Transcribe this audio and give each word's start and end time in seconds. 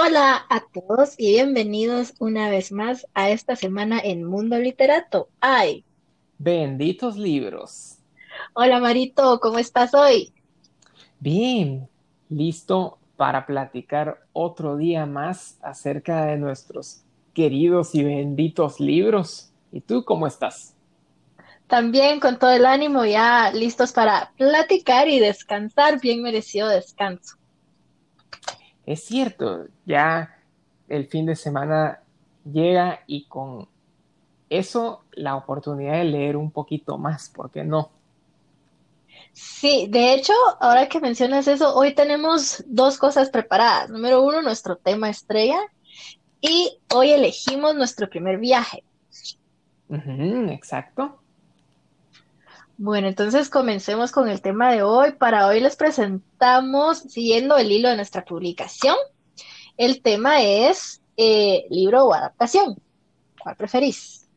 Hola 0.00 0.46
a 0.48 0.60
todos 0.60 1.14
y 1.18 1.32
bienvenidos 1.32 2.14
una 2.20 2.48
vez 2.50 2.70
más 2.70 3.08
a 3.14 3.30
esta 3.30 3.56
semana 3.56 3.98
en 3.98 4.22
Mundo 4.22 4.56
Literato. 4.56 5.28
¡Ay! 5.40 5.84
Benditos 6.38 7.16
libros. 7.16 7.98
Hola 8.54 8.78
Marito, 8.78 9.40
¿cómo 9.40 9.58
estás 9.58 9.94
hoy? 9.94 10.32
Bien, 11.18 11.88
listo 12.28 12.98
para 13.16 13.44
platicar 13.44 14.20
otro 14.32 14.76
día 14.76 15.04
más 15.04 15.58
acerca 15.62 16.26
de 16.26 16.36
nuestros 16.36 17.02
queridos 17.34 17.92
y 17.96 18.04
benditos 18.04 18.78
libros. 18.78 19.50
¿Y 19.72 19.80
tú 19.80 20.04
cómo 20.04 20.28
estás? 20.28 20.76
También 21.66 22.20
con 22.20 22.38
todo 22.38 22.52
el 22.52 22.66
ánimo, 22.66 23.04
ya 23.04 23.50
listos 23.50 23.92
para 23.92 24.30
platicar 24.36 25.08
y 25.08 25.18
descansar, 25.18 26.00
bien 26.00 26.22
merecido 26.22 26.68
descanso. 26.68 27.38
Es 28.88 29.04
cierto, 29.04 29.66
ya 29.84 30.34
el 30.88 31.08
fin 31.08 31.26
de 31.26 31.36
semana 31.36 32.00
llega 32.50 33.00
y 33.06 33.26
con 33.26 33.68
eso 34.48 35.04
la 35.12 35.36
oportunidad 35.36 35.98
de 35.98 36.04
leer 36.04 36.38
un 36.38 36.50
poquito 36.50 36.96
más, 36.96 37.28
¿por 37.28 37.50
qué 37.50 37.64
no? 37.64 37.90
Sí, 39.34 39.88
de 39.90 40.14
hecho, 40.14 40.32
ahora 40.58 40.88
que 40.88 41.00
mencionas 41.00 41.48
eso, 41.48 41.74
hoy 41.74 41.94
tenemos 41.94 42.64
dos 42.66 42.96
cosas 42.96 43.28
preparadas. 43.28 43.90
Número 43.90 44.22
uno, 44.22 44.40
nuestro 44.40 44.76
tema 44.76 45.10
estrella 45.10 45.58
y 46.40 46.78
hoy 46.94 47.10
elegimos 47.10 47.74
nuestro 47.74 48.08
primer 48.08 48.38
viaje. 48.38 48.84
exacto. 49.90 51.20
Bueno, 52.80 53.08
entonces 53.08 53.50
comencemos 53.50 54.12
con 54.12 54.28
el 54.28 54.40
tema 54.40 54.70
de 54.70 54.84
hoy. 54.84 55.10
Para 55.10 55.48
hoy 55.48 55.58
les 55.58 55.74
presentamos, 55.74 56.98
siguiendo 56.98 57.56
el 57.58 57.72
hilo 57.72 57.88
de 57.88 57.96
nuestra 57.96 58.24
publicación, 58.24 58.94
el 59.76 60.00
tema 60.00 60.42
es 60.42 61.02
eh, 61.16 61.66
libro 61.70 62.04
o 62.04 62.14
adaptación. 62.14 62.76
¿Cuál 63.42 63.56
preferís? 63.56 64.28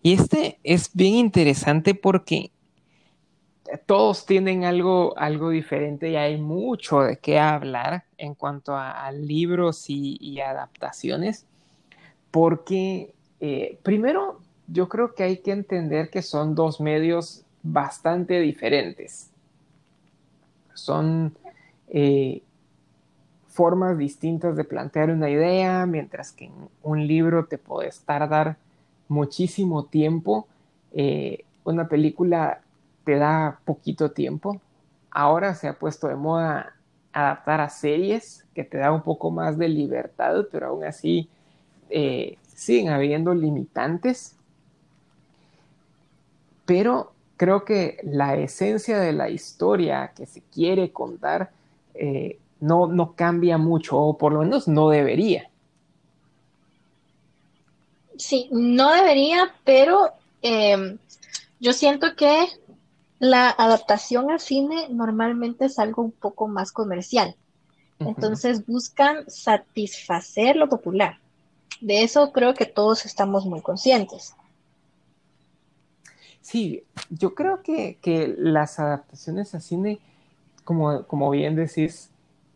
Y 0.00 0.12
este 0.12 0.60
es 0.62 0.94
bien 0.94 1.14
interesante 1.14 1.96
porque 1.96 2.52
todos 3.86 4.24
tienen 4.24 4.64
algo, 4.64 5.18
algo 5.18 5.50
diferente 5.50 6.10
y 6.10 6.16
hay 6.16 6.40
mucho 6.40 7.00
de 7.00 7.18
qué 7.18 7.40
hablar 7.40 8.04
en 8.16 8.36
cuanto 8.36 8.76
a, 8.76 9.10
libros 9.10 9.86
y, 9.88 10.40
adaptaciones, 10.40 11.46
porque 12.30 13.12
eh, 13.40 13.80
primero 13.82 14.40
yo 14.68 14.88
creo 14.88 15.14
que 15.14 15.22
hay 15.22 15.38
que 15.38 15.52
entender 15.52 16.10
que 16.10 16.22
son 16.22 16.54
dos 16.54 16.80
medios 16.80 17.44
bastante 17.62 18.40
diferentes. 18.40 19.30
Son 20.74 21.34
eh, 21.88 22.42
formas 23.48 23.98
distintas 23.98 24.56
de 24.56 24.64
plantear 24.64 25.10
una 25.10 25.30
idea, 25.30 25.86
mientras 25.86 26.32
que 26.32 26.44
en 26.44 26.52
un 26.82 27.06
libro 27.06 27.46
te 27.46 27.58
puedes 27.58 28.00
tardar 28.00 28.56
muchísimo 29.08 29.86
tiempo. 29.86 30.46
Eh, 30.92 31.44
una 31.64 31.88
película 31.88 32.60
te 33.04 33.16
da 33.16 33.58
poquito 33.64 34.10
tiempo. 34.10 34.60
Ahora 35.10 35.54
se 35.54 35.66
ha 35.66 35.78
puesto 35.78 36.08
de 36.08 36.14
moda 36.14 36.74
adaptar 37.12 37.62
a 37.62 37.70
series 37.70 38.46
que 38.54 38.64
te 38.64 38.76
da 38.76 38.92
un 38.92 39.02
poco 39.02 39.30
más 39.30 39.56
de 39.56 39.68
libertad, 39.68 40.46
pero 40.52 40.68
aún 40.68 40.84
así 40.84 41.28
eh, 41.88 42.36
siguen 42.54 42.90
habiendo 42.90 43.34
limitantes 43.34 44.37
pero 46.68 47.12
creo 47.38 47.64
que 47.64 47.96
la 48.02 48.36
esencia 48.36 48.98
de 48.98 49.14
la 49.14 49.30
historia 49.30 50.12
que 50.14 50.26
se 50.26 50.42
quiere 50.42 50.92
contar 50.92 51.50
eh, 51.94 52.38
no, 52.60 53.14
cambia 53.16 53.56
mucho, 53.56 53.96
o 53.96 54.18
por 54.18 54.34
lo 54.34 54.40
menos 54.40 54.68
no 54.68 54.90
debería. 54.90 55.48
Sí, 58.18 58.50
no 58.52 58.92
debería, 58.92 59.54
pero 59.64 60.12
em, 60.42 60.98
yo 61.58 61.72
siento 61.72 62.14
que 62.14 62.46
la 63.18 63.48
adaptación 63.48 64.30
al 64.30 64.40
cine 64.40 64.88
normalmente 64.90 65.64
es 65.64 65.78
algo 65.78 66.02
un 66.02 66.12
poco 66.12 66.48
más 66.48 66.70
comercial. 66.70 67.34
Entonces 67.98 68.66
buscan 68.66 69.24
satisfacer 69.30 70.54
lo 70.56 70.68
popular. 70.68 71.18
De 71.80 72.02
eso 72.02 72.30
creo 72.30 72.52
que 72.52 72.66
todos 72.66 73.06
estamos 73.06 73.46
muy 73.46 73.62
conscientes. 73.62 74.34
Sí, 76.50 76.82
yo 77.10 77.34
creo 77.34 77.60
que, 77.62 78.34
las 78.38 78.78
adaptaciones 78.80 79.54
a 79.54 79.60
cine, 79.60 79.98
como, 80.64 81.02
como, 81.02 81.28
bien 81.28 81.54
decís, 81.56 82.10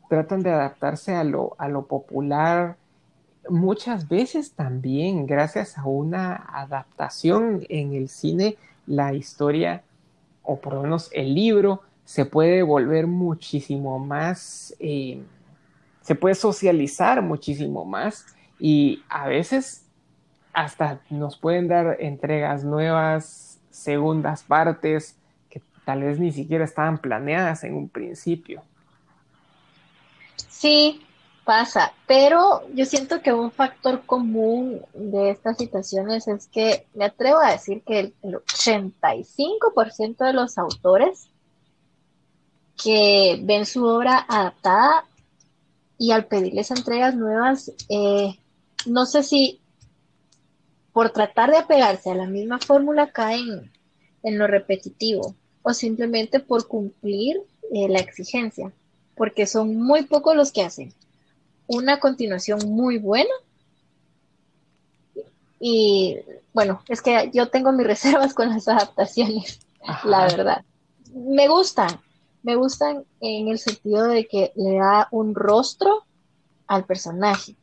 tratan 0.09 0.43
de 0.43 0.51
adaptarse 0.51 1.15
a 1.15 1.25
lo, 1.25 1.55
a 1.59 1.69
lo 1.69 1.85
popular. 1.85 2.79
Muchas 3.51 4.09
veces 4.09 4.53
también, 4.53 5.27
gracias 5.27 5.77
a 5.77 5.85
una 5.85 6.37
adaptación 6.55 7.67
en 7.69 7.93
el 7.93 8.09
cine, 8.09 8.57
la 8.87 9.13
historia, 9.13 9.83
o 10.43 10.59
por 10.59 10.73
lo 10.73 10.85
menos 10.85 11.11
el 11.13 11.35
libro, 11.35 11.83
se 12.07 12.25
puede 12.25 12.63
volver 12.63 13.07
muchísimo 13.07 13.99
más, 13.99 14.75
eh, 14.81 15.23
se 16.01 16.15
puede 16.15 16.35
socializar 16.35 17.21
muchísimo 17.21 17.85
más 17.85 18.25
y 18.59 19.03
a 19.11 19.29
veces 19.29 19.85
hasta 20.55 21.03
nos 21.11 21.37
pueden 21.37 21.69
dar 21.69 21.99
entregas 22.01 22.65
nuevas, 22.65 23.52
segundas 23.73 24.45
partes 24.45 25.17
que 25.51 25.61
tal 25.85 26.05
vez 26.05 26.21
ni 26.21 26.31
siquiera 26.31 26.65
estaban 26.65 26.99
planeadas 26.99 27.65
en 27.65 27.75
un 27.75 27.89
principio. 27.89 28.63
Sí, 30.49 31.03
pasa, 31.45 31.93
pero 32.07 32.63
yo 32.73 32.85
siento 32.85 33.21
que 33.21 33.33
un 33.33 33.51
factor 33.51 34.07
común 34.07 34.81
de 34.95 35.31
estas 35.31 35.59
situaciones 35.59 36.29
es 36.29 36.47
que 36.47 36.87
me 36.95 37.07
atrevo 37.07 37.41
a 37.41 37.51
decir 37.53 37.83
que 37.83 37.99
el, 37.99 38.15
85% 38.23 40.25
de 40.25 40.33
los 40.33 40.59
autores 40.59 41.29
que 42.83 43.39
ven 43.43 43.67
su 43.67 43.85
obra 43.85 44.25
adaptada 44.29 45.05
y 45.99 46.13
al 46.13 46.27
pedirles 46.27 46.71
entregas 46.71 47.15
nuevas, 47.15 47.71
eh, 47.89 48.39
no 48.87 49.07
sé 49.07 49.23
si 49.23 49.61
por 50.93 51.11
tratar 51.11 51.51
de 51.51 51.59
apegarse 51.59 52.11
a 52.11 52.15
la 52.15 52.27
misma 52.27 52.59
fórmula 52.59 53.11
caen 53.13 53.73
en 54.23 54.39
lo 54.39 54.47
repetitivo 54.47 55.35
o 55.63 55.73
simplemente 55.73 56.41
por 56.41 56.67
cumplir 56.69 57.41
eh, 57.73 57.89
la 57.89 57.99
exigencia, 57.99 58.73
porque 59.17 59.47
son 59.47 59.77
muy 59.77 60.03
pocos 60.03 60.37
los 60.37 60.53
que 60.53 60.63
hacen 60.63 60.93
una 61.67 62.01
continuación 62.01 62.69
muy 62.69 62.99
buena. 62.99 63.31
Y 65.59 66.19
bueno, 66.53 66.83
es 66.89 67.01
que 67.01 67.31
yo 67.33 67.49
tengo 67.49 67.73
mis 67.73 67.87
reservas 67.95 68.35
con 68.35 68.51
las 68.51 68.69
adaptaciones, 68.69 69.61
la 70.05 70.23
verdad. 70.25 70.65
Me 71.15 71.49
gustan, 71.49 72.01
me 72.43 72.57
gustan 72.57 73.05
en 73.21 73.49
el 73.49 73.59
sentido 73.59 74.09
de 74.09 74.27
que 74.27 74.53
le 74.57 74.77
da 74.77 75.09
un 75.11 75.35
rostro 75.35 76.05
al 76.67 76.85
personaje. 76.85 77.55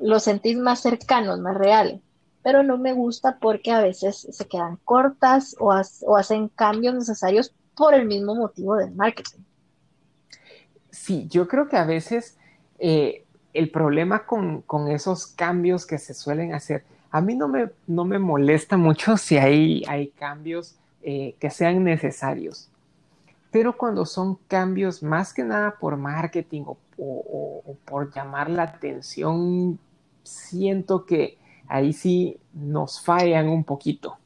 Lo 0.00 0.18
sentís 0.20 0.56
más 0.56 0.80
cercano, 0.80 1.36
más 1.36 1.56
real 1.56 2.00
pero 2.48 2.62
no 2.62 2.78
me 2.78 2.94
gusta 2.94 3.36
porque 3.38 3.72
a 3.72 3.82
veces 3.82 4.26
se 4.30 4.46
quedan 4.46 4.78
cortas 4.82 5.54
o, 5.60 5.70
hacen 5.70 6.48
cambios 6.48 6.94
necesarios 6.94 7.52
por 7.76 7.92
el 7.92 8.06
mismo 8.06 8.34
motivo 8.34 8.74
del 8.76 8.90
marketing. 8.94 9.40
Sí, 10.90 11.28
yo 11.28 11.46
creo 11.46 11.68
que 11.68 11.76
a 11.76 11.84
veces 11.84 12.38
eh, 12.78 13.26
el 13.52 13.70
problema 13.70 14.24
con, 14.24 14.64
esos 14.88 15.26
cambios 15.26 15.84
que 15.84 15.98
se 15.98 16.14
suelen 16.14 16.54
hacer, 16.54 16.84
a 17.10 17.20
mí 17.20 17.34
no 17.34 17.48
me, 17.48 17.68
no 17.86 18.06
me 18.06 18.18
molesta 18.18 18.78
mucho 18.78 19.18
si 19.18 19.36
hay, 19.36 19.84
hay 19.86 20.08
cambios 20.08 20.74
eh, 21.02 21.36
que 21.38 21.50
sean 21.50 21.84
necesarios, 21.84 22.70
pero 23.50 23.76
cuando 23.76 24.06
son 24.06 24.36
cambios 24.48 25.02
más 25.02 25.34
que 25.34 25.44
nada 25.44 25.74
por 25.78 25.98
marketing 25.98 26.62
o 26.96 27.76
por 27.84 28.10
llamar 28.10 28.48
la 28.48 28.62
atención, 28.62 29.78
siento 30.22 31.04
que 31.04 31.36
ahí 31.68 31.92
sí 31.92 32.38
nos 32.52 33.00
fallan 33.00 33.48
un 33.48 33.64
poquito. 33.64 34.16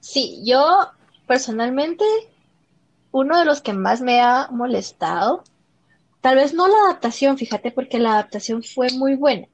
Sí, 0.00 0.42
yo 0.44 0.88
personalmente, 1.26 2.04
uno 3.10 3.38
de 3.38 3.44
los 3.44 3.60
que 3.60 3.72
más 3.72 4.00
me 4.00 4.20
ha 4.20 4.48
molestado, 4.50 5.42
tal 6.20 6.36
vez 6.36 6.54
no 6.54 6.68
la 6.68 6.76
adaptación, 6.86 7.36
fíjate, 7.36 7.72
porque 7.72 7.98
la 7.98 8.12
adaptación 8.12 8.62
fue 8.62 8.88
muy 8.92 9.16
buena. 9.16 9.48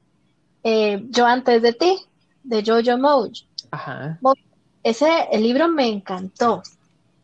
Eh, 0.63 1.03
yo 1.09 1.25
antes 1.25 1.61
de 1.61 1.73
ti, 1.73 1.97
de 2.43 2.63
Jojo 2.63 2.97
Moj. 2.97 3.31
Ajá. 3.71 4.19
Ese 4.83 5.27
el 5.31 5.43
libro 5.43 5.67
me 5.67 5.87
encantó. 5.87 6.61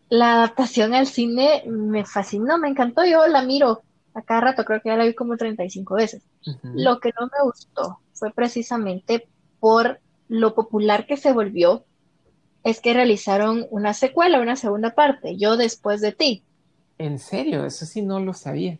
La 0.09 0.33
adaptación 0.33 0.93
al 0.93 1.05
cine 1.05 1.63
me 1.67 2.05
fascinó, 2.05 2.57
me 2.57 2.69
encantó. 2.69 3.05
Yo 3.05 3.27
la 3.27 3.43
miro 3.43 3.83
a 4.19 4.23
cada 4.23 4.41
rato, 4.41 4.65
creo 4.65 4.81
que 4.81 4.89
ya 4.89 4.95
la 4.97 5.05
vi 5.05 5.13
como 5.13 5.37
35 5.37 5.95
veces. 5.95 6.21
Lo 6.63 6.99
que 6.99 7.11
no 7.19 7.27
me 7.27 7.43
gustó 7.43 7.99
fue 8.13 8.31
precisamente 8.31 9.27
por 9.59 9.99
lo 10.27 10.53
popular 10.53 11.05
que 11.05 11.17
se 11.17 11.33
volvió, 11.33 11.83
es 12.63 12.81
que 12.81 12.93
realizaron 12.93 13.65
una 13.71 13.93
secuela, 13.93 14.39
una 14.39 14.55
segunda 14.55 14.93
parte, 14.93 15.37
Yo 15.37 15.57
después 15.57 16.01
de 16.01 16.11
ti. 16.11 16.43
¿En 16.97 17.17
serio? 17.19 17.65
Eso 17.65 17.85
sí 17.85 18.01
no 18.01 18.19
lo 18.19 18.33
sabía. 18.33 18.77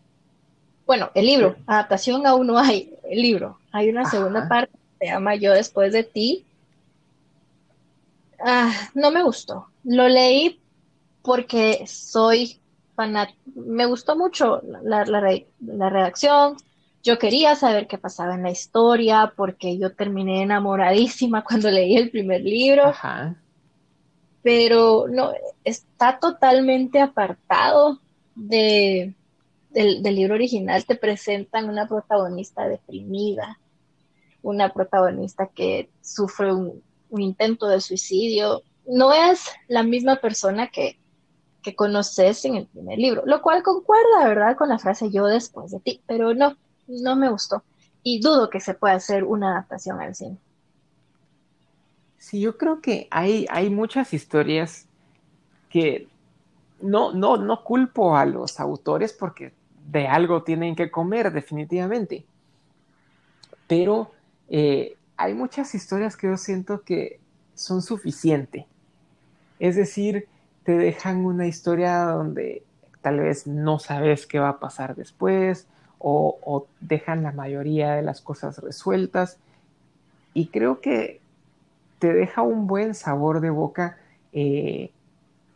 bueno, 0.86 1.12
el 1.16 1.26
libro, 1.26 1.56
adaptación 1.66 2.26
aún 2.28 2.48
no 2.48 2.58
hay, 2.58 2.94
el 3.10 3.22
libro. 3.22 3.60
Hay 3.72 3.90
una 3.90 4.10
segunda 4.10 4.48
parte, 4.48 4.74
se 5.00 5.06
llama 5.06 5.36
Yo 5.36 5.54
después 5.54 5.94
de 5.94 6.04
ti. 6.04 6.46
Ah, 8.44 8.74
no 8.94 9.12
me 9.12 9.24
gustó. 9.24 9.68
Lo 9.84 10.08
leí 10.08 10.60
porque 11.22 11.86
soy 11.88 12.60
Me 13.56 13.86
gustó 13.86 14.16
mucho 14.18 14.62
la, 14.84 15.06
la, 15.06 15.90
redacción. 15.90 16.58
Yo 17.04 17.18
quería 17.18 17.56
saber 17.56 17.88
qué 17.88 17.98
pasaba 17.98 18.36
en 18.36 18.44
la 18.44 18.52
historia 18.52 19.34
porque 19.36 19.78
yo 19.78 19.94
terminé 19.94 20.44
enamoradísima 20.44 21.44
cuando 21.48 21.72
leí 21.72 21.96
el 21.96 22.12
primer 22.12 22.42
libro. 22.42 22.88
Ajá. 22.88 23.36
Pero 24.42 25.06
no, 25.10 25.32
está 25.64 26.20
totalmente 26.20 27.02
apartado 27.02 28.00
de, 28.36 29.14
del, 29.70 30.02
libro 30.04 30.36
original 30.36 30.86
te 30.86 30.96
presentan 30.96 31.70
una 31.70 31.88
protagonista 31.88 32.68
deprimida, 32.68 33.60
una 34.42 34.74
protagonista 34.74 35.48
que 35.48 35.90
sufre 36.02 36.54
un, 36.54 36.84
intento 37.18 37.68
de 37.68 37.82
suicidio. 37.82 38.64
No 38.88 39.14
es 39.14 39.46
la 39.68 39.84
misma 39.84 40.18
persona 40.18 40.68
que, 40.68 40.99
que 41.62 41.76
conoces 41.76 42.46
en 42.46 42.56
el 42.56 42.68
primer 42.68 42.98
libro, 42.98 43.24
lo 43.26 43.42
cual 43.42 43.64
concuerda, 43.64 44.28
¿verdad?, 44.28 44.56
con 44.56 44.70
la 44.70 44.80
frase 44.80 45.12
yo 45.12 45.26
después 45.26 45.72
de 45.72 45.80
ti, 45.80 46.02
pero 46.08 46.34
no, 46.34 46.56
no 46.88 47.16
me 47.16 47.30
gustó. 47.30 47.64
Y 48.04 48.22
dudo 48.22 48.50
que 48.50 48.60
se 48.60 48.74
pueda 48.74 48.96
hacer 48.96 49.24
una 49.24 49.52
adaptación 49.52 50.00
al 50.00 50.16
cine. 50.16 50.38
Sí, 52.18 52.40
yo 52.40 52.58
creo 52.58 52.82
que 52.82 53.08
hay, 53.12 53.46
hay 53.50 53.70
muchas 53.70 54.14
historias 54.14 54.88
que 55.70 56.08
no, 56.82 57.14
no, 57.14 57.38
no 57.38 57.64
culpo 57.64 58.16
a 58.16 58.26
los 58.26 58.60
autores 58.60 59.14
porque 59.14 59.54
de 59.90 60.08
algo 60.08 60.44
tienen 60.44 60.76
que 60.76 60.92
comer 60.92 61.32
definitivamente. 61.32 62.26
Pero 63.68 64.12
eh, 64.50 64.96
hay 65.18 65.34
muchas 65.34 65.76
historias 65.76 66.16
que 66.16 66.28
yo 66.28 66.38
siento 66.38 66.82
que 66.82 67.20
son 67.56 67.82
suficientes. 67.82 68.66
Es 69.60 69.76
decir, 69.76 70.28
te 70.64 70.78
dejan 70.78 71.26
una 71.26 71.48
historia 71.48 72.00
donde 72.06 72.64
tal 73.02 73.20
vez 73.20 73.48
no 73.48 73.80
sabes 73.80 74.26
qué 74.26 74.40
va 74.40 74.50
a 74.50 74.60
pasar 74.60 74.96
después 74.96 75.68
o, 76.00 76.68
dejan 76.80 77.24
la 77.24 77.32
mayoría 77.32 77.94
de 77.94 78.02
las 78.02 78.22
cosas 78.22 78.58
resueltas. 78.60 79.38
Y 80.34 80.48
creo 80.48 80.80
que 80.80 81.22
te 82.00 82.14
deja 82.14 82.42
un 82.42 82.68
buen 82.68 82.96
sabor 82.96 83.42
de 83.42 83.50
boca 83.50 83.98
eh, 84.32 84.92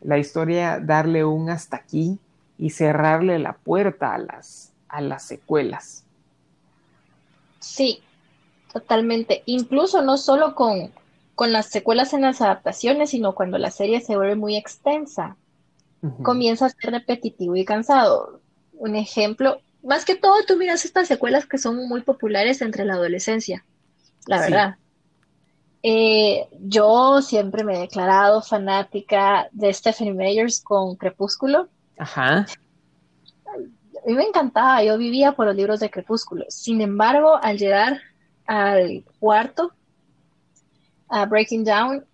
la 0.02 0.18
historia 0.18 0.80
darle 0.80 1.24
un 1.24 1.50
hasta 1.50 1.78
aquí 1.78 2.20
y 2.58 2.72
cerrarle 2.72 3.40
la 3.40 3.54
puerta 3.54 4.14
a 4.14 4.18
las, 4.18 4.74
a 4.90 5.02
las 5.02 5.24
secuelas. 5.24 6.04
Sí, 7.60 8.04
totalmente. 8.72 9.44
Incluso 9.46 10.02
no 10.02 10.18
solo 10.18 10.54
con, 10.56 10.92
con 11.36 11.52
las 11.52 11.68
secuelas 11.68 12.14
en 12.14 12.22
las 12.22 12.42
adaptaciones, 12.42 13.12
sino 13.12 13.34
cuando 13.34 13.58
la 13.58 13.72
serie 13.72 14.02
se 14.02 14.16
vuelve 14.16 14.36
muy 14.36 14.56
extensa. 14.56 15.38
Comienza 16.22 16.66
a 16.66 16.70
ser 16.70 16.92
repetitivo 16.92 17.56
y 17.56 17.64
cansado. 17.64 18.42
Un 18.74 18.98
ejemplo, 18.98 19.62
más 19.84 20.04
que 20.04 20.16
todo 20.16 20.36
tú 20.46 20.58
miras 20.58 20.84
estas 20.84 21.08
secuelas 21.08 21.46
que 21.46 21.58
son 21.58 21.88
muy 21.88 22.02
populares 22.02 22.62
entre 22.62 22.84
la 22.84 22.96
adolescencia, 22.96 23.64
la 24.28 24.42
verdad. 24.42 24.76
Eh, 25.82 26.48
yo 26.60 27.22
siempre 27.22 27.64
me 27.64 27.76
he 27.76 27.82
declarado 27.82 28.42
fanática 28.42 29.48
de 29.52 29.74
Stephanie 29.74 30.14
Meyers 30.14 30.62
con 30.62 30.96
Crepúsculo. 30.96 31.68
Ajá. 31.98 32.46
A 33.46 34.08
mí 34.08 34.14
me 34.14 34.24
encantaba, 34.24 34.84
yo 34.84 34.98
vivía 34.98 35.34
por 35.34 35.46
los 35.46 35.56
libros 35.56 35.80
de 35.80 35.90
Crepúsculo. 35.90 36.46
Sin 36.50 36.82
embargo, 36.82 37.38
al 37.42 37.58
llegar 37.58 38.02
al 38.46 39.06
cuarto, 39.20 39.74
a 41.14 41.26
Breaking 41.26 41.64
Down, 41.64 42.06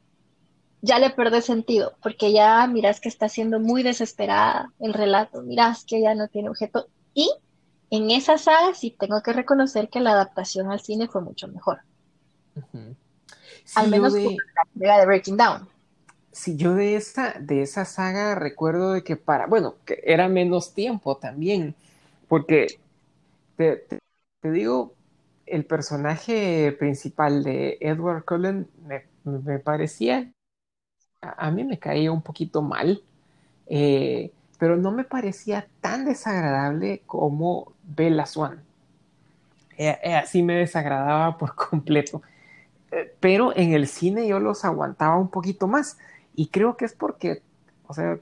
ya 0.81 0.99
le 0.99 1.09
perdí 1.09 1.41
sentido, 1.41 1.93
porque 2.01 2.31
ya 2.31 2.65
miras 2.67 2.99
que 2.99 3.09
está 3.09 3.29
siendo 3.29 3.59
muy 3.59 3.83
desesperada 3.83 4.71
el 4.79 4.93
relato, 4.93 5.41
miras 5.41 5.85
que 5.85 6.01
ya 6.01 6.15
no 6.15 6.27
tiene 6.27 6.49
objeto. 6.49 6.87
Y 7.13 7.31
en 7.89 8.11
esa 8.11 8.37
saga 8.37 8.73
sí 8.73 8.95
tengo 8.97 9.21
que 9.21 9.33
reconocer 9.33 9.89
que 9.89 9.99
la 9.99 10.11
adaptación 10.11 10.71
al 10.71 10.79
cine 10.79 11.07
fue 11.07 11.21
mucho 11.21 11.47
mejor. 11.47 11.79
al 13.75 13.89
menos 13.89 14.13
de... 14.13 14.37
la 14.75 14.99
de 14.99 15.05
Breaking 15.05 15.37
Down 15.37 15.67
si 16.31 16.55
yo 16.55 16.75
de 16.75 16.95
esa, 16.95 17.35
de 17.39 17.61
esa 17.61 17.85
saga 17.85 18.35
recuerdo 18.35 18.93
de 18.93 19.03
que 19.03 19.15
para, 19.15 19.47
bueno, 19.47 19.75
que 19.85 20.01
era 20.03 20.27
menos 20.29 20.73
tiempo 20.73 21.17
también, 21.17 21.75
porque 22.27 22.79
te, 23.57 23.85
digo, 24.43 24.93
el 25.49 25.65
personaje 25.65 26.75
principal 26.77 27.43
de 27.43 27.77
Edward 27.81 28.23
Cullen 28.25 28.67
me, 29.23 29.59
parecía, 29.59 30.31
a, 31.21 31.51
mí 31.51 31.63
me 31.63 31.79
caía 31.79 32.11
un 32.11 32.21
poquito 32.21 32.61
mal, 32.61 33.01
eh, 33.67 34.31
pero 34.57 34.77
no 34.77 34.91
me 34.91 35.03
parecía 35.03 35.67
tan 35.81 36.05
desagradable 36.05 37.01
como 37.05 37.73
Bella 37.83 38.25
Swan. 38.25 38.61
Eh, 39.77 39.97
eh, 40.03 40.15
así 40.15 40.43
me 40.43 40.55
desagradaba 40.55 41.37
por 41.37 41.55
completo. 41.69 42.21
pero 43.19 43.55
en 43.55 43.73
el 43.73 43.87
cine 43.87 44.27
yo 44.27 44.39
los 44.39 44.65
aguantaba 44.65 45.17
un 45.17 45.29
poquito 45.29 45.67
más. 45.67 45.97
Y 46.35 46.47
creo 46.47 46.77
que 46.77 46.85
es 46.85 46.93
porque, 46.93 47.41
o 47.87 47.93
sea, 47.93 48.19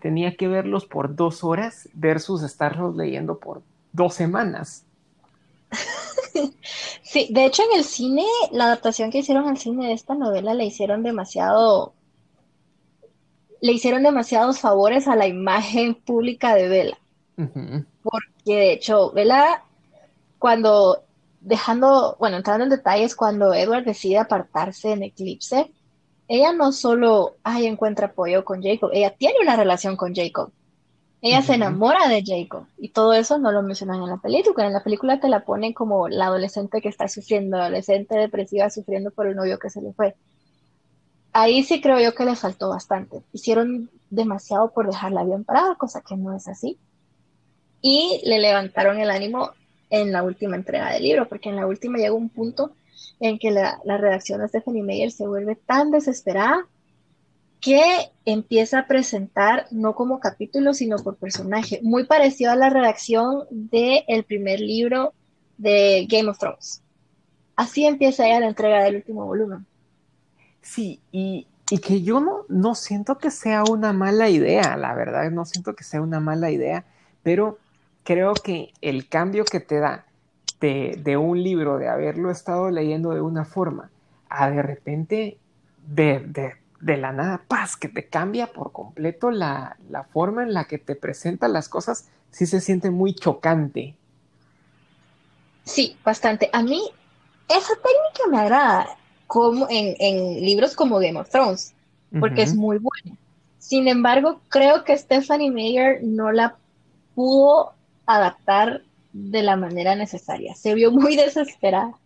tenía 0.00 0.36
que 0.36 0.48
verlos 0.48 0.86
por 0.86 1.14
dos 1.14 1.44
horas 1.44 1.88
versus 1.94 2.42
estarlos 2.42 2.96
leyendo 2.96 3.38
por 3.38 3.62
dos 3.92 4.14
semanas. 4.14 4.84
Sí, 7.02 7.28
de 7.30 7.44
hecho 7.44 7.62
en 7.62 7.78
el 7.78 7.84
cine, 7.84 8.24
la 8.52 8.66
adaptación 8.66 9.10
que 9.10 9.18
hicieron 9.18 9.48
al 9.48 9.58
cine 9.58 9.88
de 9.88 9.92
esta 9.92 10.14
novela 10.14 10.54
le 10.54 10.64
hicieron 10.64 11.02
demasiado, 11.02 11.94
le 13.60 13.72
hicieron 13.72 14.02
demasiados 14.02 14.60
favores 14.60 15.08
a 15.08 15.16
la 15.16 15.26
imagen 15.26 15.94
pública 16.06 16.54
de 16.54 16.68
Vela. 16.68 16.98
Porque 17.36 18.24
de 18.44 18.72
hecho, 18.72 19.12
Vela, 19.12 19.64
cuando 20.38 21.04
dejando, 21.40 22.16
bueno, 22.18 22.36
entrando 22.36 22.64
en 22.64 22.70
detalles, 22.70 23.16
cuando 23.16 23.54
Edward 23.54 23.84
decide 23.84 24.18
apartarse 24.18 24.92
en 24.92 25.02
Eclipse, 25.02 25.72
ella 26.28 26.52
no 26.52 26.70
solo, 26.70 27.36
ay, 27.42 27.66
encuentra 27.66 28.08
apoyo 28.08 28.44
con 28.44 28.62
Jacob, 28.62 28.90
ella 28.92 29.14
tiene 29.16 29.36
una 29.42 29.56
relación 29.56 29.96
con 29.96 30.14
Jacob. 30.14 30.52
Ella 31.22 31.42
se 31.42 31.54
enamora 31.54 32.08
de 32.08 32.22
Jacob 32.24 32.66
y 32.78 32.90
todo 32.90 33.12
eso 33.12 33.38
no 33.38 33.52
lo 33.52 33.62
mencionan 33.62 34.02
en 34.02 34.08
la 34.08 34.16
película. 34.16 34.66
En 34.66 34.72
la 34.72 34.82
película 34.82 35.20
te 35.20 35.28
la 35.28 35.44
ponen 35.44 35.74
como 35.74 36.08
la 36.08 36.26
adolescente 36.26 36.80
que 36.80 36.88
está 36.88 37.08
sufriendo, 37.08 37.58
adolescente 37.58 38.16
depresiva 38.16 38.70
sufriendo 38.70 39.10
por 39.10 39.26
el 39.26 39.36
novio 39.36 39.58
que 39.58 39.68
se 39.68 39.82
le 39.82 39.92
fue. 39.92 40.14
Ahí 41.32 41.62
sí 41.62 41.80
creo 41.80 42.00
yo 42.00 42.14
que 42.14 42.24
le 42.24 42.36
faltó 42.36 42.70
bastante. 42.70 43.22
Hicieron 43.32 43.90
demasiado 44.08 44.72
por 44.72 44.86
dejarla 44.86 45.24
bien 45.24 45.44
parada, 45.44 45.74
cosa 45.76 46.00
que 46.00 46.16
no 46.16 46.34
es 46.34 46.48
así. 46.48 46.78
Y 47.82 48.20
le 48.24 48.38
levantaron 48.38 48.98
el 48.98 49.10
ánimo 49.10 49.50
en 49.90 50.12
la 50.12 50.22
última 50.22 50.56
entrega 50.56 50.92
del 50.92 51.02
libro, 51.02 51.28
porque 51.28 51.50
en 51.50 51.56
la 51.56 51.66
última 51.66 51.98
llegó 51.98 52.16
un 52.16 52.30
punto 52.30 52.72
en 53.20 53.38
que 53.38 53.50
la, 53.50 53.80
redacción 53.84 54.40
de 54.40 54.48
Stephanie 54.48 54.82
Meyer 54.82 55.10
se 55.10 55.26
vuelve 55.26 55.54
tan 55.54 55.90
desesperada 55.90 56.66
que 57.60 58.10
empieza 58.24 58.80
a 58.80 58.86
presentar 58.86 59.66
no 59.70 59.94
como 59.94 60.20
capítulo, 60.20 60.72
sino 60.72 60.96
por 60.96 61.16
personaje, 61.16 61.80
muy 61.82 62.04
parecido 62.04 62.52
a 62.52 62.56
la 62.56 62.70
redacción 62.70 63.44
del 63.50 64.24
primer 64.24 64.60
libro 64.60 65.12
de 65.58 66.06
Game 66.08 66.28
of 66.30 66.38
Thrones. 66.38 66.82
Así 67.56 67.84
empieza 67.84 68.26
ya 68.26 68.40
la 68.40 68.48
entrega 68.48 68.82
del 68.84 68.96
último 68.96 69.26
volumen. 69.26 69.66
Sí, 70.62 71.00
y, 71.12 71.46
que 71.82 72.02
yo 72.02 72.20
no, 72.20 72.44
no 72.48 72.74
siento 72.74 73.18
que 73.18 73.30
sea 73.30 73.62
una 73.62 73.92
mala 73.92 74.28
idea, 74.28 74.76
la 74.76 74.94
verdad, 74.94 75.30
no 75.30 75.44
siento 75.44 75.76
que 75.76 75.84
sea 75.84 76.02
una 76.02 76.18
mala 76.18 76.50
idea, 76.50 76.84
pero 77.22 77.58
creo 78.02 78.34
que 78.34 78.72
el 78.80 79.08
cambio 79.08 79.44
que 79.44 79.60
te 79.60 79.78
da 79.78 80.04
de, 80.60 81.16
un 81.16 81.42
libro, 81.42 81.78
de 81.78 81.88
haberlo 81.88 82.30
estado 82.30 82.70
leyendo 82.70 83.14
de 83.14 83.20
una 83.20 83.44
forma, 83.44 83.90
a 84.28 84.50
de 84.50 84.62
repente, 84.62 85.38
de, 85.86 86.54
la 86.80 87.12
nada, 87.12 87.42
paz, 87.46 87.76
que 87.76 87.88
te 87.88 88.08
cambia 88.08 88.48
por 88.48 88.72
completo 88.72 89.30
la, 89.30 89.76
forma 90.12 90.42
en 90.42 90.54
la 90.54 90.64
que 90.64 90.78
te 90.78 90.94
presentan 90.94 91.52
las 91.52 91.68
cosas, 91.68 92.08
sí 92.30 92.46
se 92.46 92.60
siente 92.60 92.90
muy 92.90 93.14
chocante. 93.14 93.96
Sí, 95.64 95.96
bastante. 96.04 96.48
A 96.52 96.62
mí 96.62 96.82
esa 97.48 97.74
técnica 97.74 98.30
me 98.30 98.38
agrada 98.38 98.96
como 99.26 99.66
en, 99.68 99.94
en 99.98 100.40
libros 100.40 100.74
como 100.74 100.98
Game 100.98 101.18
of 101.18 101.28
Thrones, 101.28 101.74
porque 102.18 102.42
es 102.42 102.54
muy 102.54 102.78
buena. 102.78 103.16
Sin 103.58 103.86
embargo, 103.86 104.40
creo 104.48 104.84
que 104.84 104.96
Stephanie 104.96 105.50
Meyer 105.50 106.02
no 106.02 106.32
la 106.32 106.56
pudo 107.14 107.74
adaptar 108.06 108.82
de 109.12 109.42
la 109.42 109.56
manera 109.56 109.94
necesaria. 109.94 110.54
Se 110.54 110.74
vio 110.74 110.90
muy 110.90 111.14
desesperada 111.16 111.99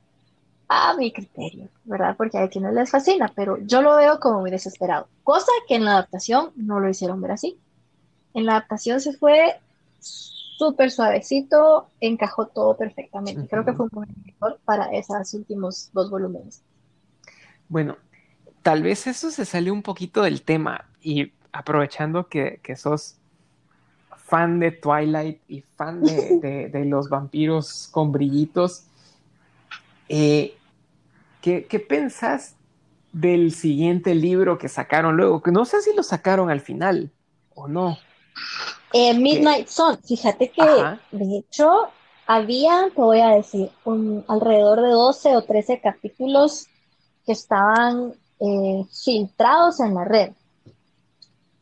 a 0.69 0.97
mi 0.97 1.13
criterio, 1.13 1.69
¿verdad? 1.85 2.17
Porque 2.17 2.39
a 2.39 2.49
quienes 2.49 2.75
les 2.75 2.91
fascina, 2.91 3.33
pero 3.35 3.59
yo 3.59 3.83
lo 3.83 3.97
veo 3.97 4.19
como 4.19 4.41
muy 4.41 4.51
desesperado. 4.51 5.09
Cosa 5.23 5.53
que 5.69 5.77
en 5.77 5.85
la 5.85 5.93
adaptación 5.93 6.53
no 6.57 6.81
lo 6.81 6.89
hicieron 6.89 7.21
ver 7.21 7.33
así. 7.33 7.59
En 8.33 8.47
la 8.47 8.53
adaptación 8.53 9.01
se 9.01 9.13
fue 9.13 9.61
súper 10.01 10.91
suavecito, 10.91 11.89
encajó 12.01 12.47
todo 12.47 12.77
perfectamente. 12.77 13.47
Creo 13.49 13.65
que 13.65 13.73
fue 13.73 13.85
un 13.87 13.91
buen 13.93 14.09
mejor 14.25 14.59
para 14.65 14.87
esos 14.93 15.35
últimos 15.35 15.91
dos 15.93 16.11
volúmenes. 16.11 16.63
Bueno, 17.69 17.97
tal 18.63 18.83
vez 18.83 19.07
eso 19.07 19.31
se 19.31 19.45
salió 19.45 19.73
un 19.73 19.83
poquito 19.83 20.23
del 20.23 20.43
tema 20.43 20.87
y 21.01 21.33
aprovechando 21.53 22.29
que, 22.29 22.61
sos 22.77 23.17
fan 24.17 24.59
de 24.59 24.73
Twilight 24.73 25.41
y 25.49 25.61
fan 25.77 26.03
de, 26.03 26.85
los 26.87 27.09
vampiros 27.09 27.89
con 27.91 28.11
brillitos, 28.11 28.85
eh, 30.09 30.57
¿qué, 31.41 31.67
¿qué 31.67 31.79
pensás 31.81 32.57
del 33.13 33.53
siguiente 33.53 34.15
libro 34.15 34.59
que 34.59 34.69
sacaron 34.69 35.17
luego? 35.17 35.43
Que 35.43 35.53
no 35.53 35.65
sé 35.65 35.81
si 35.83 35.95
lo 35.95 36.03
sacaron 36.03 36.51
al 36.51 36.61
final 36.61 37.11
o 37.55 37.69
no. 37.69 37.99
Eh, 38.93 39.13
Midnight 39.13 39.69
Sun, 39.69 39.99
fíjate 40.03 40.51
que 40.51 40.63
de 41.11 41.39
hecho 41.39 41.89
había, 42.27 42.91
te 42.95 43.01
voy 43.01 43.21
a 43.21 43.31
decir, 43.31 43.71
un, 43.85 44.25
alrededor 44.29 44.83
de 44.83 44.91
12 44.91 45.37
o 45.37 45.43
13 45.43 45.81
capítulos 45.81 46.67
que 47.27 47.33
estaban 47.33 48.15
eh, 48.41 48.85
filtrados 49.05 49.81
en 49.81 49.95
la 49.95 50.05
red. 50.05 50.33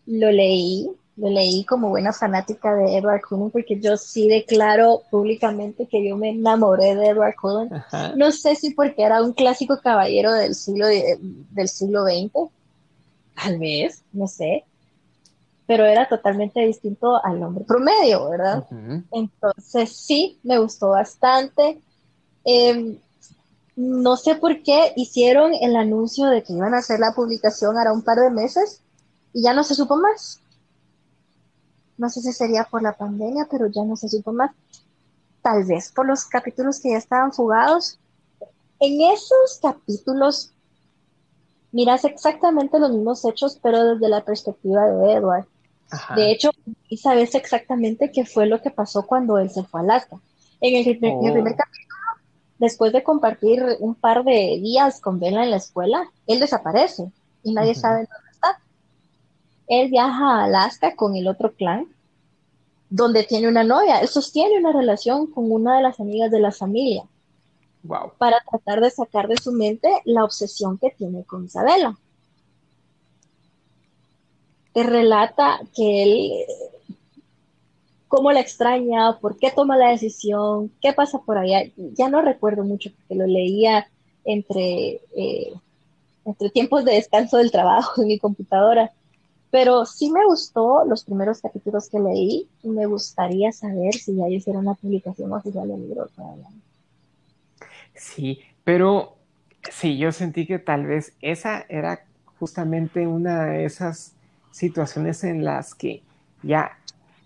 Lo 0.07 0.31
leí, 0.31 0.91
lo 1.23 1.31
leí 1.31 1.65
como 1.65 1.89
buena 1.89 2.13
fanática 2.13 2.75
de 2.75 2.97
Edward 2.97 3.23
Cullen 3.23 3.51
porque 3.53 3.79
yo 3.79 3.97
sí 3.97 4.29
declaro 4.29 5.03
públicamente 5.09 5.87
que 5.87 6.07
yo 6.07 6.17
me 6.17 6.31
enamoré 6.31 6.97
de 6.97 7.07
Edward 7.07 7.37
Cullen. 7.41 7.71
No 8.17 8.33
sé 8.33 8.57
si 8.57 8.75
porque 8.75 9.05
era 9.05 9.23
un 9.23 9.33
clásico 9.33 9.79
caballero 9.81 10.33
del 10.33 10.57
siglo, 10.57 10.87
del 10.89 11.69
siglo 11.69 12.03
XX, 12.03 12.51
tal 13.37 13.59
vez, 13.61 14.03
no 14.13 14.27
sé 14.27 14.65
pero 15.65 15.87
era 15.87 16.07
totalmente 16.07 16.61
distinto 16.61 17.25
al 17.25 17.43
hombre 17.43 17.65
promedio, 17.65 18.29
¿verdad? 18.29 18.67
Entonces 19.11 19.97
sí, 19.97 20.39
me 20.43 20.59
gustó 20.59 20.91
bastante. 20.91 21.81
Em, 22.45 22.99
no 23.75 24.19
sé 24.19 24.35
por 24.35 24.63
qué 24.63 24.93
hicieron 24.97 25.55
el 25.55 25.77
anuncio 25.77 26.27
de 26.27 26.43
que 26.43 26.53
iban 26.53 26.75
a 26.75 26.79
hacer 26.79 27.01
la 27.01 27.15
publicación 27.15 27.79
ahora 27.79 27.95
un 27.95 28.03
par 28.03 28.19
de 28.19 28.29
meses 28.29 28.83
y 29.33 29.45
ya 29.45 29.55
no 29.55 29.65
se 29.65 29.75
supo 29.75 29.97
más. 29.97 30.42
No 31.99 32.09
sé 32.09 32.21
si 32.21 32.33
sería 32.33 32.65
por 32.65 32.83
la 32.83 32.97
pandemia, 32.97 33.47
pero 33.51 33.67
ya 33.67 33.85
no 33.85 33.97
se 33.97 34.09
supo 34.09 34.33
más. 34.33 34.51
Tal 35.43 35.65
vez 35.65 35.91
por 35.93 36.07
los 36.07 36.25
capítulos 36.25 36.81
que 36.81 36.91
ya 36.91 36.99
estaban 36.99 37.33
fugados. 37.33 37.99
En 38.81 39.01
esos 39.01 39.59
capítulos 39.61 40.53
miras 41.73 42.05
exactamente 42.05 42.79
los 42.79 42.93
mismos 42.93 43.25
hechos, 43.25 43.59
pero 43.63 43.95
desde 43.95 44.09
la 44.09 44.25
perspectiva 44.25 44.87
de 44.87 45.13
Edward. 45.15 45.47
De 46.17 46.31
hecho, 46.31 46.51
y 46.89 46.97
sabes 46.97 47.35
exactamente 47.35 48.11
qué 48.11 48.25
fue 48.25 48.47
lo 48.47 48.63
que 48.63 48.71
pasó 48.71 49.07
cuando 49.07 49.39
él 49.39 49.51
se 49.51 49.63
fue 49.63 49.81
a 49.81 49.83
Alaska. 49.83 50.17
En 50.61 50.77
el, 50.77 50.99
primer, 50.99 51.13
oh. 51.15 51.57
capítulo, 51.57 51.97
después 52.59 52.93
de 52.93 53.03
compartir 53.03 53.63
un 53.81 53.95
par 53.95 54.25
de 54.25 54.59
días 54.63 55.01
con 55.01 55.19
Bella 55.19 55.43
en 55.43 55.51
la 55.51 55.57
escuela, 55.57 56.09
él 56.27 56.41
desaparece 56.41 57.11
y 57.43 57.53
nadie 57.53 57.75
sabe 57.75 58.09
dónde. 58.09 58.32
Él 59.73 59.91
viaja 59.91 60.41
a 60.41 60.45
Alaska 60.45 60.95
con 60.97 61.17
el 61.17 61.29
otro 61.29 61.53
clan, 61.53 61.87
donde 62.91 63.25
tiene 63.25 63.49
una 63.49 63.65
novia. 63.65 64.01
Él 64.01 64.09
sostiene 64.09 64.59
una 64.59 64.73
relación 64.73 65.27
con 65.27 65.51
una 65.51 65.77
de 65.77 65.83
las 65.83 65.99
amigas 66.01 66.31
de 66.31 66.41
la 66.41 66.53
familia. 66.53 67.05
Wow. 67.83 68.13
Para 68.19 68.39
tratar 68.49 68.81
de 68.81 68.91
sacar 68.91 69.29
de 69.29 69.37
su 69.37 69.53
mente 69.53 69.89
la 70.05 70.25
obsesión 70.25 70.79
que 70.79 70.91
tiene 70.91 71.25
con 71.25 71.47
Isabela 71.47 71.97
te 74.73 74.83
relata 74.83 75.61
que 75.75 76.03
él, 76.03 76.33
cómo 78.09 78.33
la 78.33 78.41
extraña, 78.41 79.19
por 79.21 79.39
qué 79.39 79.51
toma 79.51 79.77
la 79.77 79.91
decisión, 79.91 80.71
qué 80.81 80.93
pasa 80.93 81.19
por 81.21 81.39
allá. 81.39 81.65
Ya 81.77 82.09
no 82.09 82.23
recuerdo 82.23 82.65
mucho 82.65 82.91
porque 82.91 83.15
lo 83.15 83.27
leía 83.27 83.87
entre, 84.25 85.01
eh, 85.17 85.53
entre 86.25 86.51
tiempos 86.51 86.85
de 86.85 86.95
descanso 86.95 87.37
del 87.37 87.51
trabajo 87.51 88.03
en 88.03 88.09
mi 88.09 88.19
computadora. 88.19 88.93
Pero 89.53 89.85
sí 89.85 90.11
me 90.11 90.25
gustó 90.25 90.87
los 90.87 91.05
primeros 91.05 91.43
capítulos 91.43 91.91
que 91.91 92.01
leí 92.01 92.49
y 92.63 92.71
me 92.71 92.87
gustaría 92.87 93.53
saber 93.53 93.93
si 93.93 94.17
ya 94.17 94.27
hicieron 94.27 94.67
una 94.67 94.75
publicación 94.75 95.31
oficial 95.31 95.69
del 95.69 95.83
libro 95.83 96.09
todavía. 96.17 96.49
Sí, 97.95 98.41
pero 98.65 99.19
sí, 99.71 99.99
yo 99.99 100.11
sentí 100.11 100.47
que 100.47 100.59
tal 100.59 100.87
vez 100.87 101.13
esa 101.21 101.67
era 101.69 102.07
justamente 102.39 103.07
una 103.07 103.45
de 103.45 103.67
esas 103.67 104.15
situaciones 104.53 105.23
en 105.23 105.45
las 105.45 105.75
que 105.75 106.03
ya 106.43 106.79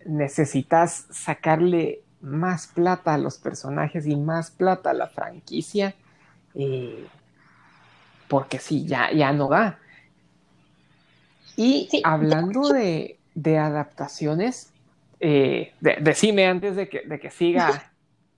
necesitas 0.04 1.06
sacarle 1.10 2.02
más 2.20 2.66
plata 2.66 3.14
a 3.14 3.18
los 3.18 3.38
personajes 3.38 4.04
y 4.04 4.16
más 4.16 4.50
plata 4.50 4.90
a 4.90 4.94
la 4.94 5.06
franquicia, 5.06 5.94
eh, 6.56 7.06
porque 8.26 8.58
sí, 8.58 8.84
ya, 8.84 9.12
ya 9.12 9.32
no 9.32 9.48
va. 9.48 9.78
Y 11.56 11.88
hablando 12.04 12.68
de, 12.68 13.18
adaptaciones, 13.58 14.72
eh, 15.20 15.72
decime 15.80 16.46
antes 16.46 16.76
de 16.76 16.88
que, 16.88 17.00
de 17.00 17.18
que 17.18 17.30
siga. 17.30 17.92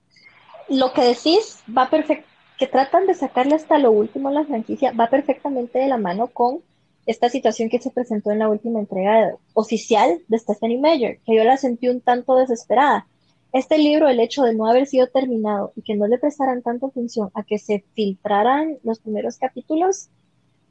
Lo 0.69 0.93
que 0.93 1.01
decís 1.01 1.63
va 1.75 1.89
perfecto, 1.89 2.27
que 2.59 2.67
tratan 2.67 3.07
de 3.07 3.15
sacarle 3.15 3.55
hasta 3.55 3.79
lo 3.79 3.91
último 3.91 4.29
a 4.29 4.33
la 4.33 4.45
franquicia, 4.45 4.91
va 4.91 5.09
perfectamente 5.09 5.79
de 5.79 5.87
la 5.87 5.97
mano 5.97 6.27
con 6.27 6.59
esta 7.05 7.29
situación 7.29 7.69
que 7.69 7.79
se 7.79 7.89
presentó 7.89 8.31
en 8.31 8.39
la 8.39 8.49
última 8.49 8.79
entrega 8.79 9.33
oficial 9.53 10.21
de 10.27 10.37
Stephanie 10.37 10.77
Meyer, 10.77 11.19
que 11.25 11.35
yo 11.35 11.43
la 11.43 11.57
sentí 11.57 11.87
un 11.87 12.01
tanto 12.01 12.35
desesperada. 12.35 13.07
Este 13.51 13.79
libro, 13.79 14.07
el 14.07 14.19
hecho 14.19 14.43
de 14.43 14.53
no 14.53 14.67
haber 14.67 14.85
sido 14.85 15.07
terminado 15.07 15.71
y 15.75 15.81
que 15.81 15.95
no 15.95 16.05
le 16.05 16.19
prestaran 16.19 16.61
tanta 16.61 16.85
atención 16.85 17.31
a 17.33 17.43
que 17.43 17.57
se 17.57 17.83
filtraran 17.95 18.77
los 18.83 18.99
primeros 18.99 19.37
capítulos, 19.37 20.09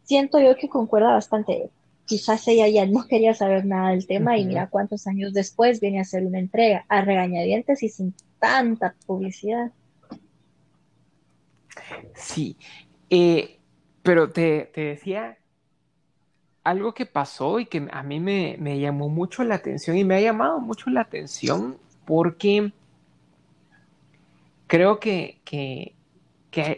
siento 0.04 0.38
yo 0.38 0.54
que 0.56 0.68
concuerda 0.68 1.12
bastante. 1.12 1.70
Quizás 2.08 2.48
ella 2.48 2.66
ya 2.66 2.86
no 2.86 3.06
quería 3.08 3.34
saber 3.34 3.64
nada 3.64 3.90
del 3.90 4.06
tema 4.06 4.36
y 4.36 4.44
mira 4.44 4.68
cuántos 4.68 5.06
años 5.06 5.32
después 5.32 5.80
viene 5.80 5.98
a 5.98 6.02
hacer 6.02 6.26
una 6.26 6.40
entrega 6.40 6.84
a 6.88 7.02
regañadientes 7.02 7.82
y 7.84 7.88
sin 7.88 8.14
tanta 8.40 8.96
publicidad. 9.06 9.70
Sí, 12.14 12.56
eh, 13.08 13.58
pero 14.02 14.30
te, 14.30 14.70
te 14.74 14.80
decía 14.80 15.38
algo 16.68 16.92
que 16.92 17.06
pasó 17.06 17.60
y 17.60 17.66
que 17.66 17.88
a 17.90 18.02
mí 18.02 18.20
me, 18.20 18.78
llamó 18.78 19.08
mucho 19.08 19.42
la 19.42 19.54
atención 19.54 19.96
y 19.96 20.04
me 20.04 20.16
ha 20.16 20.20
llamado 20.20 20.60
mucho 20.60 20.90
la 20.90 21.00
atención 21.00 21.78
porque 22.04 22.72
creo 24.66 25.00
que, 25.00 25.40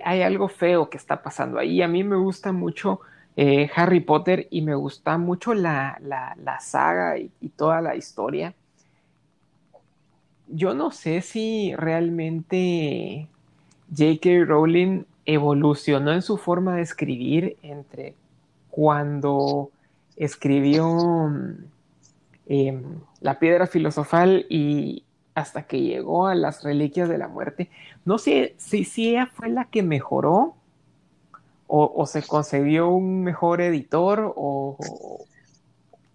hay 0.05 0.23
algo 0.23 0.49
feo 0.49 0.91
que 0.91 0.97
está 0.97 1.23
pasando 1.23 1.59
ahí. 1.59 1.83
A 1.83 1.89
mí 1.89 2.05
me 2.05 2.17
gusta 2.17 2.53
mucho 2.53 3.01
eh, 3.37 3.71
Harry 3.75 4.01
Potter 4.01 4.49
y 4.51 4.63
me 4.63 4.75
gusta 4.75 5.19
mucho 5.19 5.55
la, 5.55 5.99
saga 6.61 7.19
y, 7.19 7.31
y, 7.41 7.49
toda 7.51 7.81
la 7.81 7.97
historia. 7.97 8.55
Yo 10.49 10.75
no 10.75 10.91
sé 10.91 11.23
si 11.23 11.75
realmente 11.77 13.29
J.K. 13.97 14.45
Rowling 14.47 15.05
evolucionó 15.25 16.13
en 16.13 16.23
su 16.23 16.37
forma 16.37 16.77
de 16.77 16.83
escribir 16.83 17.57
entre 17.63 18.15
cuando 18.71 19.71
escribió 20.17 21.33
em, 22.47 22.83
La 23.21 23.39
piedra 23.39 23.67
filosofal 23.67 24.47
y 24.49 25.05
hasta 25.35 25.63
que 25.63 25.81
llegó 25.81 26.27
a 26.27 26.35
las 26.35 26.63
reliquias 26.63 27.09
de 27.09 27.19
la 27.19 27.29
muerte. 27.29 27.71
No 28.05 28.19
sé 28.19 28.55
si, 28.59 28.85
si 28.85 29.11
ella 29.11 29.27
fue 29.27 29.49
la 29.49 29.67
que 29.67 29.83
mejoró 29.83 30.55
o, 31.73 32.07
se 32.07 32.23
concedió 32.23 32.89
un 32.89 33.23
mejor 33.23 33.61
editor 33.61 34.33
o, 34.37 34.77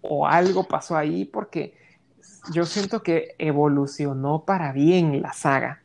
o, 0.02 0.26
algo 0.26 0.64
pasó 0.64 0.96
ahí 0.96 1.24
porque 1.24 1.74
yo 2.52 2.66
siento 2.66 3.02
que 3.02 3.34
evolucionó 3.38 4.44
para 4.44 4.72
bien 4.72 5.22
la 5.22 5.32
saga. 5.32 5.82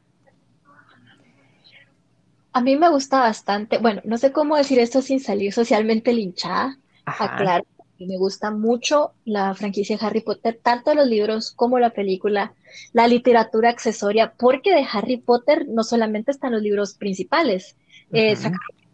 A 2.53 2.61
mí 2.61 2.75
me 2.75 2.89
gusta 2.89 3.21
bastante, 3.21 3.77
bueno, 3.77 4.01
no 4.03 4.17
sé 4.17 4.33
cómo 4.33 4.57
decir 4.57 4.79
esto 4.79 5.01
sin 5.01 5.21
salir 5.21 5.53
socialmente 5.53 6.11
linchada, 6.11 6.77
aclaro 7.05 7.65
me 8.05 8.17
gusta 8.17 8.51
mucho 8.51 9.13
la 9.25 9.53
franquicia 9.53 9.97
de 9.97 10.05
Harry 10.05 10.21
Potter, 10.21 10.59
tanto 10.61 10.93
los 10.93 11.07
libros 11.07 11.51
como 11.51 11.79
la 11.79 11.91
película, 11.91 12.53
la 12.93 13.07
literatura 13.07 13.69
accesoria, 13.69 14.33
porque 14.37 14.73
de 14.73 14.85
Harry 14.91 15.17
Potter 15.17 15.67
no 15.67 15.83
solamente 15.83 16.31
están 16.31 16.53
los 16.53 16.61
libros 16.61 16.95
principales, 16.95 17.75
eh, 18.11 18.35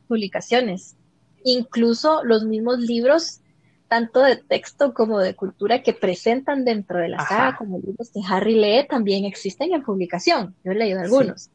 publicaciones, 0.07 0.95
incluso 1.43 2.23
los 2.23 2.45
mismos 2.45 2.79
libros, 2.79 3.41
tanto 3.87 4.21
de 4.21 4.37
texto 4.37 4.93
como 4.93 5.19
de 5.19 5.35
cultura, 5.35 5.83
que 5.83 5.93
presentan 5.93 6.65
dentro 6.65 6.99
de 6.99 7.09
la 7.09 7.25
saga 7.25 7.57
como 7.57 7.79
libros 7.79 8.11
que 8.11 8.21
Harry 8.27 8.55
lee, 8.55 8.87
también 8.87 9.25
existen 9.25 9.73
en 9.73 9.83
publicación. 9.83 10.55
Yo 10.63 10.71
he 10.71 10.75
leído 10.75 10.99
algunos. 10.99 11.49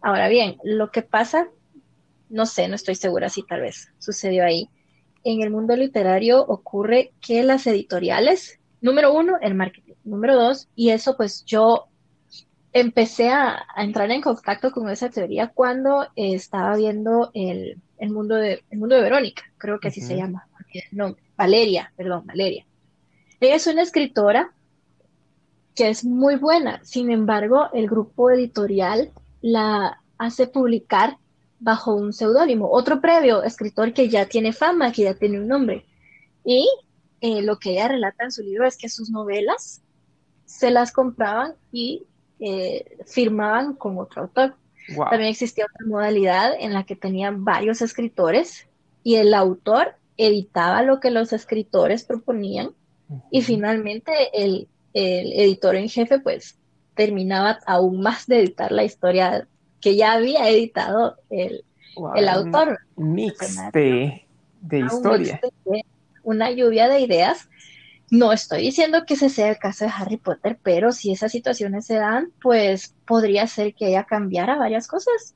Ahora 0.00 0.28
bien, 0.28 0.56
lo 0.64 0.90
que 0.90 1.02
pasa, 1.02 1.48
no 2.28 2.46
sé, 2.46 2.68
no 2.68 2.74
estoy 2.74 2.94
segura 2.94 3.28
si 3.28 3.42
tal 3.44 3.62
vez 3.62 3.88
sucedió 3.98 4.44
ahí 4.44 4.68
en 5.24 5.42
el 5.42 5.50
mundo 5.50 5.76
literario 5.76 6.40
ocurre 6.40 7.12
que 7.20 7.42
las 7.42 7.66
editoriales, 7.66 8.60
número 8.80 9.12
uno, 9.12 9.36
el 9.40 9.54
marketing, 9.54 9.94
número 10.04 10.36
dos, 10.36 10.68
y 10.74 10.90
eso 10.90 11.16
pues 11.16 11.44
yo 11.44 11.88
empecé 12.72 13.30
a, 13.30 13.64
entrar 13.76 14.10
en 14.10 14.20
contacto 14.20 14.70
con 14.70 14.88
esa 14.90 15.08
teoría 15.08 15.48
cuando 15.48 16.06
estaba 16.16 16.76
viendo 16.76 17.30
el, 17.34 17.80
mundo 18.00 18.36
de, 18.36 18.62
el 18.70 18.78
mundo 18.78 18.96
de 18.96 19.02
Verónica, 19.02 19.42
creo 19.58 19.80
que 19.80 19.88
así 19.88 20.00
se 20.00 20.16
llama, 20.16 20.46
no, 20.92 21.16
Valeria, 21.36 21.92
perdón, 21.96 22.26
Valeria. 22.26 22.64
Ella 23.40 23.54
es 23.54 23.66
una 23.66 23.82
escritora 23.82 24.52
que 25.74 25.88
es 25.88 26.04
muy 26.04 26.36
buena, 26.36 26.80
sin 26.84 27.10
embargo, 27.10 27.68
el 27.72 27.88
grupo 27.88 28.30
editorial 28.30 29.12
la 29.40 30.00
hace 30.18 30.48
publicar 30.48 31.16
bajo 31.60 31.94
un 31.94 32.12
seudónimo, 32.12 32.70
otro 32.70 33.00
previo 33.00 33.42
escritor 33.42 33.92
que 33.92 34.08
ya 34.08 34.26
tiene 34.26 34.52
fama, 34.52 34.92
que 34.92 35.02
ya 35.04 35.14
tiene 35.14 35.38
un 35.38 35.48
nombre. 35.48 35.86
Y 36.44 36.68
eh, 37.20 37.42
lo 37.42 37.58
que 37.58 37.72
ella 37.72 37.88
relata 37.88 38.24
en 38.24 38.32
su 38.32 38.42
libro 38.42 38.66
es 38.66 38.76
que 38.76 38.88
sus 38.88 39.10
novelas 39.10 39.82
se 40.44 40.70
las 40.70 40.92
compraban 40.92 41.54
y 41.72 42.04
eh, 42.40 42.98
firmaban 43.06 43.74
con 43.74 43.98
otro 43.98 44.22
autor. 44.22 44.54
También 44.96 45.30
existía 45.30 45.66
otra 45.66 45.86
modalidad 45.86 46.52
en 46.58 46.72
la 46.72 46.84
que 46.84 46.96
tenían 46.96 47.44
varios 47.44 47.82
escritores 47.82 48.66
y 49.02 49.16
el 49.16 49.34
autor 49.34 49.96
editaba 50.16 50.82
lo 50.82 50.98
que 50.98 51.10
los 51.10 51.32
escritores 51.32 52.04
proponían 52.04 52.70
y 53.30 53.42
finalmente 53.42 54.12
el, 54.32 54.68
editor 54.94 55.76
en 55.76 55.88
jefe 55.88 56.18
pues 56.18 56.58
terminaba 56.94 57.58
aún 57.66 58.00
más 58.00 58.26
de 58.26 58.40
editar 58.40 58.72
la 58.72 58.82
historia 58.82 59.46
que 59.80 59.94
ya 59.94 60.12
había 60.12 60.48
editado 60.48 61.16
el, 61.30 61.64
autor. 62.28 62.78
Un 62.96 63.12
mix 63.12 63.56
de, 63.72 64.24
historia. 64.70 65.40
una 66.24 66.50
lluvia 66.50 66.88
de 66.88 67.00
ideas 67.00 67.48
no 68.10 68.32
estoy 68.32 68.62
diciendo 68.62 69.04
que 69.06 69.14
ese 69.14 69.28
sea 69.28 69.50
el 69.50 69.58
caso 69.58 69.84
de 69.84 69.92
Harry 69.94 70.16
Potter, 70.16 70.58
pero 70.62 70.92
si 70.92 71.12
esas 71.12 71.32
situaciones 71.32 71.86
se 71.86 71.96
dan, 71.96 72.32
pues 72.40 72.94
podría 73.06 73.46
ser 73.46 73.74
que 73.74 73.88
ella 73.88 74.04
cambiara 74.04 74.56
varias 74.56 74.86
cosas. 74.86 75.34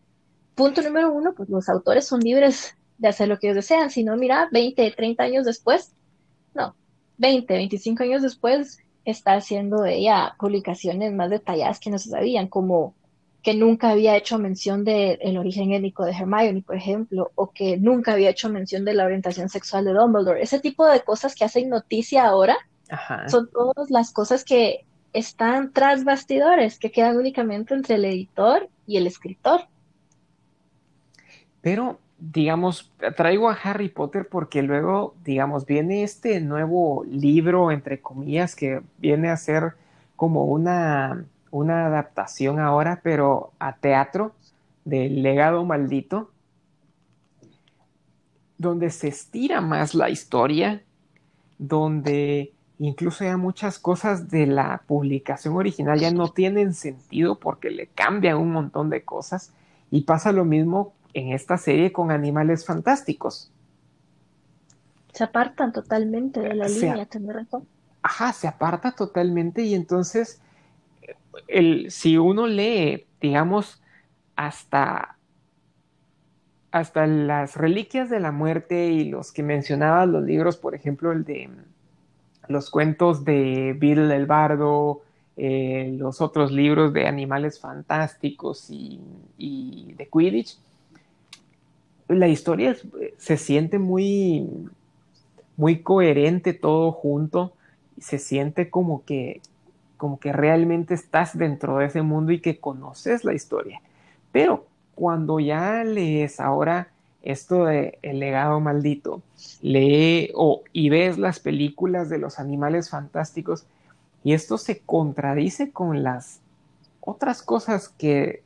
Punto 0.55 0.83
número 0.83 1.13
uno, 1.13 1.35
pues 1.35 1.49
los 1.49 1.69
autores 1.69 2.07
son 2.07 2.21
libres 2.21 2.77
de 2.99 3.09
hacer 3.09 3.29
lo 3.29 3.39
que 3.39 3.49
ellos 3.49 3.57
desean. 3.57 3.91
Si 3.91 4.05
no, 4.05 4.17
mira, 4.17 4.49
20, 4.53 4.91
30 4.91 5.23
años 5.23 5.45
después, 5.45 5.93
no, 6.55 6.77
20, 7.19 7.53
25 7.53 8.03
años 8.05 8.23
después, 8.23 8.79
está 9.05 9.35
haciendo 9.35 9.85
ella 9.85 10.35
publicaciones 10.39 11.13
más 11.13 11.31
detalladas 11.31 11.81
que 11.81 11.91
no 11.91 11.99
se 11.99 12.11
sabían, 12.11 12.49
como 12.49 12.95
que 13.43 13.55
nunca 13.55 13.91
había 13.91 14.17
hecho 14.17 14.39
mención 14.39 14.85
del 14.85 15.37
origen 15.37 15.73
étnico 15.73 16.05
de 16.05 16.13
Hermione, 16.13 16.63
por 16.63 16.77
ejemplo, 16.77 17.33
o 17.35 17.51
que 17.51 17.77
nunca 17.77 18.13
había 18.13 18.31
hecho 18.31 18.49
mención 18.49 18.85
de 18.85 18.95
la 18.95 19.05
orientación 19.05 19.49
sexual 19.49 19.85
de 19.85 19.93
Dumbledore. 19.93 20.43
Ese 20.43 20.61
tipo 20.61 20.87
de 20.87 21.03
cosas 21.03 21.35
que 21.35 21.45
hacen 21.45 21.69
noticia 21.69 22.25
ahora 22.25 22.57
son 23.27 23.51
todas 23.51 23.91
las 23.91 24.13
cosas 24.13 24.45
que 24.45 24.85
están 25.13 25.73
tras 25.73 26.05
bastidores, 26.05 26.79
que 26.79 26.93
quedan 26.93 27.17
únicamente 27.17 27.75
entre 27.75 27.97
el 27.97 28.05
editor 28.05 28.69
y 28.87 28.97
el 28.97 29.07
escritor. 29.07 29.63
Pero, 31.61 31.99
digamos, 32.19 32.93
traigo 33.17 33.51
a 33.51 33.55
Harry 33.55 33.89
Potter 33.89 34.29
porque 34.29 34.63
luego, 34.63 35.15
digamos, 35.25 35.67
viene 35.67 36.05
este 36.05 36.41
nuevo 36.41 37.05
libro, 37.09 37.73
entre 37.73 38.01
comillas, 38.01 38.55
que 38.55 38.83
viene 38.99 39.31
a 39.31 39.37
ser 39.37 39.75
como 40.17 40.45
una 40.45 41.25
una 41.53 41.87
adaptación 41.87 42.59
ahora, 42.59 43.01
pero 43.05 43.53
a 43.61 43.77
teatro, 43.77 44.33
del 44.85 45.23
legado 45.23 45.65
maldito, 45.65 46.33
donde 48.59 48.91
se 48.91 49.09
estira 49.09 49.61
más 49.61 49.95
la 49.95 50.11
historia, 50.11 50.83
donde 51.59 52.53
incluso 52.79 53.25
ya 53.25 53.37
muchas 53.37 53.79
cosas 53.79 54.29
de 54.29 54.47
la 54.47 54.83
publicación 54.87 55.55
original 55.55 56.01
ya 56.01 56.11
no 56.11 56.33
tienen 56.33 56.75
sentido 56.75 57.39
porque 57.39 57.71
le 57.71 57.87
cambian 57.87 58.39
un 58.39 58.51
montón 58.51 58.91
de 58.91 59.05
cosas 59.05 59.53
y 59.91 60.01
pasa 60.01 60.33
lo 60.33 60.45
mismo 60.45 60.95
en 61.13 61.33
esta 61.33 61.59
serie 61.59 61.93
con 61.93 62.11
animales 62.11 62.65
fantásticos. 62.65 63.53
Se 65.13 65.23
apartan 65.23 65.73
totalmente 65.73 66.41
de 66.41 66.55
la 66.55 66.67
línea, 66.67 67.07
razón. 67.29 67.69
Ajá, 68.03 68.33
se 68.33 68.49
aparta 68.49 68.93
totalmente 68.93 69.63
y 69.63 69.75
entonces 69.75 70.41
si 71.89 72.19
uno 72.19 72.47
lee, 72.47 73.07
digamos, 73.21 73.83
hasta, 74.37 75.17
hasta 76.71 77.07
las 77.07 77.57
reliquias 77.57 78.11
de 78.11 78.21
la 78.21 78.33
muerte 78.33 78.89
y 78.89 79.05
los 79.05 79.33
que 79.33 79.43
mencionaba 79.43 80.07
los 80.07 80.25
libros, 80.25 80.57
por 80.57 80.75
ejemplo, 80.75 81.13
el 81.13 81.25
de 81.25 81.51
los 82.49 82.71
cuentos 82.71 83.25
de 83.25 83.77
Bill 83.79 84.11
el 84.11 84.27
Bardo, 84.27 85.03
eh, 85.37 85.95
los 85.99 86.21
otros 86.21 86.53
libros 86.53 86.93
de 86.93 87.07
animales 87.07 87.61
fantásticos 87.61 88.69
y, 88.71 89.01
y 89.39 89.95
de 89.97 90.09
Quidditch, 90.09 90.59
la 92.09 92.29
historia 92.29 92.77
se 93.17 93.37
siente 93.37 93.79
muy, 93.79 94.47
muy 95.57 95.83
coherente 95.83 96.53
todo 96.53 96.93
junto, 96.93 97.53
se 97.99 98.19
siente 98.19 98.71
como 98.71 99.05
que, 99.05 99.41
como 100.03 100.19
que 100.19 100.33
realmente 100.33 100.95
estás 100.95 101.39
dentro 101.39 101.79
de 101.79 101.87
ese 101.87 102.03
mundo 102.03 102.33
y 102.33 102.41
que 102.41 102.59
conoces 102.59 103.23
la 103.23 103.35
historia. 103.35 103.81
Pero 104.33 104.67
cuando 104.97 105.39
ya 105.39 105.85
lees 105.85 106.41
ahora 106.41 106.89
esto 107.23 107.67
de 107.67 108.01
El 108.03 108.19
legado 108.19 108.59
maldito, 108.59 109.23
lee 109.61 110.33
o, 110.35 110.63
y 110.73 110.91
ves 110.91 111.19
las 111.19 111.39
películas 111.39 112.09
de 112.09 112.19
los 112.19 112.41
animales 112.41 112.91
fantásticos 112.91 113.65
y 114.25 114.33
esto 114.33 114.59
se 114.59 114.81
contradice 114.81 115.71
con 115.71 116.03
las 116.03 116.41
otras 117.01 117.41
cosas 117.41 117.89
que 117.89 118.43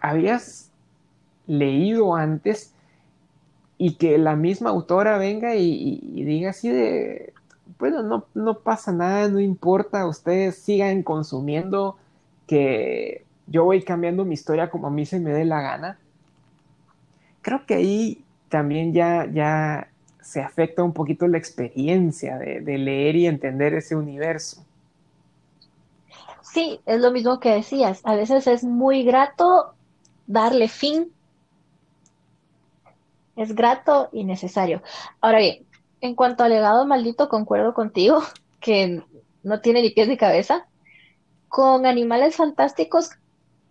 habías 0.00 0.70
leído 1.48 2.14
antes 2.14 2.74
y 3.76 3.94
que 3.94 4.18
la 4.18 4.36
misma 4.36 4.70
autora 4.70 5.18
venga 5.18 5.56
y 5.56 6.22
diga 6.22 6.50
así 6.50 6.68
de, 6.68 7.32
bueno, 7.80 8.02
no, 8.02 8.26
no 8.34 8.58
pasa 8.58 8.92
nada, 8.92 9.28
no 9.28 9.40
importa, 9.40 10.06
ustedes 10.06 10.56
sigan 10.56 11.02
consumiendo, 11.02 11.96
que 12.46 13.24
yo 13.46 13.64
voy 13.64 13.82
cambiando 13.82 14.24
mi 14.24 14.34
historia 14.34 14.70
como 14.70 14.86
a 14.86 14.90
mí 14.90 15.06
se 15.06 15.18
me 15.18 15.32
dé 15.32 15.44
la 15.44 15.60
gana. 15.60 15.98
Creo 17.42 17.64
que 17.66 17.74
ahí 17.74 18.24
también 18.48 18.92
ya, 18.92 19.26
ya 19.32 19.88
se 20.20 20.42
afecta 20.42 20.82
un 20.82 20.92
poquito 20.92 21.26
la 21.26 21.38
experiencia 21.38 22.38
de, 22.38 22.60
de 22.60 22.78
leer 22.78 23.16
y 23.16 23.26
entender 23.26 23.74
ese 23.74 23.96
universo. 23.96 24.64
Sí, 26.42 26.80
es 26.84 27.00
lo 27.00 27.10
mismo 27.12 27.40
que 27.40 27.54
decías. 27.54 28.00
A 28.04 28.14
veces 28.14 28.46
es 28.46 28.64
muy 28.64 29.04
grato 29.04 29.74
darle 30.26 30.68
fin. 30.68 31.12
Es 33.36 33.54
grato 33.54 34.08
y 34.12 34.24
necesario. 34.24 34.82
Ahora 35.20 35.38
bien, 35.38 35.64
en 36.00 36.14
cuanto 36.14 36.44
al 36.44 36.50
legado 36.50 36.86
maldito, 36.86 37.28
concuerdo 37.28 37.74
contigo, 37.74 38.22
que 38.60 39.02
no 39.42 39.60
tiene 39.60 39.82
ni 39.82 39.90
pies 39.90 40.08
ni 40.08 40.16
cabeza. 40.16 40.66
Con 41.48 41.86
Animales 41.86 42.36
Fantásticos, 42.36 43.10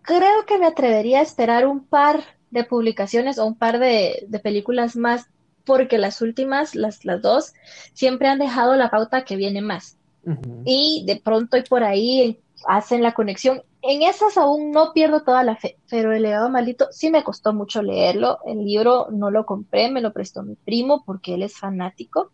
creo 0.02 0.44
que 0.46 0.58
me 0.58 0.66
atrevería 0.66 1.20
a 1.20 1.22
esperar 1.22 1.66
un 1.66 1.84
par 1.84 2.22
de 2.50 2.64
publicaciones 2.64 3.38
o 3.38 3.46
un 3.46 3.54
par 3.54 3.78
de, 3.78 4.26
películas 4.42 4.96
más, 4.96 5.26
porque 5.64 5.98
las 5.98 6.20
últimas, 6.20 6.74
las, 6.74 7.04
las 7.04 7.22
dos, 7.22 7.54
siempre 7.94 8.28
han 8.28 8.38
dejado 8.38 8.76
la 8.76 8.90
pauta 8.90 9.24
que 9.24 9.36
viene 9.36 9.62
más. 9.62 9.96
Y 10.66 11.04
de 11.06 11.16
pronto 11.16 11.56
y 11.56 11.62
por 11.62 11.82
ahí 11.82 12.38
hacen 12.66 13.02
la 13.02 13.12
conexión. 13.12 13.62
En 13.82 14.02
esas 14.02 14.36
aún 14.36 14.72
no 14.72 14.92
pierdo 14.92 15.22
toda 15.22 15.42
la 15.42 15.56
fe, 15.56 15.78
pero 15.88 16.12
el 16.12 16.22
legado 16.22 16.50
maldito 16.50 16.88
sí 16.90 17.10
me 17.10 17.24
costó 17.24 17.54
mucho 17.54 17.82
leerlo. 17.82 18.38
El 18.44 18.64
libro 18.64 19.08
no 19.10 19.30
lo 19.30 19.46
compré, 19.46 19.90
me 19.90 20.02
lo 20.02 20.12
prestó 20.12 20.42
mi 20.42 20.54
primo 20.54 21.02
porque 21.06 21.34
él 21.34 21.42
es 21.42 21.56
fanático. 21.56 22.30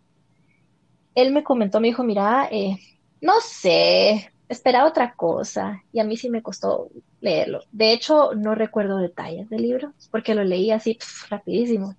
Él 1.15 1.33
me 1.33 1.45
comentó, 1.45 1.81
me 1.81 1.89
dijo, 1.89 2.03
mira, 2.03 2.49
eh, 2.51 2.77
no 3.21 3.35
sé, 3.41 4.33
esperaba 4.49 4.89
otra 4.89 5.15
cosa 5.15 5.83
y 5.93 6.01
a 6.01 6.05
mí 6.05 6.17
sí 6.17 6.31
me 6.31 6.43
costó 6.43 6.89
leerlo. 7.21 7.61
De 7.73 7.93
hecho, 7.93 8.35
no 8.35 8.55
recuerdo 8.55 8.99
detalles 8.99 9.49
del 9.49 9.63
libro 9.63 9.93
porque 10.11 10.35
lo 10.35 10.45
leí 10.45 10.71
así 10.73 10.99
rapidísimo. 11.31 11.95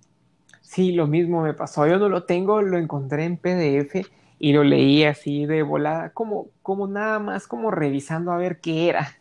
Sí, 0.60 0.92
lo 0.92 1.06
mismo 1.06 1.42
me 1.42 1.54
pasó. 1.54 1.86
Yo 1.86 1.98
no 1.98 2.10
lo 2.10 2.24
tengo, 2.24 2.60
lo 2.60 2.76
encontré 2.76 3.24
en 3.24 3.38
PDF 3.38 4.06
y 4.38 4.52
lo 4.52 4.62
leí 4.62 5.04
así 5.04 5.46
de 5.46 5.62
volada, 5.62 6.10
como, 6.12 6.48
como 6.62 6.86
nada 6.86 7.18
más 7.18 7.48
como 7.48 7.70
revisando 7.70 8.32
a 8.32 8.36
ver 8.36 8.60
qué 8.60 8.88
era. 8.88 9.17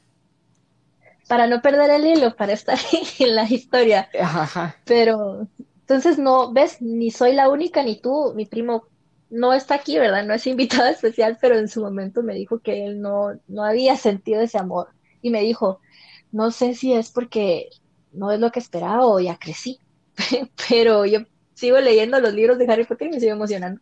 Para 1.28 1.48
no 1.48 1.62
perder 1.62 1.90
el 1.92 2.06
hilo, 2.06 2.36
para 2.36 2.54
estar 2.54 2.78
en 3.20 3.36
la 3.36 3.44
historia. 3.44 4.10
Ajá. 4.20 4.76
Pero 4.86 5.48
entonces 5.82 6.18
no, 6.18 6.52
ves, 6.52 6.82
ni 6.82 7.12
soy 7.12 7.34
la 7.34 7.50
única, 7.50 7.84
ni 7.84 8.00
tú, 8.00 8.34
mi 8.36 8.46
primo 8.46 8.86
no 9.30 9.54
está 9.54 9.76
aquí, 9.76 9.98
¿verdad? 9.98 10.26
No 10.26 10.34
es 10.34 10.48
invitado 10.48 10.88
especial, 10.90 11.38
pero 11.40 11.58
en 11.58 11.68
su 11.68 11.82
momento 11.82 12.24
me 12.24 12.34
dijo 12.34 12.60
que 12.60 12.86
él 12.86 13.02
no, 13.02 13.40
no 13.48 13.64
había 13.64 13.96
sentido 13.96 14.42
ese 14.42 14.58
amor. 14.58 14.90
Y 15.22 15.30
me 15.30 15.42
dijo, 15.42 15.80
no 16.32 16.52
sé 16.52 16.74
si 16.74 16.94
es 16.94 17.12
porque 17.12 17.70
no 18.12 18.32
es 18.32 18.40
lo 18.40 18.52
que 18.52 18.60
esperaba 18.60 19.06
o 19.06 19.20
ya 19.20 19.38
crecí, 19.38 19.80
pero 20.70 21.06
yo 21.06 21.20
sigo 21.54 21.80
leyendo 21.80 22.20
los 22.20 22.34
libros 22.34 22.58
de 22.58 22.72
Harry 22.72 22.86
Potter 22.86 23.08
y 23.08 23.12
me 23.12 23.20
sigo 23.20 23.34
emocionando. 23.34 23.82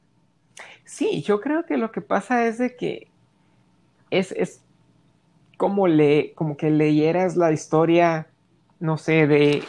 Sí, 0.85 1.21
yo 1.23 1.41
creo 1.41 1.65
que 1.65 1.77
lo 1.77 1.91
que 1.91 2.01
pasa 2.01 2.45
es 2.45 2.57
de 2.57 2.75
que 2.75 3.07
es, 4.11 4.61
como, 5.57 5.87
le, 5.87 6.33
como 6.33 6.57
que 6.57 6.69
leyeras 6.69 7.35
la 7.35 7.51
historia, 7.51 8.27
no 8.79 8.97
sé, 8.97 9.27
de 9.27 9.63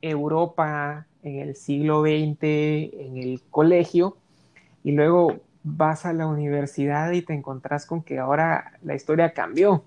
Europa 0.00 1.06
en 1.22 1.40
el 1.40 1.56
siglo 1.56 2.02
XX, 2.02 2.42
en 2.42 3.16
el 3.16 3.42
colegio, 3.50 4.16
y 4.84 4.92
luego 4.92 5.40
vas 5.62 6.06
a 6.06 6.12
la 6.12 6.26
universidad 6.26 7.10
y 7.12 7.22
te 7.22 7.34
encontrás 7.34 7.86
con 7.86 8.02
que 8.02 8.18
ahora 8.18 8.72
la 8.82 8.94
historia 8.94 9.32
cambió. 9.32 9.84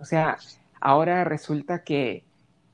O 0.00 0.04
sea, 0.04 0.38
ahora 0.80 1.24
resulta 1.24 1.84
que 1.84 2.24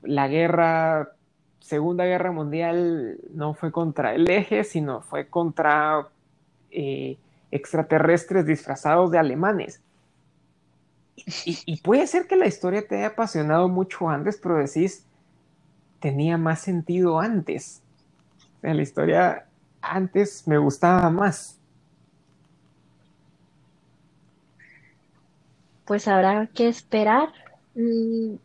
la 0.01 0.27
guerra, 0.27 1.11
Segunda 1.59 2.05
Guerra 2.05 2.31
Mundial, 2.31 3.19
no 3.33 3.53
fue 3.53 3.71
contra 3.71 4.13
el 4.13 4.29
eje, 4.29 4.63
sino 4.63 5.01
fue 5.01 5.27
contra 5.27 6.07
eh, 6.71 7.17
extraterrestres 7.51 8.45
disfrazados 8.45 9.11
de 9.11 9.19
alemanes. 9.19 9.81
Y, 11.15 11.77
puede 11.77 12.07
ser 12.07 12.27
que 12.27 12.35
la 12.35 12.47
historia 12.47 12.85
te 12.87 12.97
haya 12.97 13.07
apasionado 13.07 13.69
mucho 13.69 14.09
antes, 14.09 14.39
pero 14.41 14.57
decís, 14.57 15.05
tenía 15.99 16.37
más 16.37 16.61
sentido 16.61 17.19
antes. 17.19 17.81
La 18.61 18.81
historia 18.81 19.45
antes 19.81 20.47
me 20.47 20.57
gustaba 20.57 21.09
más. 21.09 21.59
Pues 25.85 26.07
habrá 26.07 26.47
que 26.47 26.67
esperar. 26.67 27.29
Mm, 27.75 28.35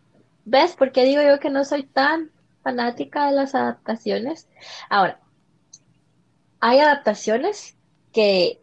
¿Ves 0.44 0.76
por 0.76 0.92
qué 0.92 1.04
digo 1.04 1.22
yo 1.22 1.38
que 1.40 1.50
no 1.50 1.64
soy 1.64 1.84
tan 1.84 2.30
fanática 2.62 3.26
de 3.26 3.32
las 3.32 3.54
adaptaciones? 3.54 4.48
Ahora, 4.90 5.20
hay 6.60 6.80
adaptaciones 6.80 7.76
que 8.12 8.60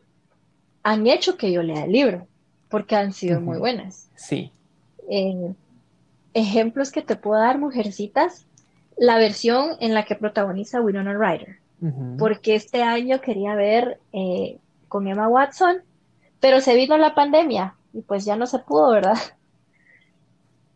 han 0.84 1.08
hecho 1.08 1.38
que 1.38 1.52
yo 1.52 1.64
lea 1.64 1.86
el 1.86 1.92
libro, 1.92 2.28
porque 2.70 2.96
han 2.96 3.14
sido 3.14 3.42
muy 3.42 3.58
buenas. 3.58 4.10
Sí. 4.16 4.52
Eh, 5.10 5.54
ejemplos 6.34 6.92
que 6.92 7.02
te 7.02 7.16
puedo 7.16 7.40
dar, 7.40 7.60
Mujercitas, 7.60 8.48
la 8.98 9.18
versión 9.18 9.78
en 9.80 9.94
la 9.94 10.06
que 10.06 10.16
protagoniza 10.16 10.82
Winona 10.82 11.14
Ryder 11.14 11.60
porque 12.18 12.56
este 12.56 12.82
año 12.84 13.22
quería 13.22 13.56
ver 13.56 14.00
eh, 14.14 14.60
con 14.88 15.08
Emma 15.08 15.28
Watson, 15.28 15.78
pero 16.40 16.62
se 16.62 16.76
vino 16.76 16.98
la 16.98 17.14
pandemia 17.14 17.76
y 17.94 18.02
pues 18.02 18.26
ya 18.26 18.36
no 18.36 18.48
se 18.48 18.60
pudo, 18.60 18.92
¿verdad? 18.92 19.18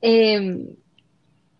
Em, 0.01 0.77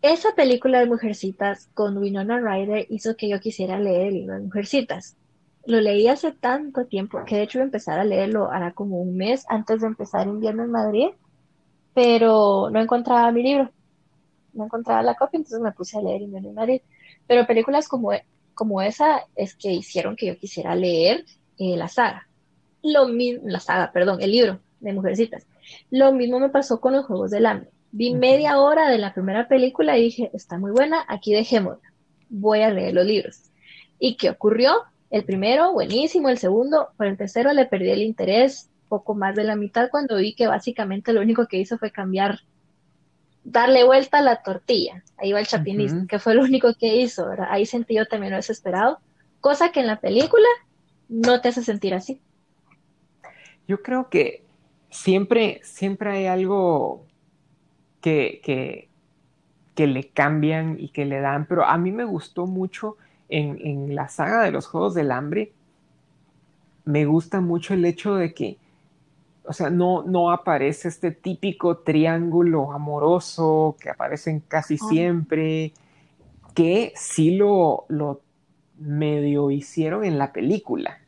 esa 0.02 0.30
película 0.34 0.80
de 0.80 0.86
Mujercitas 0.86 1.68
con 1.74 1.98
Winona 1.98 2.40
Ryder 2.40 2.86
hizo 2.90 3.18
que 3.18 3.28
yo 3.28 3.42
quisiera 3.42 3.78
leer 3.78 4.08
el 4.08 4.14
libro 4.14 4.36
de 4.36 4.46
Mujercitas. 4.46 5.18
Lo 5.70 5.80
leí 5.80 6.08
hace 6.08 6.32
tanto 6.32 6.88
tiempo 6.88 7.24
que 7.26 7.36
de 7.36 7.44
hecho 7.44 7.60
iba 7.60 7.64
a 7.64 7.66
empezar 7.66 8.00
a 8.00 8.04
leerlo 8.04 8.50
hará 8.52 8.74
como 8.74 9.00
un 9.00 9.16
mes 9.16 9.46
antes 9.50 9.82
de 9.82 9.88
empezar 9.88 10.26
Invierno 10.26 10.64
en 10.64 10.72
Madrid, 10.72 11.10
pero 11.94 12.72
no 12.72 12.82
encontraba 12.82 13.32
mi 13.32 13.44
libro, 13.44 13.70
no 14.54 14.66
encontraba 14.66 15.04
la 15.04 15.14
copia, 15.14 15.38
entonces 15.38 15.60
me 15.62 15.72
puse 15.72 16.00
a 16.00 16.02
leer 16.02 16.24
Invierno 16.24 16.50
en 16.50 16.56
Madrid. 16.56 16.82
Pero 17.28 17.46
películas 17.46 17.88
como 17.88 18.12
como 18.56 18.82
esa 18.82 19.28
es 19.36 19.56
que 19.56 19.72
hicieron 19.72 20.16
que 20.16 20.26
yo 20.26 20.38
quisiera 20.40 20.74
leer 20.74 21.24
eh, 21.60 21.78
la 21.78 21.88
saga. 21.88 22.28
Lo 22.82 23.08
mismo, 23.08 23.44
la 23.46 23.60
saga, 23.60 23.92
perdón, 23.92 24.22
el 24.22 24.32
libro 24.32 24.60
de 24.80 24.92
Mujercitas. 24.92 25.46
Lo 25.92 26.12
mismo 26.14 26.40
me 26.40 26.50
pasó 26.50 26.82
con 26.82 26.94
los 26.94 27.06
Juegos 27.06 27.30
del 27.30 27.46
Hambre. 27.46 27.70
Vi 27.92 28.16
media 28.16 28.60
hora 28.60 28.90
de 28.90 28.98
la 28.98 29.14
primera 29.14 29.48
película 29.48 30.00
y 30.00 30.02
dije, 30.02 30.32
está 30.34 30.58
muy 30.58 30.72
buena, 30.72 31.06
aquí 31.08 31.32
dejémosla. 31.32 31.94
Voy 32.28 32.62
a 32.62 32.72
leer 32.72 32.96
los 32.96 33.06
libros. 33.06 33.52
¿Y 34.00 34.18
qué 34.18 34.32
ocurrió? 34.32 34.72
El 35.10 35.24
primero, 35.24 35.74
buenísimo, 35.74 36.30
el 36.30 36.38
segundo, 36.38 36.90
por 36.98 37.08
el 37.08 37.18
tercero 37.18 37.52
le 37.54 37.66
perdí 37.66 37.90
el 37.90 38.04
interés 38.04 38.70
poco 38.88 39.16
más 39.16 39.36
de 39.36 39.44
la 39.44 39.56
mitad 39.56 39.90
cuando 39.90 40.18
vi 40.18 40.34
que 40.34 40.48
básicamente 40.48 41.14
lo 41.14 41.22
único 41.22 41.48
que 41.48 41.58
hizo 41.58 41.78
fue 41.78 41.92
cambiar 41.92 42.40
darle 43.44 43.84
vuelta 43.84 44.20
a 44.20 44.22
la 44.22 44.42
tortilla. 44.42 45.04
Ahí 45.18 45.32
va 45.32 45.40
el 45.40 45.48
chapinista, 45.48 46.06
que 46.08 46.20
fue 46.20 46.36
lo 46.36 46.44
único 46.44 46.74
que 46.74 46.98
hizo, 46.98 47.28
¿verdad? 47.28 47.48
Ahí 47.50 47.66
sentí 47.66 47.96
yo 47.96 48.06
también 48.06 48.32
lo 48.32 48.38
desesperado, 48.38 49.00
cosa 49.40 49.72
que 49.72 49.80
en 49.80 49.88
la 49.88 50.00
película 50.00 50.48
no 51.08 51.42
te 51.42 51.50
hace 51.50 51.64
sentir 51.64 51.94
así. 51.94 52.22
Yo 53.68 53.82
creo 53.82 54.10
que 54.10 54.44
siempre, 54.90 55.62
siempre 55.64 56.12
hay 56.12 56.26
algo 56.26 57.06
que, 58.02 58.42
que, 58.44 58.90
que 59.76 59.88
le 59.88 60.10
cambian 60.10 60.78
y 60.80 60.90
que 60.90 61.06
le 61.06 61.20
dan, 61.20 61.46
pero 61.48 61.66
a 61.66 61.78
mí 61.78 61.92
me 61.92 62.04
gustó 62.04 62.46
mucho 62.46 62.98
en, 63.30 63.60
en 63.66 63.96
la 63.96 64.10
saga 64.10 64.44
de 64.44 64.52
los 64.52 64.68
Juegos 64.68 64.94
del 64.94 65.12
Hambre, 65.12 65.54
me 66.86 67.06
gusta 67.06 67.42
mucho 67.42 67.74
el 67.74 67.86
hecho 67.86 68.16
de 68.16 68.34
que 68.34 68.58
o 69.50 69.54
sea, 69.54 69.72
no, 69.72 70.04
no 70.04 70.32
aparece 70.32 70.90
este 70.90 71.10
típico 71.10 71.78
triángulo 71.78 72.72
amoroso 72.72 73.76
que 73.82 73.90
aparecen 73.90 74.42
casi 74.42 74.78
siempre, 74.78 75.74
que 76.54 76.94
sí 76.96 77.32
lo, 77.32 77.86
lo 77.88 78.22
medio 78.78 79.50
hicieron 79.50 80.06
en 80.06 80.20
la 80.20 80.32
película. 80.34 81.00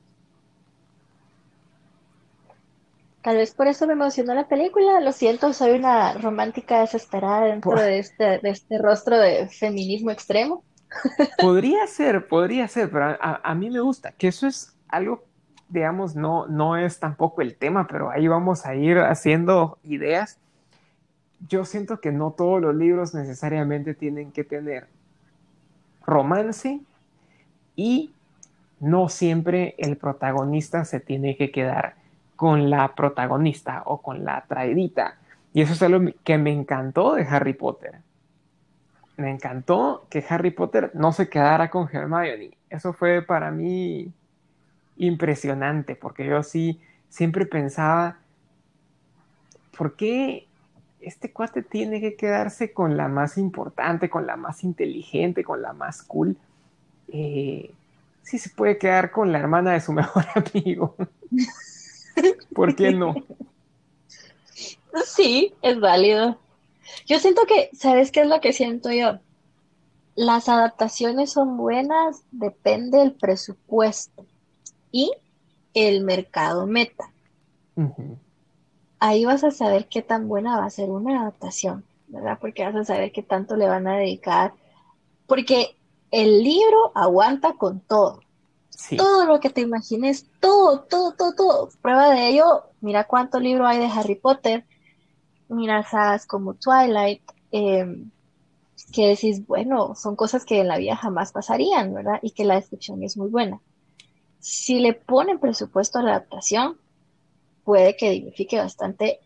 Tal 3.21 3.38
vez 3.38 3.53
por 3.53 3.67
eso 3.67 3.86
me 3.86 3.93
emocionó 3.93 4.34
la 4.34 4.47
película. 4.47 4.99
Lo 5.01 5.12
siento, 5.12 5.53
soy 5.53 5.73
una 5.73 6.13
romántica 6.13 6.81
desesperada 6.81 7.45
dentro 7.45 7.79
de, 7.79 7.99
este, 7.99 8.39
de 8.39 8.49
este 8.49 8.79
rostro 8.79 9.19
de 9.19 9.49
feminismo 9.49 10.10
extremo. 10.10 10.63
Podría 11.39 11.88
ser, 11.88 12.27
podría 12.27 12.67
ser, 12.67 12.89
pero 12.91 13.17
a, 13.19 13.56
mí 13.56 13.69
me 13.69 13.80
gusta, 13.80 14.12
que 14.12 14.27
eso 14.27 14.47
es 14.47 14.75
algo 14.89 15.23
digamos, 15.71 16.15
no, 16.15 16.47
no 16.47 16.75
es 16.75 16.99
tampoco 16.99 17.41
el 17.41 17.56
tema, 17.56 17.88
pero 17.88 18.12
ahí 18.12 18.27
vamos 18.27 18.65
a 18.65 18.75
ir 18.75 18.99
haciendo 18.99 19.80
ideas. 19.84 20.38
Yo 21.47 21.63
siento 21.63 22.01
que 22.01 22.12
no 22.12 22.32
todos 22.32 22.62
los 22.62 22.75
libros 22.75 23.13
necesariamente 23.13 23.93
tienen 23.93 24.34
que 24.34 24.43
tener 24.43 24.88
romance 26.06 26.82
y 27.75 28.13
no 28.82 29.08
siempre 29.08 29.75
el 29.77 29.95
protagonista 29.95 30.84
se 30.84 30.99
tiene 30.99 31.38
que 31.38 31.51
quedar 31.51 31.95
con 32.36 32.69
la 32.69 32.93
protagonista 32.93 33.84
o 33.86 34.01
con 34.01 34.25
la 34.25 34.43
traidita. 34.47 35.19
Y 35.54 35.62
eso 35.62 35.73
es 35.73 35.82
algo 35.82 36.12
que 36.23 36.38
me 36.38 36.51
encantó 36.51 37.15
de 37.15 37.23
Harry 37.23 37.54
Potter. 37.54 37.99
Me 39.17 39.30
encantó 39.30 40.08
que 40.10 40.24
Harry 40.30 40.52
Potter 40.52 40.91
no 40.93 41.12
se 41.12 41.30
quedara 41.30 41.69
con 41.69 41.89
Hermione. 41.91 42.58
Eso 42.69 42.93
fue 42.93 43.21
para 43.21 43.52
mí 43.52 44.12
impresionante, 44.97 45.95
porque 45.95 46.26
yo 46.26 46.43
sí 46.43 46.80
siempre 47.10 47.45
pensaba, 47.45 48.19
¿por 49.78 49.95
qué 49.95 50.47
este 51.02 51.32
cuate 51.32 51.63
tiene 51.63 52.00
que 52.00 52.15
quedarse 52.15 52.74
con 52.74 52.95
la 52.97 53.08
más 53.08 53.38
importante, 53.38 54.10
con 54.10 54.26
la 54.28 54.38
más 54.38 54.63
inteligente, 54.63 55.43
con 55.43 55.62
la 55.62 55.74
más 55.74 56.04
cool? 56.04 56.38
Eh, 57.10 57.71
sí 58.21 58.38
se 58.38 58.50
puede 58.50 58.78
quedar 58.78 59.12
con 59.12 59.32
la 59.32 59.39
hermana 59.39 59.71
de 59.74 59.82
su 59.82 59.91
mejor 59.93 60.26
amigo. 60.36 60.95
¿Por 62.54 62.76
qué 62.76 62.93
no? 62.93 63.15
Sí, 65.06 65.54
es 65.62 65.80
válido. 65.80 66.38
Yo 67.06 67.19
siento 67.19 67.43
que, 67.47 67.69
¿sabes 67.73 68.12
qué 68.12 68.21
es 68.21 68.27
lo 68.27 68.41
que 68.41 68.54
siento 68.54 68.91
yo? 68.91 69.19
Las 70.15 70.49
adaptaciones 70.49 71.32
son 71.32 71.58
buenas, 71.58 72.23
depende 72.32 72.99
del 72.99 73.13
presupuesto 73.13 74.25
y 74.91 75.12
el 75.73 76.04
mercado 76.04 76.67
meta. 76.67 77.12
Ahí 78.99 79.25
vas 79.25 79.43
a 79.43 79.51
saber 79.51 79.88
qué 79.88 80.01
tan 80.01 80.27
buena 80.27 80.60
va 80.60 80.65
a 80.65 80.69
ser 80.69 80.89
una 80.89 81.21
adaptación, 81.21 81.84
¿verdad? 82.08 82.38
Porque 82.39 82.65
vas 82.65 82.75
a 82.75 82.86
saber 82.86 83.12
qué 83.12 83.23
tanto 83.23 83.56
le 83.56 83.67
van 83.67 83.88
a 83.88 83.97
dedicar. 83.97 84.54
Porque 85.27 85.75
el 86.12 86.43
libro 86.43 86.91
aguanta 86.93 87.54
con 87.54 87.80
todo. 87.80 88.21
Todo 88.97 89.25
lo 89.25 89.39
que 89.39 89.49
te 89.49 89.62
imagines, 89.62 90.25
todo, 90.39 90.82
todo, 90.82 91.13
todo, 91.13 91.34
todo. 91.34 91.69
Prueba 91.82 92.10
de 92.10 92.30
ello, 92.30 92.63
mira 92.82 93.06
cuánto 93.06 93.39
libro 93.39 93.65
hay 93.65 93.77
de 93.80 93.86
Harry 93.86 94.15
Potter, 94.15 94.65
mira 95.51 95.83
sagas 95.83 96.25
como 96.25 96.55
Twilight, 96.55 97.21
em, 97.51 98.09
que 98.91 99.09
decís, 99.09 99.45
bueno, 99.45 99.95
son 99.95 100.15
cosas 100.15 100.45
que 100.45 100.59
en 100.59 100.67
la 100.67 100.77
vida 100.77 100.95
jamás 100.95 101.31
pasarían, 101.31 101.93
¿verdad? 101.93 102.19
Y 102.21 102.31
que 102.31 102.45
la 102.45 102.55
descripción 102.55 103.03
es 103.03 103.17
muy 103.17 103.29
buena 103.29 103.61
si 104.41 104.79
le 104.79 104.93
ponen 104.93 105.39
presupuesto 105.39 105.99
a 105.99 106.03
la 106.03 106.11
adaptación, 106.11 106.77
puede 107.63 107.95
que 107.95 108.09
dignifique 108.09 108.57
bastante 108.57 109.19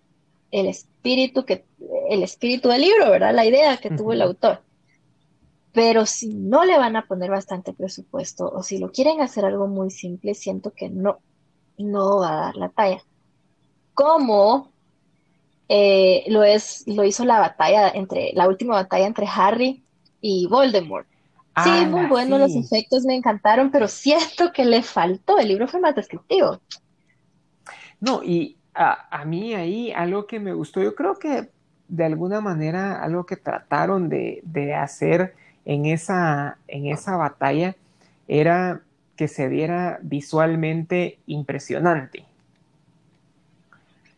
el 0.52 0.68
espíritu 0.68 1.46
que 1.46 1.66
el 2.10 2.22
espíritu 2.22 2.70
del 2.70 2.82
libro, 2.82 3.10
¿verdad? 3.10 3.34
La 3.34 3.46
idea 3.46 3.78
que 3.78 3.90
tuvo 3.90 4.14
el 4.14 4.22
autor. 4.22 4.62
Pero 5.72 6.06
si 6.06 6.34
no 6.34 6.64
le 6.66 6.78
van 6.78 6.96
a 6.96 7.08
poner 7.08 7.32
bastante 7.32 7.74
presupuesto 7.74 8.50
o 8.50 8.62
si 8.62 8.78
lo 8.78 8.92
quieren 8.92 9.22
hacer 9.22 9.46
algo 9.46 9.68
muy 9.68 9.90
simple, 9.90 10.36
siento 10.36 10.72
que 10.72 10.90
no, 10.90 11.20
no 11.78 12.20
va 12.20 12.30
a 12.30 12.46
dar 12.46 12.56
la 12.58 12.70
talla. 12.70 13.02
Como 13.94 14.72
eh, 15.68 16.24
lo 16.28 16.44
es, 16.44 16.84
lo 16.88 17.04
hizo 17.04 17.26
la 17.26 17.40
batalla 17.40 17.90
entre, 17.90 18.32
la 18.34 18.48
última 18.48 18.76
batalla 18.76 19.08
entre 19.08 19.28
Harry 19.28 19.84
y 20.22 20.48
Voldemort. 20.48 21.08
Sí, 21.64 21.70
ah, 21.72 21.88
muy 21.90 22.08
bueno, 22.08 22.38
los 22.38 22.54
efectos 22.54 23.06
me 23.06 23.16
encantaron, 23.16 23.72
pero 23.72 23.88
siento 23.88 24.52
que 24.52 24.66
le 24.66 24.84
faltó, 24.84 25.40
el 25.40 25.48
libro 25.48 25.68
fue 25.68 25.80
más 25.80 25.96
descriptivo. 25.96 26.60
No, 28.02 28.22
y 28.24 28.58
a, 28.74 29.24
mí 29.26 29.54
ahí 29.54 29.92
algo 29.94 30.28
que 30.28 30.40
me 30.40 30.54
gustó, 30.54 30.82
yo 30.82 30.96
creo 30.96 31.18
que 31.18 31.50
de 31.88 32.06
alguna 32.06 32.42
manera 32.42 33.02
algo 33.02 33.26
que 33.26 33.38
trataron 33.38 34.10
de, 34.10 34.76
hacer 34.76 35.34
en 35.64 35.86
esa, 35.86 36.58
en 36.68 36.88
esa 36.88 37.16
batalla 37.16 37.76
era 38.28 38.82
que 39.16 39.30
se 39.30 39.48
viera 39.48 40.00
visualmente 40.02 41.20
impresionante. 41.26 42.26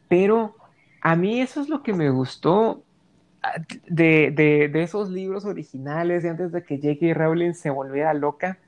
Pero 0.07 0.55
a 1.01 1.15
mí 1.15 1.41
eso 1.41 1.62
es 1.62 1.69
lo 1.69 1.83
que 1.83 1.93
me 1.93 2.10
gustó 2.10 2.83
ah, 3.43 3.62
de, 3.88 4.31
de 4.71 4.83
esos 4.83 5.10
libros 5.10 5.45
originales 5.45 6.23
de 6.23 6.29
antes 6.29 6.51
de 6.51 6.63
que 6.63 6.77
J.K. 6.77 7.13
Rowling 7.13 7.53
se 7.53 7.69
volviera 7.69 8.13
loca. 8.13 8.60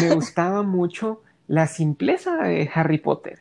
Me 0.00 0.10
gustaba 0.14 0.62
mucho 0.62 1.22
la 1.46 1.66
simpleza 1.66 2.36
de 2.36 2.70
Harry 2.74 2.98
Potter. 2.98 3.40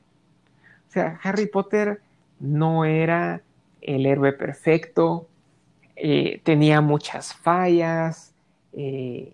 O 0.90 0.92
sea, 0.92 1.20
Harry 1.24 1.48
Potter 1.48 2.02
no 2.40 2.86
era 2.86 3.42
el 3.82 4.06
héroe 4.06 4.34
perfecto, 4.34 5.28
eh, 5.96 6.42
tenía 6.44 6.82
muchas 6.82 7.34
fallas, 7.34 8.34
eh, 8.74 9.34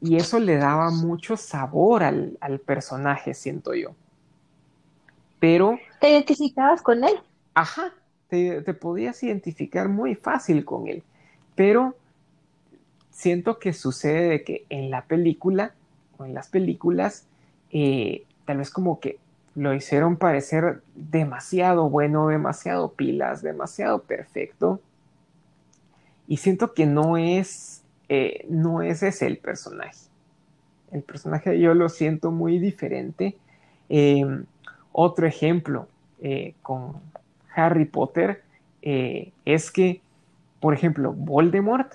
y 0.00 0.16
eso 0.16 0.38
le 0.38 0.56
daba 0.56 0.90
mucho 0.90 1.36
sabor 1.36 2.02
al, 2.02 2.60
personaje, 2.64 3.34
siento 3.34 3.74
yo. 3.74 3.94
Pero... 5.40 5.78
¿Te 6.00 6.10
identificabas 6.10 6.82
con 6.82 7.04
él? 7.04 7.14
Ajá, 7.54 7.92
te, 8.28 8.62
te 8.62 8.74
podías 8.74 9.22
identificar 9.22 9.88
muy 9.88 10.14
fácil 10.14 10.64
con 10.64 10.88
él, 10.88 11.02
pero 11.54 11.94
siento 13.10 13.58
que 13.58 13.72
sucede 13.72 14.28
de 14.28 14.44
que 14.44 14.66
en 14.68 14.90
la 14.90 15.04
película 15.04 15.74
en 16.24 16.34
las 16.34 16.48
películas, 16.48 17.26
eh, 17.70 18.24
tal 18.44 18.58
vez 18.58 18.70
como 18.70 19.00
que 19.00 19.18
lo 19.54 19.74
hicieron 19.74 20.16
parecer 20.16 20.82
demasiado 20.94 21.88
bueno, 21.88 22.28
demasiado 22.28 22.92
pilas, 22.92 23.42
demasiado 23.42 24.02
perfecto. 24.02 24.80
Y 26.26 26.38
siento 26.38 26.74
que 26.74 26.86
no 26.86 27.16
es, 27.16 27.82
eh, 28.08 28.46
no 28.48 28.82
es 28.82 29.02
ese 29.02 29.26
el 29.26 29.38
personaje. 29.38 30.06
El 30.92 31.02
personaje 31.02 31.58
yo 31.58 31.74
lo 31.74 31.88
siento 31.88 32.30
muy 32.30 32.58
diferente. 32.58 33.36
Em, 33.88 34.44
otro 35.00 35.28
ejemplo 35.28 35.86
eh, 36.20 36.54
con 36.60 36.94
Harry 37.54 37.84
Potter 37.84 38.42
es 38.80 39.70
que, 39.70 40.00
por 40.60 40.74
ejemplo, 40.74 41.12
Voldemort 41.12 41.94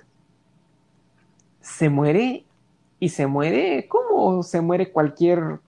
se 1.60 1.90
muere 1.90 2.46
y 3.00 3.10
se 3.10 3.28
muere 3.28 3.88
como 3.90 4.42
se 4.44 4.62
muere 4.62 4.92
cualquier, 4.92 5.60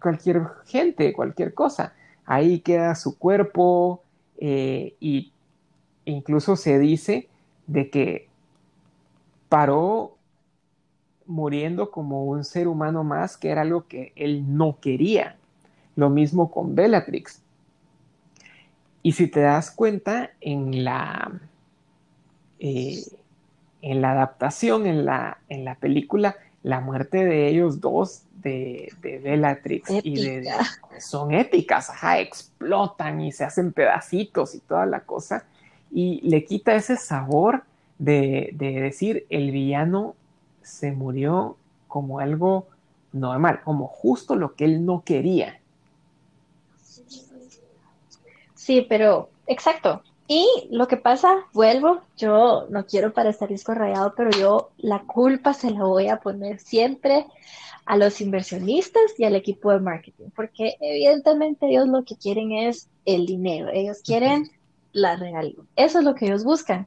cualquier 0.00 0.46
gente, 0.64 1.12
cualquier 1.12 1.52
cosa. 1.52 1.92
Ahí 2.24 2.60
queda 2.60 2.94
su 2.94 3.18
cuerpo 3.18 4.02
e 4.38 4.94
y 5.00 5.32
incluso 6.06 6.56
se 6.56 6.78
dice 6.78 7.28
de 7.66 7.90
que 7.90 8.28
paró 9.50 10.16
muriendo 11.26 11.90
como 11.90 12.24
un 12.24 12.44
ser 12.44 12.68
humano 12.68 13.04
más, 13.04 13.36
que 13.36 13.50
era 13.50 13.62
algo 13.62 13.86
que 13.86 14.12
él 14.16 14.56
no 14.56 14.78
quería. 14.80 15.36
Lo 16.00 16.08
mismo 16.08 16.50
con 16.50 16.74
Bellatrix. 16.74 17.42
Y 19.02 19.12
si 19.12 19.26
te 19.26 19.40
das 19.40 19.70
cuenta, 19.70 20.30
en 20.40 20.82
la, 20.82 21.30
eh, 22.58 23.02
en 23.82 24.00
la 24.00 24.12
adaptación, 24.12 24.86
en 24.86 25.04
la, 25.04 25.36
en 25.50 25.66
la 25.66 25.74
película, 25.74 26.36
la 26.62 26.80
muerte 26.80 27.26
de 27.26 27.48
ellos 27.48 27.82
dos, 27.82 28.22
de, 28.42 28.90
de 29.02 29.18
Bellatrix 29.18 29.90
y 30.02 30.14
de, 30.14 30.50
son 31.00 31.34
épicas, 31.34 31.90
ajá, 31.90 32.18
explotan 32.20 33.20
y 33.20 33.32
se 33.32 33.44
hacen 33.44 33.74
pedacitos 33.74 34.54
y 34.54 34.60
toda 34.60 34.86
la 34.86 35.00
cosa, 35.00 35.44
y 35.92 36.22
le 36.22 36.46
quita 36.46 36.74
ese 36.74 36.96
sabor 36.96 37.64
de, 37.98 38.48
de 38.54 38.80
decir 38.80 39.26
el 39.28 39.50
villano 39.50 40.14
se 40.62 40.92
murió 40.92 41.58
como 41.88 42.20
algo 42.20 42.68
normal, 43.12 43.60
como 43.64 43.86
justo 43.86 44.34
lo 44.34 44.54
que 44.54 44.64
él 44.64 44.86
no 44.86 45.02
quería. 45.04 45.59
Sí, 48.60 48.84
pero 48.86 49.30
exacto, 49.46 50.02
y 50.28 50.46
lo 50.70 50.86
que 50.86 50.98
pasa, 50.98 51.46
vuelvo, 51.54 52.02
yo 52.18 52.66
no 52.68 52.84
quiero 52.84 53.14
parecer 53.14 53.48
disco 53.48 53.72
rayado, 53.72 54.12
pero 54.14 54.30
yo 54.32 54.70
la 54.76 54.98
culpa 55.04 55.54
se 55.54 55.70
la 55.70 55.84
voy 55.84 56.08
a 56.08 56.20
poner 56.20 56.60
siempre 56.60 57.24
a 57.86 57.96
los 57.96 58.20
inversionistas 58.20 59.18
y 59.18 59.24
al 59.24 59.34
equipo 59.34 59.72
de 59.72 59.80
marketing, 59.80 60.28
porque 60.36 60.76
evidentemente 60.78 61.70
ellos 61.70 61.88
lo 61.88 62.04
que 62.04 62.16
quieren 62.16 62.52
es 62.52 62.90
el 63.06 63.24
dinero, 63.24 63.70
ellos 63.72 64.02
quieren 64.04 64.50
la 64.92 65.16
realidad, 65.16 65.64
eso 65.74 66.00
es 66.00 66.04
lo 66.04 66.14
que 66.14 66.26
ellos 66.26 66.44
buscan. 66.44 66.86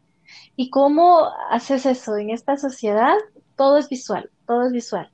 ¿Y 0.55 0.69
cómo 0.69 1.27
haces 1.49 1.87
eso 1.87 2.17
en 2.17 2.29
esta 2.29 2.55
sociedad? 2.57 3.15
Todo 3.55 3.77
es 3.77 3.89
visual, 3.89 4.29
todo 4.45 4.67
es 4.67 4.71
visual. 4.71 5.09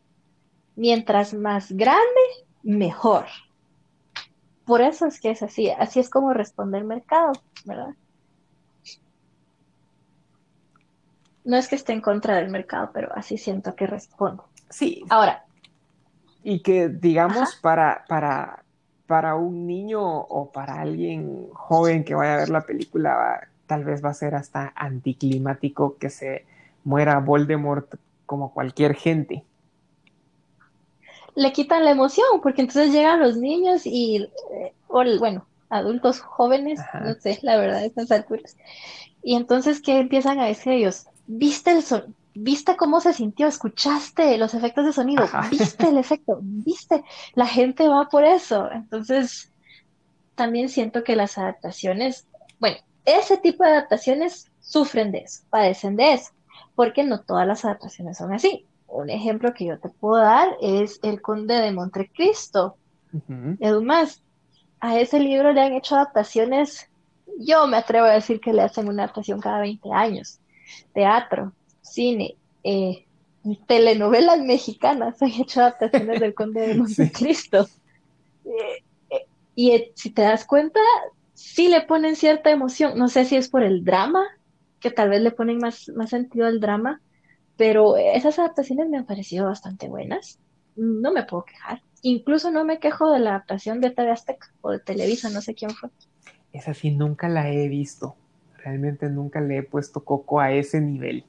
Mientras 0.75 1.33
más 1.33 1.71
grande, 1.71 2.21
mejor. 2.63 3.27
Por 4.69 4.81
eso 4.81 5.07
es 5.07 5.19
que 5.19 5.31
es 5.31 5.41
así, 5.41 5.71
así 5.71 5.99
es 5.99 6.11
como 6.11 6.31
responde 6.31 6.77
el 6.77 6.83
mercado, 6.83 7.31
¿verdad? 7.65 7.95
no 11.49 11.57
es 11.57 11.67
que 11.67 11.75
esté 11.75 11.93
en 11.93 12.01
contra 12.01 12.35
del 12.35 12.51
mercado, 12.51 12.91
pero 12.93 13.09
así 13.15 13.39
siento 13.39 13.73
que 13.75 13.87
respondo. 13.87 14.45
Sí. 14.69 15.03
Ahora. 15.09 15.45
Y 16.43 16.61
que, 16.61 16.89
digamos, 16.89 17.55
para, 17.55 18.05
para, 18.07 18.63
para 19.07 19.33
un 19.33 19.65
niño 19.65 19.99
o 20.03 20.51
para 20.51 20.79
alguien 20.79 21.49
joven 21.53 22.03
que 22.03 22.13
vaya 22.13 22.35
a 22.35 22.37
ver 22.37 22.49
la 22.49 22.61
película, 22.61 23.47
tal 23.65 23.83
vez 23.83 24.05
va 24.05 24.09
a 24.09 24.13
ser 24.13 24.35
hasta 24.35 24.73
anticlimático 24.75 25.97
que 25.97 26.11
se 26.11 26.45
muera 26.83 27.17
Voldemort 27.17 27.95
como 28.27 28.53
cualquier 28.53 28.93
gente. 28.93 29.43
Le 31.39 31.51
quitan 31.53 31.85
la 31.85 31.91
emoción, 31.91 32.41
porque 32.43 32.61
entonces 32.61 32.91
llegan 32.91 33.19
los 33.19 33.37
niños 33.37 33.85
y, 33.85 34.17
eh, 34.51 34.73
o, 34.87 35.03
bueno, 35.19 35.45
adultos 35.69 36.19
jóvenes, 36.19 36.79
no 37.01 37.13
sé, 37.15 37.39
la 37.41 37.57
verdad, 37.57 37.85
estas 37.85 38.11
alturas. 38.11 38.57
Y 39.23 39.35
entonces, 39.35 39.81
¿qué 39.81 39.99
empiezan 39.99 40.39
a 40.39 40.45
decir 40.45 40.73
ellos? 40.73 41.05
viste 41.31 41.71
el 41.71 41.83
son 41.83 42.15
viste 42.33 42.77
cómo 42.77 43.01
se 43.01 43.13
sintió, 43.13 43.47
escuchaste 43.47 44.37
los 44.37 44.53
efectos 44.53 44.85
de 44.85 44.93
sonido, 44.93 45.27
viste 45.51 45.89
el 45.89 45.97
efecto, 45.97 46.39
viste, 46.41 47.03
la 47.33 47.45
gente 47.45 47.87
va 47.87 48.07
por 48.07 48.23
eso. 48.23 48.71
Entonces, 48.71 49.51
también 50.35 50.69
siento 50.69 51.03
que 51.03 51.17
las 51.17 51.37
adaptaciones, 51.37 52.27
bueno, 52.59 52.77
ese 53.03 53.37
tipo 53.37 53.63
de 53.63 53.71
adaptaciones 53.71 54.49
sufren 54.61 55.11
de 55.11 55.19
eso, 55.19 55.41
padecen 55.49 55.97
de 55.97 56.13
eso, 56.13 56.31
porque 56.75 57.03
no 57.03 57.19
todas 57.21 57.45
las 57.45 57.65
adaptaciones 57.65 58.17
son 58.17 58.33
así. 58.33 58.65
Un 58.91 59.09
ejemplo 59.09 59.53
que 59.53 59.65
yo 59.65 59.79
te 59.79 59.89
puedo 59.89 60.21
dar 60.21 60.57
es 60.61 60.99
El 61.03 61.21
Conde 61.21 61.55
de 61.55 61.71
Montecristo, 61.71 62.75
Además, 63.61 64.21
A 64.79 64.99
ese 64.99 65.19
libro 65.19 65.51
le 65.51 65.61
han 65.61 65.73
hecho 65.73 65.95
adaptaciones, 65.95 66.89
yo 67.39 67.67
me 67.67 67.77
atrevo 67.77 68.05
a 68.05 68.13
decir 68.13 68.39
que 68.39 68.53
le 68.53 68.61
hacen 68.61 68.87
una 68.87 69.03
adaptación 69.03 69.41
cada 69.41 69.61
20 69.61 69.91
años 69.91 70.39
teatro, 70.93 71.53
cine, 71.81 72.35
eh, 72.63 73.05
telenovelas 73.67 74.39
mexicanas 74.41 75.21
han 75.21 75.29
hecho 75.29 75.61
adaptaciones 75.61 76.19
del 76.19 76.33
Conde 76.33 76.67
de 76.67 76.75
Montecristo. 76.75 77.67
Eh, 78.45 78.83
eh, 79.09 79.25
y 79.55 79.91
si 79.95 80.11
te 80.11 80.21
das 80.21 80.45
cuenta, 80.45 80.79
sí 81.33 81.67
le 81.67 81.81
ponen 81.81 82.15
cierta 82.15 82.49
emoción. 82.51 82.97
No 82.97 83.07
sé 83.07 83.25
si 83.25 83.35
es 83.35 83.49
por 83.49 83.63
el 83.63 83.83
drama, 83.83 84.23
que 84.79 84.91
tal 84.91 85.09
vez 85.09 85.21
le 85.21 85.31
ponen 85.31 85.57
más, 85.57 85.89
más 85.89 86.09
sentido 86.09 86.47
al 86.47 86.59
drama, 86.59 87.01
pero 87.59 87.97
esas 87.97 88.39
adaptaciones 88.39 88.87
me 88.87 88.97
han 88.97 89.05
parecido 89.05 89.45
bastante 89.47 89.89
buenas. 89.89 90.39
No 90.77 91.11
me 91.11 91.23
puedo 91.23 91.43
quejar. 91.43 91.81
Incluso 92.03 92.51
no 92.51 92.63
me 92.63 92.79
quejo 92.79 93.11
de 93.11 93.19
la 93.19 93.31
adaptación 93.31 93.81
de 93.81 93.91
TV 93.91 94.11
Azteca 94.11 94.47
o 94.61 94.71
de 94.71 94.79
Televisa, 94.79 95.29
no 95.29 95.41
sé 95.41 95.55
quién 95.55 95.71
fue. 95.71 95.89
Esa 96.53 96.73
sí 96.73 96.91
nunca 96.91 97.27
la 97.27 97.51
he 97.51 97.67
visto. 97.67 98.15
Realmente 98.63 99.09
nunca 99.09 99.41
le 99.41 99.57
he 99.57 99.63
puesto 99.63 100.05
coco 100.05 100.39
a 100.39 100.53
ese 100.53 100.79
nivel. 100.79 101.25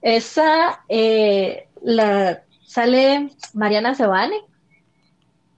Esa 0.00 0.84
eh, 0.88 1.66
la 1.82 2.44
sale 2.64 3.30
Mariana 3.52 3.96
Sebane. 3.96 4.36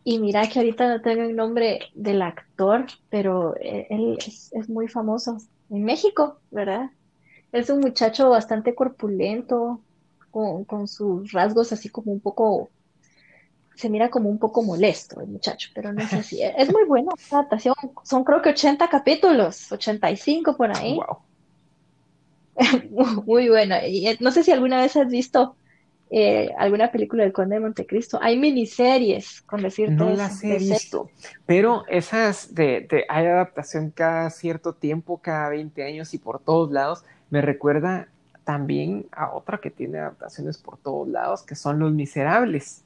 Y 0.02 0.18
mira 0.18 0.48
que 0.48 0.60
ahorita 0.60 0.88
no 0.88 1.02
tengo 1.02 1.24
el 1.24 1.36
nombre 1.36 1.80
del 1.94 2.22
actor, 2.22 2.86
pero 3.10 3.54
eh, 3.60 3.86
él 3.90 4.16
es, 4.26 4.50
es, 4.54 4.70
muy 4.70 4.88
famoso 4.88 5.36
en 5.68 5.84
México, 5.84 6.40
¿verdad? 6.50 6.90
Es 7.52 7.70
un 7.70 7.80
muchacho 7.80 8.30
bastante 8.30 8.74
corpulento, 8.74 9.84
con, 10.30 10.64
con 10.64 10.88
sus 10.88 11.32
rasgos 11.32 11.72
así 11.72 11.88
como 11.88 12.12
un 12.12 12.20
poco 12.20 12.70
se 13.76 13.88
mira 13.88 14.10
como 14.10 14.28
un 14.28 14.38
poco 14.38 14.62
molesto 14.62 15.20
el 15.20 15.28
muchacho, 15.28 15.70
pero 15.74 15.92
no 15.92 16.06
sé 16.06 16.22
si 16.22 16.42
es 16.56 16.72
muy 16.72 16.84
buena 16.84 17.12
adaptación. 17.30 17.74
Son 18.04 18.24
creo 18.24 18.42
que 18.42 18.50
80 18.50 18.88
capítulos, 18.88 19.70
85 19.70 20.56
por 20.56 20.76
ahí. 20.76 20.96
Wow. 20.96 21.18
muy 23.24 23.48
buena. 23.48 23.86
Y 23.86 24.08
eh, 24.08 24.16
no 24.20 24.30
sé 24.32 24.42
si 24.42 24.50
alguna 24.50 24.80
vez 24.80 24.96
has 24.96 25.08
visto 25.08 25.56
eh, 26.10 26.50
alguna 26.58 26.90
película 26.90 27.22
del 27.22 27.32
Conde 27.32 27.56
de 27.56 27.60
Montecristo. 27.60 28.18
Hay 28.20 28.36
miniseries, 28.36 29.42
con 29.42 29.62
decirte 29.62 29.94
No 29.94 30.10
las 30.10 30.42
he 30.42 30.58
visto, 30.58 31.08
pero 31.46 31.84
esas 31.88 32.54
de, 32.54 32.86
de- 32.90 33.04
hay 33.08 33.26
adaptación 33.26 33.90
cada 33.90 34.30
cierto 34.30 34.74
tiempo, 34.74 35.18
cada 35.18 35.50
20 35.50 35.84
años 35.84 36.12
y 36.14 36.18
por 36.18 36.40
todos 36.40 36.70
lados, 36.72 37.04
me 37.30 37.40
recuerda 37.42 38.08
también 38.44 39.06
a 39.12 39.32
otra 39.32 39.58
que 39.58 39.70
tiene 39.70 39.98
adaptaciones 39.98 40.58
por 40.58 40.78
todos 40.78 41.08
lados, 41.08 41.42
que 41.42 41.54
son 41.54 41.78
Los 41.78 41.92
Miserables. 41.92 42.84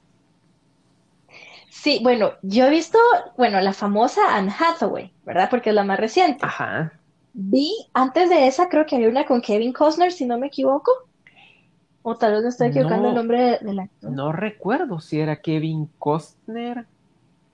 Sí, 1.71 2.01
bueno, 2.03 2.33
yo 2.43 2.67
he 2.67 2.71
visto, 2.71 2.99
bueno, 3.37 3.61
la 3.61 3.73
famosa 3.73 4.37
Anne 4.37 4.53
Hathaway, 4.59 5.15
¿verdad? 5.25 5.49
Porque 5.51 5.71
es 5.71 5.75
la 5.75 5.85
más 5.85 5.99
reciente. 5.99 6.49
Ajá. 6.49 6.93
Vi, 7.33 7.73
antes 7.95 8.31
de 8.31 8.47
esa, 8.49 8.69
creo 8.71 8.87
que 8.87 8.97
había 8.97 9.09
una 9.11 9.27
con 9.27 9.43
Kevin 9.43 9.73
Costner, 9.75 10.13
si 10.13 10.27
no 10.27 10.39
me 10.39 10.49
equivoco. 10.49 10.93
O 12.03 12.17
tal 12.17 12.33
vez 12.35 12.43
me 12.45 12.49
estoy 12.51 12.69
equivocando 12.69 13.09
el 13.09 13.15
No, 13.15 13.19
nombre 13.19 13.43
de- 13.43 13.59
del 13.67 13.81
actor. 13.81 14.15
no 14.17 14.33
recuerdo 14.33 15.01
si 15.01 15.21
era 15.21 15.43
Kevin 15.43 15.91
Costner, 15.99 16.87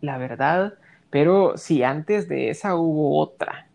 la 0.01 0.19
verdad, 0.19 0.75
pero 1.11 1.57
sí, 1.59 1.83
antes 1.85 2.29
de 2.29 2.51
esa 2.51 2.77
hubo 2.77 3.19
otra. 3.21 3.69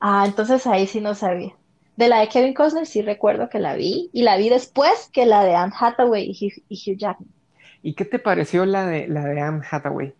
Ah, 0.00 0.24
entonces 0.26 0.66
ahí 0.66 0.86
sí 0.86 1.00
no 1.02 1.14
sabía. 1.14 1.58
De 1.96 2.08
la 2.08 2.20
de 2.20 2.28
Kevin 2.28 2.54
Costner 2.54 2.86
sí 2.86 3.02
recuerdo 3.02 3.48
que 3.48 3.58
la 3.58 3.74
vi, 3.74 4.10
y 4.12 4.22
la 4.22 4.36
vi 4.36 4.48
después 4.48 5.10
que 5.12 5.26
la 5.26 5.44
de 5.44 5.54
Anne 5.56 5.72
Hathaway 5.78 6.24
y 6.30 6.46
Hugh, 6.46 6.62
y 6.68 6.92
Hugh 6.92 6.98
Jackman. 6.98 7.28
¿Y 7.82 7.94
qué 7.94 8.04
te 8.04 8.18
pareció 8.18 8.66
la 8.66 8.86
de, 8.86 9.08
la 9.08 9.24
de 9.24 9.40
Anne 9.40 9.62
Hathaway? 9.70 10.14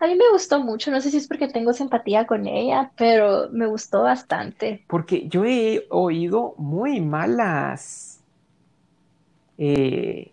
A 0.00 0.06
mí 0.06 0.14
me 0.14 0.30
gustó 0.32 0.60
mucho, 0.62 0.90
no 0.90 1.00
sé 1.00 1.10
si 1.10 1.18
es 1.18 1.28
porque 1.28 1.48
tengo 1.48 1.72
simpatía 1.72 2.26
con 2.26 2.46
ella, 2.46 2.92
pero 2.96 3.48
me 3.52 3.66
gustó 3.66 4.02
bastante. 4.02 4.84
Porque 4.88 5.28
yo 5.28 5.44
he 5.44 5.86
oído 5.90 6.54
muy 6.58 7.00
malas 7.00 8.20
eh, 9.58 10.30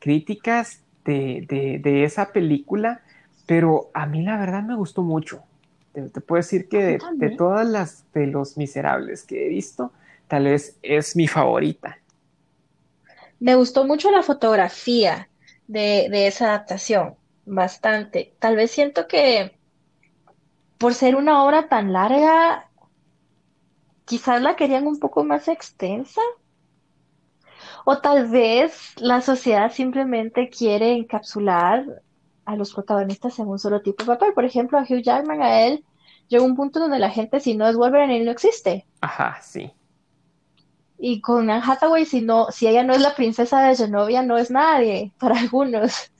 críticas 0.00 0.80
de, 1.04 1.46
de- 1.48 1.78
de 1.82 2.04
esa 2.04 2.32
película, 2.32 3.00
pero 3.46 3.88
a 3.94 4.06
mí 4.06 4.22
la 4.22 4.38
verdad 4.38 4.62
me 4.62 4.76
gustó 4.76 5.02
mucho. 5.02 5.42
Te, 5.92 6.02
te 6.02 6.20
puedo 6.20 6.38
decir 6.38 6.68
que 6.68 6.82
de, 6.84 6.98
de 7.14 7.30
todas 7.30 7.66
las 7.66 8.04
de 8.12 8.26
Los 8.26 8.56
Miserables 8.56 9.24
que 9.24 9.46
he 9.46 9.48
visto, 9.48 9.92
tal 10.26 10.44
vez 10.44 10.78
es 10.82 11.16
mi 11.16 11.26
favorita. 11.26 11.98
Me 13.40 13.54
gustó 13.54 13.84
mucho 13.84 14.10
la 14.10 14.22
fotografía 14.22 15.28
de, 15.66 16.08
de 16.10 16.26
esa 16.26 16.46
adaptación, 16.46 17.14
bastante. 17.46 18.34
Tal 18.38 18.56
vez 18.56 18.70
siento 18.70 19.06
que 19.06 19.56
por 20.78 20.94
ser 20.94 21.16
una 21.16 21.44
obra 21.44 21.68
tan 21.68 21.92
larga, 21.92 22.68
quizás 24.04 24.40
la 24.40 24.56
querían 24.56 24.86
un 24.86 24.98
poco 24.98 25.24
más 25.24 25.48
extensa, 25.48 26.20
o 27.84 27.98
tal 27.98 28.28
vez 28.28 28.92
la 28.96 29.20
sociedad 29.20 29.72
simplemente 29.72 30.50
quiere 30.50 30.92
encapsular 30.92 32.02
a 32.48 32.56
los 32.56 32.72
protagonistas 32.74 33.38
en 33.38 33.48
un 33.48 33.58
solo 33.58 33.82
tipo 33.82 34.02
de 34.02 34.08
papel. 34.08 34.32
Por 34.34 34.44
ejemplo, 34.44 34.78
a 34.78 34.82
Hugh 34.82 35.02
Jackman, 35.02 35.42
a 35.42 35.60
él, 35.66 35.84
llegó 36.28 36.44
un 36.46 36.56
punto 36.56 36.80
donde 36.80 36.98
la 36.98 37.10
gente, 37.10 37.40
si 37.40 37.56
no 37.56 37.68
es 37.68 37.76
Wolverine, 37.76 38.16
él 38.16 38.24
no 38.24 38.30
existe. 38.32 38.86
Ajá, 39.00 39.38
sí. 39.42 39.72
Y 40.98 41.20
con 41.20 41.50
Anne 41.50 41.62
Hathaway, 41.64 42.04
si 42.04 42.20
no, 42.22 42.50
si 42.50 42.66
ella 42.66 42.82
no 42.82 42.92
es 42.92 43.00
la 43.00 43.14
princesa 43.14 43.62
de 43.62 43.76
Genovia, 43.76 44.22
no 44.22 44.36
es 44.38 44.50
nadie 44.50 45.12
para 45.20 45.38
algunos. 45.38 46.12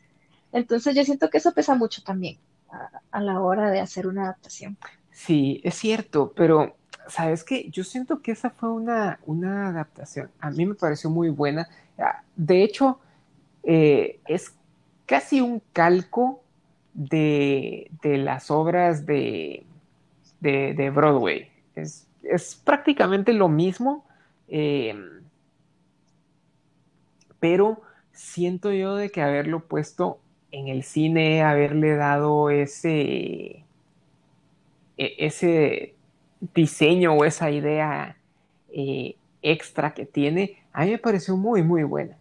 Entonces 0.52 0.94
yo 0.96 1.04
siento 1.04 1.30
que 1.30 1.38
eso 1.38 1.52
pesa 1.54 1.74
mucho 1.76 2.02
también 2.02 2.38
a, 2.70 2.90
a 3.10 3.20
la 3.22 3.40
hora 3.40 3.70
de 3.70 3.80
hacer 3.80 4.06
una 4.06 4.24
adaptación. 4.24 4.78
Sí, 5.10 5.60
es 5.64 5.74
cierto, 5.74 6.32
pero 6.36 6.76
¿sabes 7.08 7.44
qué? 7.44 7.68
Yo 7.70 7.84
siento 7.84 8.22
que 8.22 8.32
esa 8.32 8.50
fue 8.50 8.70
una, 8.70 9.20
una 9.26 9.68
adaptación. 9.68 10.30
A 10.40 10.50
mí 10.50 10.66
me 10.66 10.74
pareció 10.74 11.10
muy 11.10 11.28
buena. 11.30 11.68
Ah, 11.98 12.22
De 12.36 12.62
hecho, 12.62 13.00
eh, 13.64 14.20
es 14.26 14.54
casi 15.08 15.40
un 15.40 15.62
calco 15.72 16.42
de, 16.92 17.90
de 18.02 18.18
las 18.18 18.50
obras 18.50 19.06
de, 19.06 19.64
de, 20.40 20.90
Broadway. 20.94 21.50
Es, 21.74 22.06
es 22.22 22.54
prácticamente 22.54 23.32
lo 23.32 23.48
mismo, 23.48 24.04
eh, 24.48 24.94
pero 27.40 27.80
siento 28.12 28.70
yo 28.70 28.96
de 28.96 29.10
que 29.10 29.22
haberlo 29.22 29.60
puesto 29.60 30.18
en 30.52 30.68
el 30.68 30.82
cine, 30.82 31.42
haberle 31.42 31.96
dado 31.96 32.50
ese, 32.50 33.64
e- 34.98 35.14
ese 35.18 35.94
diseño 36.54 37.14
o 37.14 37.24
esa 37.24 37.50
idea 37.50 38.18
eh, 38.70 39.16
extra 39.40 39.94
que 39.94 40.04
tiene, 40.04 40.58
a 40.74 40.84
mí 40.84 40.90
me 40.90 40.98
pareció 40.98 41.34
muy, 41.34 41.62
muy 41.62 41.82
buena. 41.82 42.17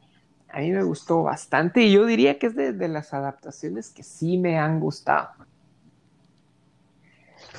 A 0.58 0.62
mí 0.62 0.72
me 0.72 0.82
gustó 0.82 1.22
bastante 1.22 1.84
y 1.84 1.91
yo 1.91 2.08
diría 2.08 2.39
que 2.39 2.48
es 2.48 2.56
de, 2.56 2.88
las 2.88 3.13
adaptaciones 3.13 3.91
que 3.91 4.02
sí 4.02 4.39
me 4.39 4.58
han 4.58 4.80
gustado. 4.80 5.30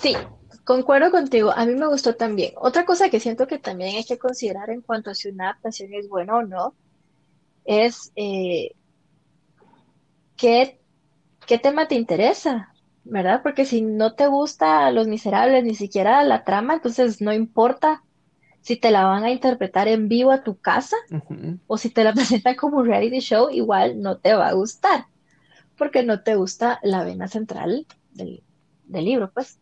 Sí, 0.00 0.16
concuerdo 0.64 1.12
contigo. 1.12 1.52
A 1.54 1.64
mí 1.64 1.76
me 1.76 1.86
gustó 1.86 2.16
también. 2.16 2.54
Otra 2.56 2.84
cosa 2.84 3.08
que 3.08 3.20
siento 3.20 3.46
que 3.46 3.60
también 3.60 3.94
hay 3.94 4.04
que 4.04 4.18
considerar 4.18 4.70
en 4.70 4.80
cuanto 4.80 5.10
a 5.10 5.14
si 5.14 5.28
una 5.28 5.44
adaptación 5.44 5.94
es 5.94 6.08
buena 6.08 6.38
o 6.38 6.42
no, 6.42 6.74
es 7.64 8.10
eh, 8.16 8.72
qué, 10.36 10.80
qué 11.46 11.58
tema 11.60 11.86
te 11.86 11.94
interesa, 11.94 12.74
¿verdad? 13.04 13.42
Porque 13.44 13.64
si 13.64 13.80
no 13.80 14.16
te 14.16 14.26
gusta 14.26 14.90
Los 14.90 15.06
Miserables, 15.06 15.62
ni 15.62 15.76
siquiera 15.76 16.24
la 16.24 16.42
trama, 16.42 16.74
entonces 16.74 17.20
no 17.20 17.32
importa 17.32 18.02
si 18.60 18.76
te 18.76 18.90
la 18.90 19.04
van 19.04 19.24
a 19.24 19.30
interpretar 19.30 19.88
en 19.88 20.08
vivo 20.08 20.32
a 20.32 20.42
tu 20.42 20.58
casa 20.58 20.96
o 21.66 21.78
si 21.78 21.90
te 21.90 22.04
la 22.04 22.12
presentan 22.14 22.54
como 22.56 22.78
un 22.78 22.86
reality 22.86 23.20
show, 23.20 23.50
igual 23.50 24.00
no 24.00 24.18
te 24.18 24.34
va 24.34 24.48
a 24.48 24.52
gustar, 24.52 25.06
porque 25.76 26.02
no 26.02 26.22
te 26.22 26.34
gusta 26.34 26.80
la 26.82 27.04
vena 27.04 27.28
central 27.28 27.86
del, 28.12 28.42
del 28.84 29.04
libro, 29.04 29.30
pues. 29.32 29.58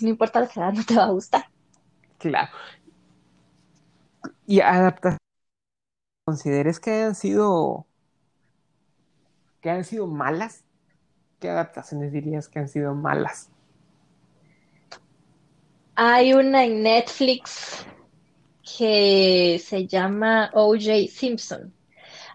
No 0.00 0.08
importa 0.08 0.40
la 0.40 0.46
edad, 0.46 0.72
no 0.74 0.84
te 0.84 0.96
va 0.96 1.04
a 1.04 1.10
gustar. 1.10 1.44
Claro. 2.18 2.50
Y 4.46 4.60
adaptaciones, 4.60 5.18
¿consideres 6.24 6.80
que 6.80 6.90
hayan 6.90 7.14
sido, 7.14 7.86
que 9.60 9.70
hayan 9.70 9.84
sido 9.84 10.06
malas? 10.06 10.64
¿Qué 11.40 11.50
adaptaciones 11.50 12.12
dirías 12.12 12.48
que 12.48 12.60
han 12.60 12.68
sido 12.68 12.94
malas? 12.94 13.50
Hay 15.94 16.32
una 16.32 16.64
en 16.64 16.82
Netflix 16.82 17.84
que 18.78 19.60
se 19.64 19.86
llama 19.86 20.50
O.J. 20.54 21.08
Simpson. 21.10 21.74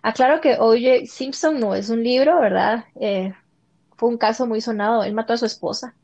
Aclaro 0.04 0.42
que 0.42 0.58
O.J. 0.60 1.06
Simpson 1.08 1.60
no 1.60 1.76
es 1.76 1.90
un 1.90 2.04
libro, 2.04 2.40
¿verdad? 2.42 2.86
Eh, 3.00 3.34
fue 3.98 4.10
un 4.10 4.18
caso 4.18 4.48
muy 4.48 4.62
sonado. 4.62 5.04
Él 5.04 5.14
mató 5.14 5.34
a 5.34 5.38
su 5.38 5.46
esposa. 5.46 5.98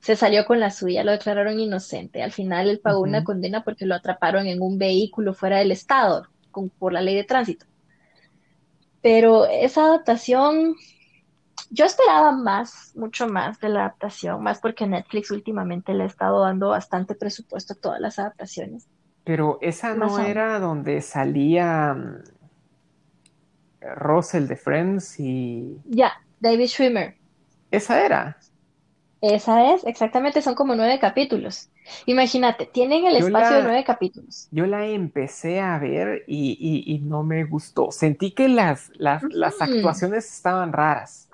Se 0.00 0.14
salió 0.14 0.44
con 0.44 0.60
la 0.60 0.70
suya, 0.70 1.02
lo 1.02 1.10
declararon 1.10 1.58
inocente. 1.58 2.22
Al 2.22 2.30
final 2.30 2.68
él 2.70 2.78
pagó 2.80 3.00
una 3.00 3.24
condena 3.24 3.64
porque 3.64 3.86
lo 3.86 3.96
atraparon 3.96 4.46
en 4.46 4.62
un 4.62 4.78
vehículo 4.78 5.34
fuera 5.34 5.58
del 5.58 5.72
estado, 5.72 6.28
con- 6.52 6.70
por 6.70 6.92
la 6.92 7.00
ley 7.00 7.16
de 7.16 7.24
tránsito. 7.24 7.66
Pero 9.02 9.46
esa 9.46 9.84
adaptación, 9.84 10.74
yo 11.70 11.84
esperaba 11.86 12.32
más, 12.32 12.92
mucho 12.96 13.28
más 13.28 13.60
de 13.60 13.68
la 13.70 13.80
adaptación, 13.80 14.42
más 14.42 14.60
porque 14.60 14.86
Netflix 14.86 15.30
últimamente 15.30 15.94
le 15.94 16.04
ha 16.04 16.06
estado 16.06 16.40
dando 16.42 16.70
bastante 16.70 17.14
presupuesto 17.16 17.74
a 17.74 17.76
todas 17.76 18.00
las 18.00 18.18
adaptaciones. 18.18 18.88
Pero 19.24 19.58
esa 19.62 19.94
no 19.94 20.18
era 20.20 20.58
donde 20.60 21.00
salía 21.02 21.94
mm, 21.94 22.22
Russell 23.96 24.48
de 24.48 24.56
Friends 24.56 25.20
y... 25.20 25.78
Ya, 25.84 26.12
David 26.40 26.68
Schwimmer. 26.68 27.16
Esa 27.70 28.00
era. 28.06 28.38
Esa 29.22 29.74
es, 29.74 29.84
exactamente, 29.86 30.40
son 30.40 30.54
como 30.54 30.76
nueve 30.76 31.00
capítulos. 31.00 31.68
Imagínate, 32.06 32.66
tienen 32.66 33.06
el 33.08 33.16
Yo 33.16 33.28
espacio 33.28 33.56
de 33.56 33.62
nueve 33.64 33.82
capítulos. 33.82 34.50
yo 34.50 34.66
la 34.66 34.86
empecé 34.86 35.60
a 35.60 35.78
ver 35.78 36.24
y, 36.26 36.56
y- 36.60 36.94
y 36.94 37.00
no 37.00 37.22
me 37.24 37.44
gustó. 37.44 37.90
Sentí 37.90 38.32
que 38.32 38.48
las, 38.48 38.90
las, 38.96 39.24
las 39.30 39.60
Ujú. 39.62 39.62
actuaciones 39.62 40.26
estaban 40.32 40.72
raras. 40.72 41.28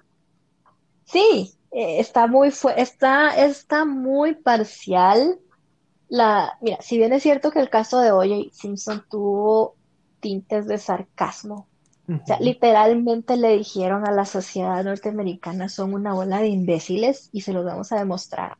Sí, 1.05 1.59
eh, 1.73 2.01
está 2.01 2.27
muy, 2.27 2.53
está, 2.77 3.37
está 3.37 3.85
muy 3.85 4.35
parcial. 4.35 5.39
La, 6.11 6.59
mira, 6.61 6.79
si 6.83 6.99
bien 6.99 7.13
es 7.13 7.23
cierto 7.23 7.53
que 7.53 7.61
el 7.61 7.71
caso 7.71 8.01
de 8.01 8.11
O.J. 8.11 8.51
Simpson 8.53 9.05
tuvo 9.09 9.77
tintes 10.19 10.67
de 10.67 10.77
sarcasmo, 10.77 11.69
o 12.23 12.27
sea, 12.27 12.37
Ujú. 12.37 12.45
literalmente 12.45 13.37
le 13.37 13.57
dijeron 13.57 14.07
a 14.07 14.11
la 14.11 14.25
sociedad 14.27 14.83
norteamericana 14.85 15.69
son 15.69 15.95
una 15.95 16.13
bola 16.13 16.41
de 16.41 16.49
imbéciles 16.49 17.29
y 17.33 17.43
se 17.43 17.53
los 17.53 17.65
vamos 17.65 17.93
a 17.93 17.99
demostrar. 17.99 18.59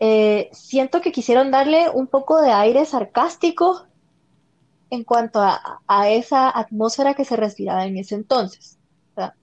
Eh, 0.00 0.50
siento 0.52 1.00
que 1.00 1.12
quisieron 1.12 1.50
darle 1.52 1.88
un 1.88 2.08
poco 2.08 2.42
de 2.42 2.50
aire 2.52 2.84
sarcástico 2.84 3.86
en 4.90 5.04
cuanto 5.04 5.40
a, 5.40 5.82
a 5.86 6.08
esa 6.10 6.50
atmósfera 6.50 7.14
que 7.14 7.24
se 7.24 7.36
respiraba 7.36 7.86
en 7.86 7.96
ese 7.96 8.16
entonces, 8.16 8.78
¿verdad? 9.16 9.34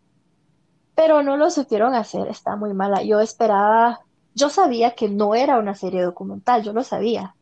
Pero 0.95 1.24
no 1.24 1.38
lo 1.38 1.49
supieron 1.49 1.95
hacer, 1.95 2.28
está 2.28 2.55
muy 2.55 2.74
mala. 2.74 3.03
Yo 3.03 3.20
esperaba, 3.22 4.01
yo 4.34 4.49
sabía 4.49 4.95
que 4.95 5.09
no 5.09 5.36
era 5.36 5.59
una 5.59 5.75
serie 5.75 6.01
documental, 6.01 6.63
yo 6.63 6.73
lo 6.73 6.84
sabía, 6.84 7.36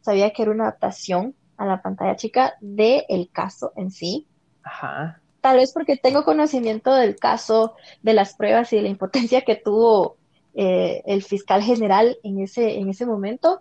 sabía 0.00 0.32
que 0.32 0.42
era 0.42 0.52
una 0.52 0.64
adaptación, 0.64 1.34
a 1.58 1.66
la 1.66 1.82
pantalla 1.82 2.16
chica 2.16 2.54
del 2.60 3.04
el 3.08 3.28
caso 3.30 3.72
en 3.76 3.90
sí. 3.90 4.26
Ajá. 4.62 5.20
Tal 5.40 5.56
vez 5.56 5.72
porque 5.72 5.96
tengo 5.96 6.24
conocimiento 6.24 6.94
del 6.94 7.16
caso, 7.16 7.74
de 8.02 8.14
las 8.14 8.34
pruebas 8.34 8.72
y 8.72 8.76
de 8.76 8.82
la 8.82 8.88
impotencia 8.88 9.42
que 9.42 9.56
tuvo 9.56 10.16
eh, 10.54 11.02
el 11.04 11.22
fiscal 11.22 11.62
general 11.62 12.16
en 12.22 12.40
ese, 12.40 12.78
en 12.78 12.88
ese 12.88 13.06
momento, 13.06 13.60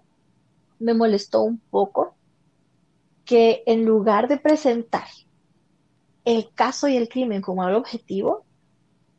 me 0.79 0.93
molestó 0.93 1.41
un 1.41 1.57
poco 1.57 2.15
que 3.25 3.63
en 3.65 3.83
lugar 3.83 4.27
de 4.27 4.37
presentar 4.37 5.07
el 6.23 6.49
caso 6.53 6.87
y 6.87 6.97
el 6.97 7.09
crimen 7.09 7.41
como 7.41 7.63
algo 7.63 7.79
objetivo, 7.79 8.45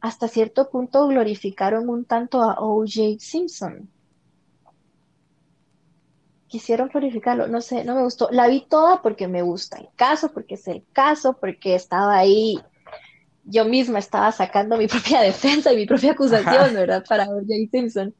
hasta 0.00 0.28
cierto 0.28 0.70
punto 0.70 1.08
glorificaron 1.08 1.88
un 1.88 2.04
tanto 2.04 2.42
a 2.42 2.56
O.J. 2.60 3.18
Simpson. 3.18 3.88
Quisieron 6.46 6.88
glorificarlo, 6.88 7.46
no 7.46 7.60
sé, 7.60 7.84
no 7.84 7.94
me 7.94 8.02
gustó. 8.02 8.28
La 8.30 8.46
vi 8.46 8.64
toda 8.66 9.02
porque 9.02 9.28
me 9.28 9.42
gusta 9.42 9.78
el 9.78 9.88
caso, 9.96 10.32
porque 10.32 10.54
es 10.54 10.66
el 10.68 10.84
caso, 10.92 11.36
porque 11.38 11.74
estaba 11.74 12.16
ahí, 12.16 12.58
yo 13.44 13.64
misma 13.64 13.98
estaba 13.98 14.30
sacando 14.32 14.76
mi 14.76 14.86
propia 14.88 15.20
defensa 15.20 15.72
y 15.72 15.76
mi 15.76 15.86
propia 15.86 16.12
acusación, 16.12 16.74
¿verdad? 16.74 17.04
Para 17.06 17.24
O.J. 17.28 17.46
Simpson. 17.70 18.14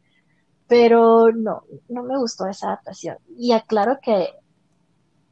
Pero 0.67 1.33
no, 1.33 1.63
no 1.89 2.03
me 2.03 2.19
gustó 2.19 2.47
esa 2.47 2.67
adaptación. 2.67 3.17
Y 3.39 3.53
aclaro 3.53 3.99
que 4.03 4.29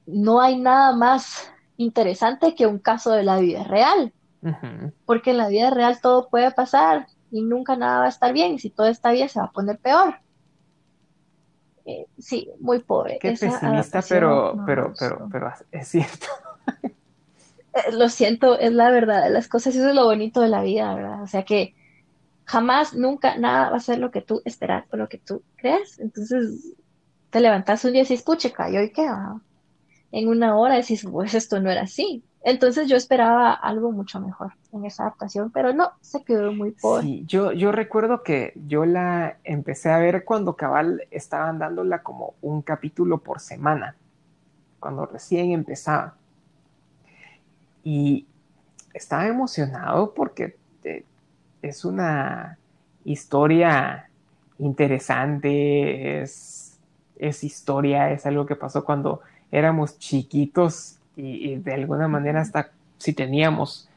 no 0.07 0.41
hay 0.41 0.59
nada 0.59 0.97
más 0.97 1.51
interesante 1.77 2.55
que 2.55 2.67
un 2.67 2.79
caso 2.79 3.11
de 3.11 3.25
la 3.25 3.39
vida 3.39 3.65
real 3.65 4.15
porque 5.05 5.31
en 5.31 5.39
la 5.39 5.49
vida 5.49 5.71
real 5.71 6.01
todo 6.01 6.29
puede 6.29 6.51
pasar 6.53 7.07
y 7.31 7.43
nunca 7.43 7.77
nada 7.77 8.01
va 8.01 8.07
a 8.07 8.11
estar 8.11 8.33
bien. 8.33 8.55
Y 8.55 8.59
si 8.59 8.71
todo 8.71 8.87
está 8.87 9.13
bien, 9.13 9.29
se 9.29 9.41
va 9.41 9.47
a 9.47 9.53
poner 9.53 9.79
peor. 9.79 10.17
Eh, 11.85 12.07
sí, 12.19 12.51
muy 12.61 12.81
pobre. 12.81 13.19
Qué 13.21 13.31
pesimista, 13.31 14.03
pero, 14.09 14.63
pero, 14.67 14.93
pero, 14.99 15.29
pero 15.31 15.53
es 15.71 15.89
cierto. 15.89 16.27
Eh, 17.77 17.93
lo 17.93 18.09
siento, 18.09 18.59
es 18.59 18.73
la 18.73 18.91
verdad 18.91 19.25
de 19.25 19.29
las 19.29 19.49
cosas 19.49 19.75
eso 19.75 19.91
es 19.91 19.95
lo 19.95 20.07
bonito 20.07 20.41
de 20.41 20.49
la 20.49 20.63
vida, 20.63 20.95
¿verdad? 20.95 21.23
O 21.23 21.27
sea 21.27 21.45
que 21.45 21.75
jamás, 22.47 22.95
nunca, 22.95 23.37
nada 23.37 23.69
va 23.71 23.77
a 23.77 23.81
ser 23.81 23.99
lo 23.99 24.11
que 24.11 24.23
tú 24.23 24.41
esperas 24.47 24.87
o 24.91 24.97
lo 24.97 25.11
que 25.11 25.19
tú 25.19 25.43
crees. 25.57 25.99
Entonces, 25.99 26.75
te 27.29 27.41
levantas 27.41 27.85
un 27.85 27.93
día 27.93 28.01
y 28.01 28.05
dices, 28.05 28.23
puche, 28.23 28.53
cayó 28.53 28.81
y 28.81 28.93
qué, 28.93 29.07
en 30.13 30.29
una 30.29 30.57
hora 30.57 30.77
decís, 30.77 31.05
pues 31.11 31.35
esto 31.35 31.61
no 31.61 31.71
era 31.71 31.83
así. 31.83 32.25
Entonces 32.43 32.89
yo 32.89 32.97
esperaba 32.97 33.53
algo 33.53 33.91
mucho 33.91 34.21
mejor 34.21 34.53
en 34.73 34.85
esa 34.85 35.05
adaptación, 35.05 35.51
pero 35.51 35.73
no, 35.73 35.91
se 36.01 36.23
quedó 36.23 36.53
muy 36.53 36.71
pobre. 36.71 37.03
Sí, 37.03 37.25
yo, 37.27 37.53
yo 37.53 37.73
recuerdo 37.73 38.23
que 38.23 38.53
yo 38.67 38.87
la 38.87 39.39
empecé 39.43 39.91
a 39.91 39.99
ver 39.99 40.25
cuando 40.25 40.55
Cabal 40.55 41.03
estaban 41.11 41.59
dándola 41.59 42.03
como 42.03 42.35
un 42.43 42.63
capítulo 42.63 43.19
por 43.19 43.41
semana, 43.41 43.97
cuando 44.79 45.07
recién 45.07 45.51
empezaba. 45.51 46.15
Y 47.83 48.27
estaba 48.95 49.27
emocionado 49.27 50.15
porque 50.15 50.57
eh, 50.85 51.05
es 51.63 51.85
una 51.85 52.59
historia 53.05 54.09
interesante, 54.59 56.23
es, 56.23 56.79
es 57.19 57.45
historia, 57.45 58.11
es 58.13 58.27
algo 58.27 58.47
que 58.47 58.57
pasó 58.57 58.85
cuando 58.85 59.21
éramos 59.51 59.99
chiquitos 59.99 60.99
y, 61.17 61.57
de 61.57 61.75
alguna 61.75 62.09
manera 62.09 62.43
hasta 62.43 62.71
si 62.99 63.13
teníamos 63.13 63.89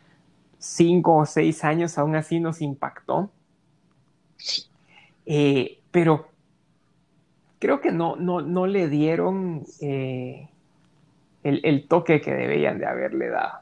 cinco 0.58 1.18
o 1.18 1.26
seis 1.26 1.64
años, 1.64 1.98
aún 1.98 2.16
así 2.16 2.40
nos 2.40 2.62
impactó. 2.62 3.30
Eh, 5.26 5.80
pero 5.92 6.28
creo 7.60 7.82
que 7.82 7.92
no, 7.92 8.16
no, 8.16 8.42
no 8.42 8.68
le 8.68 8.88
dieron 8.88 9.66
eh, 9.82 10.50
el, 11.44 11.88
toque 11.88 12.22
que 12.22 12.34
debían 12.34 12.80
de 12.80 12.86
haberle 12.86 13.30
dado. 13.30 13.60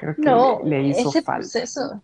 Creo 0.00 0.14
que 0.14 0.22
no, 0.22 0.60
le, 0.64 0.82
hizo 0.82 1.10
ese 1.10 1.22
falta. 1.22 1.40
Proceso, 1.40 2.00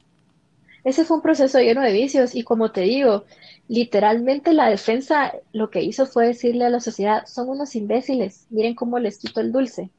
ese 0.84 1.04
fue 1.04 1.16
un 1.16 1.22
proceso 1.22 1.60
lleno 1.60 1.82
de 1.82 1.92
vicios 1.92 2.34
y 2.34 2.42
como 2.42 2.72
te 2.72 2.82
digo, 2.82 3.24
literalmente 3.68 4.52
la 4.52 4.68
defensa 4.68 5.32
lo 5.52 5.70
que 5.70 5.82
hizo 5.82 6.06
fue 6.06 6.26
decirle 6.26 6.64
a 6.64 6.70
la 6.70 6.80
sociedad, 6.80 7.24
son 7.26 7.48
unos 7.48 7.76
imbéciles, 7.76 8.46
miren 8.50 8.74
cómo 8.74 8.98
les 8.98 9.18
quito 9.18 9.40
el 9.40 9.52
dulce. 9.52 9.90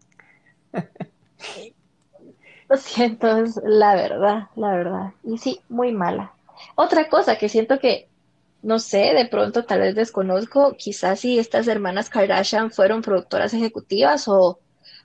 Lo 2.70 2.78
siento, 2.78 3.38
es 3.38 3.60
la 3.64 3.96
verdad, 3.96 4.48
la 4.56 4.72
verdad. 4.72 5.14
Y 5.24 5.38
sí, 5.38 5.62
muy 5.70 5.92
mala. 5.92 6.34
Otra 6.76 7.10
cosa 7.10 7.38
que 7.38 7.50
siento 7.50 7.80
que, 7.80 8.08
no 8.62 8.80
sé, 8.80 9.14
de 9.14 9.26
pronto 9.28 9.66
tal 9.66 9.82
vez 9.82 9.96
desconozco, 9.96 10.76
quizás 10.78 11.20
si 11.20 11.40
estas 11.40 11.68
hermanas 11.68 12.10
Kardashian 12.10 12.72
fueron 12.72 13.02
productoras 13.02 13.54
ejecutivas 13.54 14.28
o 14.28 14.60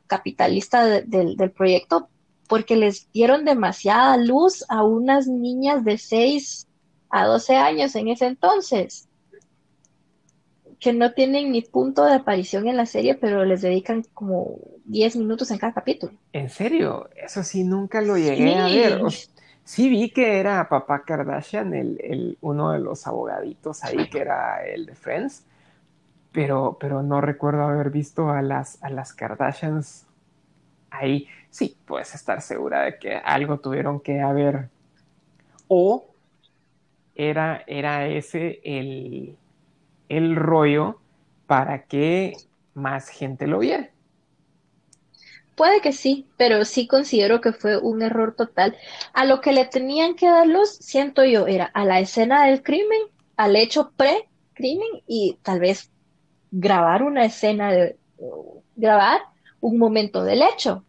capitalistas 0.06 1.02
del 1.06 1.50
proyecto, 1.50 2.08
porque 2.48 2.76
les 2.76 3.10
dieron 3.12 3.44
demasiada 3.44 4.16
luz 4.16 4.64
a 4.68 4.82
unas 4.84 5.26
niñas 5.26 5.84
de 5.84 5.98
6 5.98 6.66
a 7.10 7.26
12 7.26 7.56
años 7.56 7.94
en 7.94 8.08
ese 8.08 8.26
entonces 8.26 9.07
que 10.80 10.92
no 10.92 11.12
tienen 11.12 11.50
ni 11.52 11.62
punto 11.62 12.04
de 12.04 12.14
aparición 12.14 12.68
en 12.68 12.76
la 12.76 12.86
serie, 12.86 13.14
pero 13.14 13.44
les 13.44 13.62
dedican 13.62 14.04
como 14.14 14.58
10 14.84 15.16
minutos 15.16 15.50
en 15.50 15.58
cada 15.58 15.72
capítulo. 15.72 16.12
¿En 16.32 16.48
serio? 16.48 17.08
Eso 17.16 17.42
sí, 17.42 17.64
nunca 17.64 18.00
lo 18.00 18.16
llegué 18.16 18.54
a 18.54 18.66
ver. 18.66 19.00
sí 19.64 19.88
vi 19.88 20.10
que 20.10 20.38
era 20.38 20.68
papá 20.68 21.02
Kardashian, 21.04 21.74
el, 21.74 22.38
uno 22.40 22.72
de 22.72 22.78
los 22.78 23.06
abogaditos 23.06 23.82
ahí, 23.82 24.08
que 24.08 24.20
era 24.20 24.64
el 24.64 24.86
de 24.86 24.94
Friends, 24.94 25.44
pero, 26.30 26.76
pero 26.80 27.02
no 27.02 27.20
recuerdo 27.20 27.62
haber 27.62 27.90
visto 27.90 28.30
a 28.30 28.40
las, 28.42 28.82
a 28.82 28.90
las 28.90 29.12
Kardashians 29.12 30.06
ahí. 30.90 31.26
Sí, 31.50 31.76
puedes 31.86 32.14
estar 32.14 32.40
segura 32.40 32.82
de 32.82 32.98
que 32.98 33.16
algo 33.16 33.58
tuvieron 33.58 33.98
que 33.98 34.20
haber. 34.20 34.68
O 35.66 36.06
era, 37.16 37.64
era 37.66 38.06
ese 38.06 38.60
el 38.62 39.36
el 40.08 40.36
rollo 40.36 41.00
para 41.46 41.84
que 41.84 42.34
más 42.74 43.08
gente 43.08 43.46
lo 43.46 43.58
viera. 43.58 43.90
Puede 45.56 45.80
que 45.80 45.92
sí, 45.92 46.28
pero 46.36 46.64
sí 46.64 46.86
considero 46.86 47.40
que 47.40 47.52
fue 47.52 47.78
un 47.78 48.00
error 48.02 48.34
total. 48.36 48.76
A 49.12 49.24
lo 49.24 49.40
que 49.40 49.52
le 49.52 49.64
tenían 49.64 50.14
que 50.14 50.28
dar 50.28 50.46
luz, 50.46 50.70
siento 50.70 51.24
yo, 51.24 51.48
era 51.48 51.64
a 51.64 51.84
la 51.84 51.98
escena 51.98 52.44
del 52.46 52.62
crimen, 52.62 53.00
al 53.36 53.56
hecho 53.56 53.90
pre-crimen 53.96 55.02
y 55.08 55.36
tal 55.42 55.58
vez 55.58 55.90
grabar 56.52 57.02
una 57.02 57.24
escena 57.24 57.72
de 57.72 57.96
grabar 58.76 59.20
un 59.60 59.78
momento 59.78 60.22
del 60.22 60.42
hecho. 60.42 60.84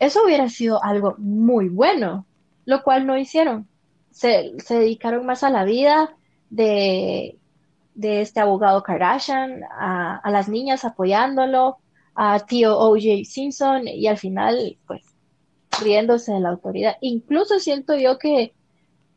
Eso 0.00 0.24
hubiera 0.24 0.48
sido 0.48 0.82
algo 0.82 1.14
muy 1.18 1.68
bueno, 1.68 2.26
lo 2.64 2.82
cual 2.82 3.06
no 3.06 3.16
hicieron. 3.16 3.68
Se, 4.10 4.52
se 4.58 4.80
dedicaron 4.80 5.24
más 5.26 5.44
a 5.44 5.50
la 5.50 5.64
vida 5.64 6.16
de 6.50 7.38
de 7.94 8.20
este 8.20 8.40
abogado 8.40 8.82
Kardashian, 8.82 9.62
a, 9.64 10.30
las 10.30 10.48
niñas 10.48 10.84
apoyándolo, 10.84 11.78
a 12.14 12.40
tío 12.40 12.78
O.J. 12.78 13.24
Simpson 13.24 13.88
y 13.88 14.06
al 14.06 14.18
final, 14.18 14.78
pues, 14.86 15.02
riéndose 15.82 16.32
de 16.32 16.40
la 16.40 16.50
autoridad. 16.50 16.96
Incluso 17.00 17.58
siento 17.58 17.96
yo 17.96 18.18
que 18.18 18.54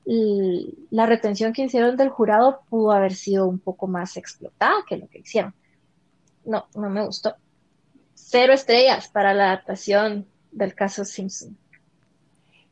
la 0.06 1.06
retención 1.08 1.52
que 1.52 1.64
hicieron 1.64 1.98
del 1.98 2.10
jurado 2.10 2.62
pudo 2.70 2.92
haber 2.92 3.16
sido 3.16 3.48
un 3.48 3.60
poco 3.60 3.88
más 3.88 4.18
explotada 4.18 4.84
que 4.88 4.98
lo 4.98 5.08
que 5.08 5.20
hicieron. 5.20 5.54
No, 6.46 6.68
no 6.76 6.90
me 6.90 7.04
gustó. 7.04 7.36
Cero 8.14 8.54
estrellas 8.54 9.08
para 9.08 9.34
la 9.34 9.46
adaptación 9.46 10.28
del 10.52 10.76
caso 10.76 11.04
Simpson. 11.06 11.58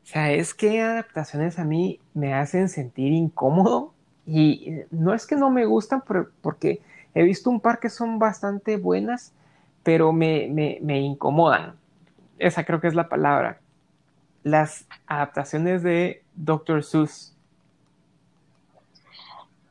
¿Sabes 0.04 0.54
qué 0.54 0.82
adaptaciones 0.82 1.60
a 1.60 1.64
mí 1.64 2.00
me 2.14 2.34
hacen 2.34 2.70
sentir 2.70 3.14
incómodo? 3.14 3.93
Y 4.26 4.82
no 4.92 5.14
es 5.14 5.26
que 5.26 5.36
no 5.36 5.50
me 5.50 5.66
gustan 5.66 6.04
porque 6.42 6.82
he 7.14 7.24
visto 7.24 7.50
un 7.50 7.60
par 7.60 7.80
que 7.80 7.90
son 7.90 8.20
bastante 8.20 8.78
buenas, 8.78 9.34
pero 9.84 10.14
me, 10.14 10.48
me, 10.82 11.00
incomodan. 11.00 11.76
Esa 12.40 12.64
creo 12.64 12.80
que 12.80 12.88
es 12.88 12.96
la 12.96 13.10
palabra. 13.10 13.60
Las 14.44 14.86
adaptaciones 15.08 15.84
de 15.84 16.24
Dr. 16.36 16.84
Seuss. 16.84 17.36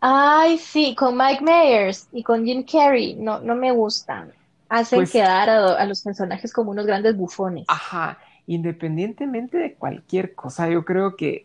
Ay, 0.00 0.58
sí, 0.58 0.94
con 0.94 1.16
Mike 1.16 1.42
Myers 1.42 2.08
y 2.12 2.22
con 2.22 2.44
Jim 2.44 2.64
Carrey. 2.70 3.14
No, 3.14 3.40
no 3.40 3.54
me 3.54 3.72
gustan. 3.72 4.32
Hacen 4.68 5.00
pues 5.00 5.12
quedar 5.12 5.48
a, 5.48 5.74
a 5.74 5.86
los 5.86 6.02
personajes 6.02 6.52
como 6.52 6.70
unos 6.70 6.86
grandes 6.86 7.16
bufones. 7.16 7.64
Ajá, 7.68 8.18
independientemente 8.46 9.58
de 9.58 9.74
cualquier 9.74 10.34
cosa, 10.34 10.68
yo 10.68 10.84
creo 10.84 11.16
que 11.16 11.44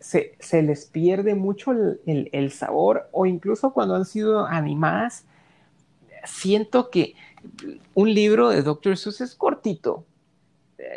se, 0.00 0.36
les 0.62 0.86
pierde 0.86 1.34
mucho 1.34 1.72
el, 1.72 2.52
sabor 2.52 3.08
o 3.12 3.26
incluso 3.26 3.72
cuando 3.72 3.94
han 3.94 4.04
sido 4.04 4.46
animadas, 4.46 5.24
siento 6.24 6.90
que 6.90 7.14
un 7.94 8.12
libro 8.12 8.48
de 8.48 8.62
Dr. 8.62 8.96
Seuss 8.96 9.20
es 9.20 9.34
cortito, 9.34 10.04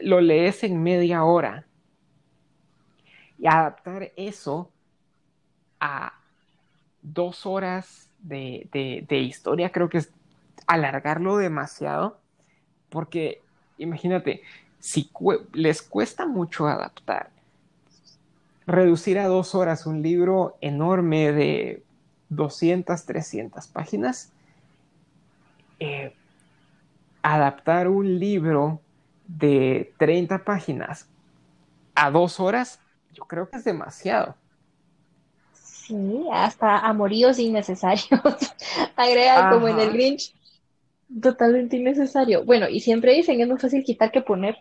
lo 0.01 0.21
lees 0.21 0.63
en 0.63 0.81
media 0.81 1.23
hora 1.23 1.67
y 3.37 3.47
adaptar 3.47 4.11
eso 4.15 4.71
a 5.79 6.13
dos 7.01 7.45
horas 7.45 8.09
de, 8.19 8.69
de 9.07 9.17
historia 9.19 9.69
creo 9.71 9.89
que 9.89 9.97
es 9.97 10.09
alargarlo 10.65 11.35
demasiado 11.37 12.17
porque 12.89 13.41
imagínate, 13.77 14.41
si 14.79 15.09
les 15.53 15.81
cuesta 15.81 16.25
mucho 16.25 16.67
adaptar, 16.67 17.29
reducir 18.65 19.19
a 19.19 19.27
dos 19.27 19.55
horas 19.55 19.85
un 19.85 20.01
libro 20.01 20.57
enorme 20.61 21.31
de 21.31 21.83
200, 22.29 23.05
300 23.05 23.67
páginas, 23.67 24.31
eh, 25.79 26.13
adaptar 27.21 27.87
un 27.87 28.19
libro 28.19 28.81
de 29.27 29.93
30 29.97 30.43
páginas 30.43 31.07
a 31.95 32.11
dos 32.11 32.39
horas, 32.39 32.79
yo 33.13 33.25
creo 33.25 33.49
que 33.49 33.57
es 33.57 33.63
demasiado. 33.63 34.35
Sí, 35.53 36.27
hasta 36.31 36.79
amoríos 36.79 37.39
innecesarios. 37.39 38.09
Agrega 38.95 39.51
como 39.51 39.67
en 39.67 39.79
el 39.79 39.91
Grinch. 39.91 40.33
Totalmente 41.21 41.77
innecesario. 41.77 42.43
Bueno, 42.45 42.67
y 42.69 42.79
siempre 42.79 43.13
dicen 43.13 43.41
es 43.41 43.47
más 43.47 43.61
fácil 43.61 43.83
quitar 43.83 44.11
que 44.11 44.21
poner. 44.21 44.57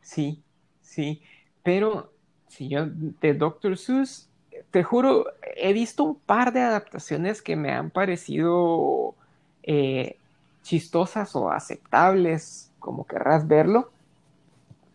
Sí, 0.00 0.42
sí. 0.82 1.22
Pero 1.62 2.12
si 2.48 2.68
yo 2.68 2.86
de 2.86 3.34
Dr. 3.34 3.76
Seuss, 3.76 4.28
te 4.70 4.82
juro, 4.82 5.26
he 5.56 5.72
visto 5.72 6.04
un 6.04 6.14
par 6.16 6.52
de 6.52 6.60
adaptaciones 6.60 7.42
que 7.42 7.56
me 7.56 7.70
han 7.70 7.90
parecido 7.90 9.14
eh, 9.62 10.16
chistosas 10.62 11.34
o 11.36 11.50
aceptables, 11.50 12.70
como 12.78 13.06
querrás 13.06 13.46
verlo, 13.46 13.90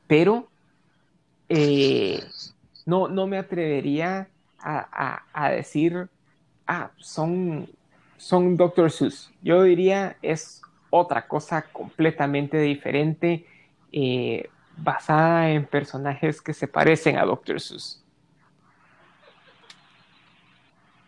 pero 0.07 0.47
eh, 1.49 2.23
no, 2.85 3.07
no 3.07 3.27
me 3.27 3.37
atrevería 3.37 4.27
a, 4.59 5.49
decir, 5.49 6.07
ah, 6.67 6.91
son, 6.97 7.67
son 8.17 8.55
Dr. 8.55 8.91
Seuss. 8.91 9.31
Yo 9.41 9.63
diría 9.63 10.15
es 10.21 10.61
otra 10.89 11.27
cosa 11.27 11.63
completamente 11.63 12.59
diferente, 12.59 13.45
eh, 13.91 14.49
basada 14.77 15.49
en 15.49 15.65
personajes 15.65 16.41
que 16.41 16.53
se 16.53 16.67
parecen 16.67 17.17
a 17.17 17.25
Dr. 17.25 17.59
Seuss. 17.59 18.03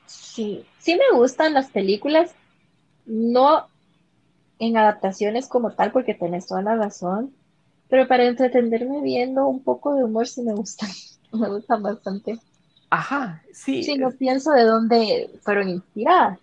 Sí, 0.06 0.66
sí 0.80 0.96
me 0.96 1.18
gustan 1.18 1.54
las 1.54 1.70
películas, 1.70 2.36
no 3.06 3.68
en 4.60 4.78
adaptaciones 4.78 5.48
como 5.48 5.72
tal, 5.72 5.92
porque 5.92 6.14
tenés 6.14 6.48
toda 6.48 6.62
la 6.62 6.76
razón, 6.76 7.34
pero 7.90 8.08
para 8.08 8.26
entretenerme 8.26 9.02
viendo 9.02 9.48
un 9.48 9.64
poco 9.64 9.96
de 9.96 10.04
humor 10.04 10.28
sí 10.28 10.42
me 10.42 10.54
gustan, 10.54 10.90
me 11.32 11.48
gustan 11.50 11.82
bastante. 11.82 12.40
Ajá, 12.90 13.44
sí. 13.52 13.84
Sí, 13.84 13.98
no 13.98 14.12
pienso 14.12 14.52
de 14.52 14.64
dónde 14.64 15.30
fueron 15.42 15.70
inspiradas. 15.70 16.40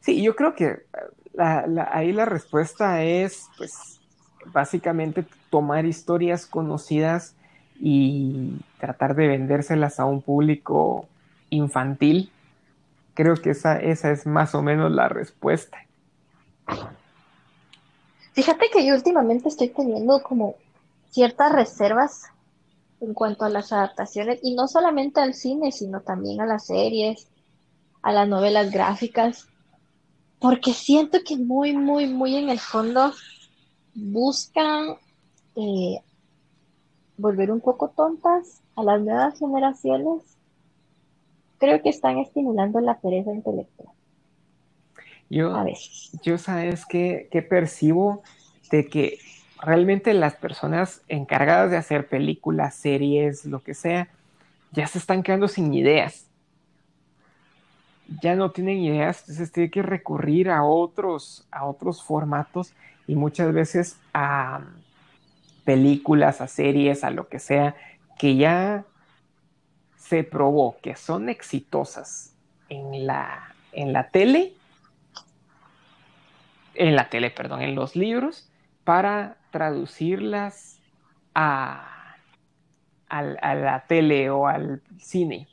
Sí, 0.00 0.22
yo 0.22 0.36
creo 0.36 0.54
que 0.54 0.86
ahí 1.38 2.12
la 2.12 2.24
respuesta 2.24 3.02
es, 3.02 3.48
pues, 3.56 3.95
básicamente 4.52 5.24
tomar 5.50 5.86
historias 5.86 6.46
conocidas 6.46 7.34
y 7.78 8.56
tratar 8.78 9.14
de 9.14 9.28
vendérselas 9.28 10.00
a 10.00 10.04
un 10.04 10.22
público 10.22 11.08
infantil. 11.50 12.30
Creo 13.14 13.36
que 13.36 13.50
esa, 13.50 13.78
esa 13.78 14.10
es 14.10 14.26
más 14.26 14.54
o 14.54 14.62
menos 14.62 14.90
la 14.92 15.08
respuesta. 15.08 15.78
Fíjate 18.32 18.66
que 18.72 18.86
yo 18.86 18.94
últimamente 18.94 19.48
estoy 19.48 19.68
teniendo 19.68 20.22
como 20.22 20.56
ciertas 21.10 21.52
reservas 21.52 22.24
en 23.00 23.14
cuanto 23.14 23.44
a 23.44 23.50
las 23.50 23.72
adaptaciones, 23.72 24.40
y 24.42 24.54
no 24.54 24.68
solamente 24.68 25.20
al 25.20 25.34
cine, 25.34 25.70
sino 25.72 26.00
también 26.00 26.40
a 26.40 26.46
las 26.46 26.66
series, 26.66 27.28
a 28.02 28.12
las 28.12 28.28
novelas 28.28 28.70
gráficas, 28.70 29.48
porque 30.38 30.72
siento 30.72 31.18
que 31.26 31.36
muy, 31.36 31.72
muy, 31.72 32.06
muy 32.06 32.36
en 32.36 32.48
el 32.48 32.58
fondo 32.58 33.12
buscan 33.96 34.96
eh, 35.56 36.00
volver 37.16 37.50
un 37.50 37.60
poco 37.60 37.88
tontas 37.88 38.62
a 38.76 38.82
las 38.82 39.00
nuevas 39.00 39.38
generaciones. 39.38 40.22
Creo 41.58 41.82
que 41.82 41.88
están 41.88 42.18
estimulando 42.18 42.80
la 42.80 43.00
pereza 43.00 43.32
intelectual. 43.32 43.88
Yo, 45.28 45.54
a 45.56 45.64
veces. 45.64 46.12
yo 46.22 46.38
sabes 46.38 46.86
que, 46.86 47.28
que 47.32 47.42
percibo 47.42 48.22
de 48.70 48.86
que 48.86 49.18
realmente 49.60 50.12
las 50.14 50.36
personas 50.36 51.02
encargadas 51.08 51.70
de 51.70 51.78
hacer 51.78 52.08
películas, 52.08 52.74
series, 52.74 53.44
lo 53.46 53.62
que 53.62 53.74
sea, 53.74 54.08
ya 54.72 54.86
se 54.86 54.98
están 54.98 55.22
quedando 55.22 55.48
sin 55.48 55.72
ideas. 55.72 56.26
Ya 58.22 58.36
no 58.36 58.50
tienen 58.52 58.78
ideas, 58.78 59.20
entonces 59.20 59.52
tiene 59.52 59.70
que 59.70 59.82
recurrir 59.82 60.50
a 60.50 60.64
otros, 60.64 61.46
a 61.50 61.66
otros 61.66 62.02
formatos 62.02 62.72
y 63.06 63.16
muchas 63.16 63.52
veces 63.52 63.98
a 64.14 64.60
películas, 65.64 66.40
a 66.40 66.46
series, 66.46 67.02
a 67.04 67.10
lo 67.10 67.28
que 67.28 67.38
sea, 67.38 67.74
que 68.18 68.36
ya 68.36 68.84
se 69.96 70.22
probó 70.22 70.76
que 70.80 70.94
son 70.94 71.28
exitosas 71.28 72.32
en 72.68 73.06
la, 73.06 73.54
en 73.72 73.92
la 73.92 74.08
tele, 74.10 74.54
en 76.74 76.94
la 76.94 77.08
tele, 77.08 77.30
perdón, 77.30 77.62
en 77.62 77.74
los 77.74 77.96
libros, 77.96 78.48
para 78.84 79.36
traducirlas 79.50 80.80
a, 81.34 82.16
la 83.10 83.84
tele 83.88 84.30
o 84.30 84.46
al 84.46 84.82
cine, 84.98 85.48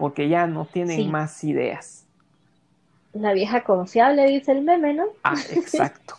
porque 0.00 0.30
ya 0.30 0.46
no 0.46 0.64
tienen 0.64 1.10
más 1.10 1.44
ideas. 1.44 2.06
La 3.12 3.34
vieja 3.34 3.64
confiable, 3.64 4.26
dice 4.28 4.52
el 4.52 4.62
meme, 4.62 4.94
¿no? 4.94 5.04
Ah, 5.22 5.34
exacto. 5.50 6.14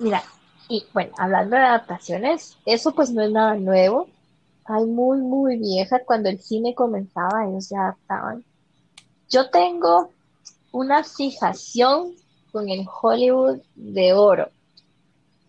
Mira, 0.00 0.24
y 0.68 0.84
bueno, 0.92 1.12
hablando 1.16 1.54
de 1.54 1.62
adaptaciones, 1.62 2.58
eso 2.66 2.92
pues 2.96 3.12
no 3.12 3.22
es 3.22 3.30
nada 3.30 3.54
nuevo. 3.54 4.08
Hay 4.64 4.86
muy, 4.86 5.18
muy 5.18 5.56
vieja. 5.56 6.00
Cuando 6.04 6.30
el 6.30 6.40
cine 6.40 6.74
comenzaba, 6.74 7.46
ellos 7.46 7.68
ya 7.68 7.82
adaptaban. 7.82 8.44
Yo 9.30 9.48
tengo 9.48 10.10
una 10.72 11.04
fijación 11.04 12.12
con 12.50 12.68
el 12.70 12.84
Hollywood 12.90 13.60
de 13.76 14.14
oro. 14.14 14.48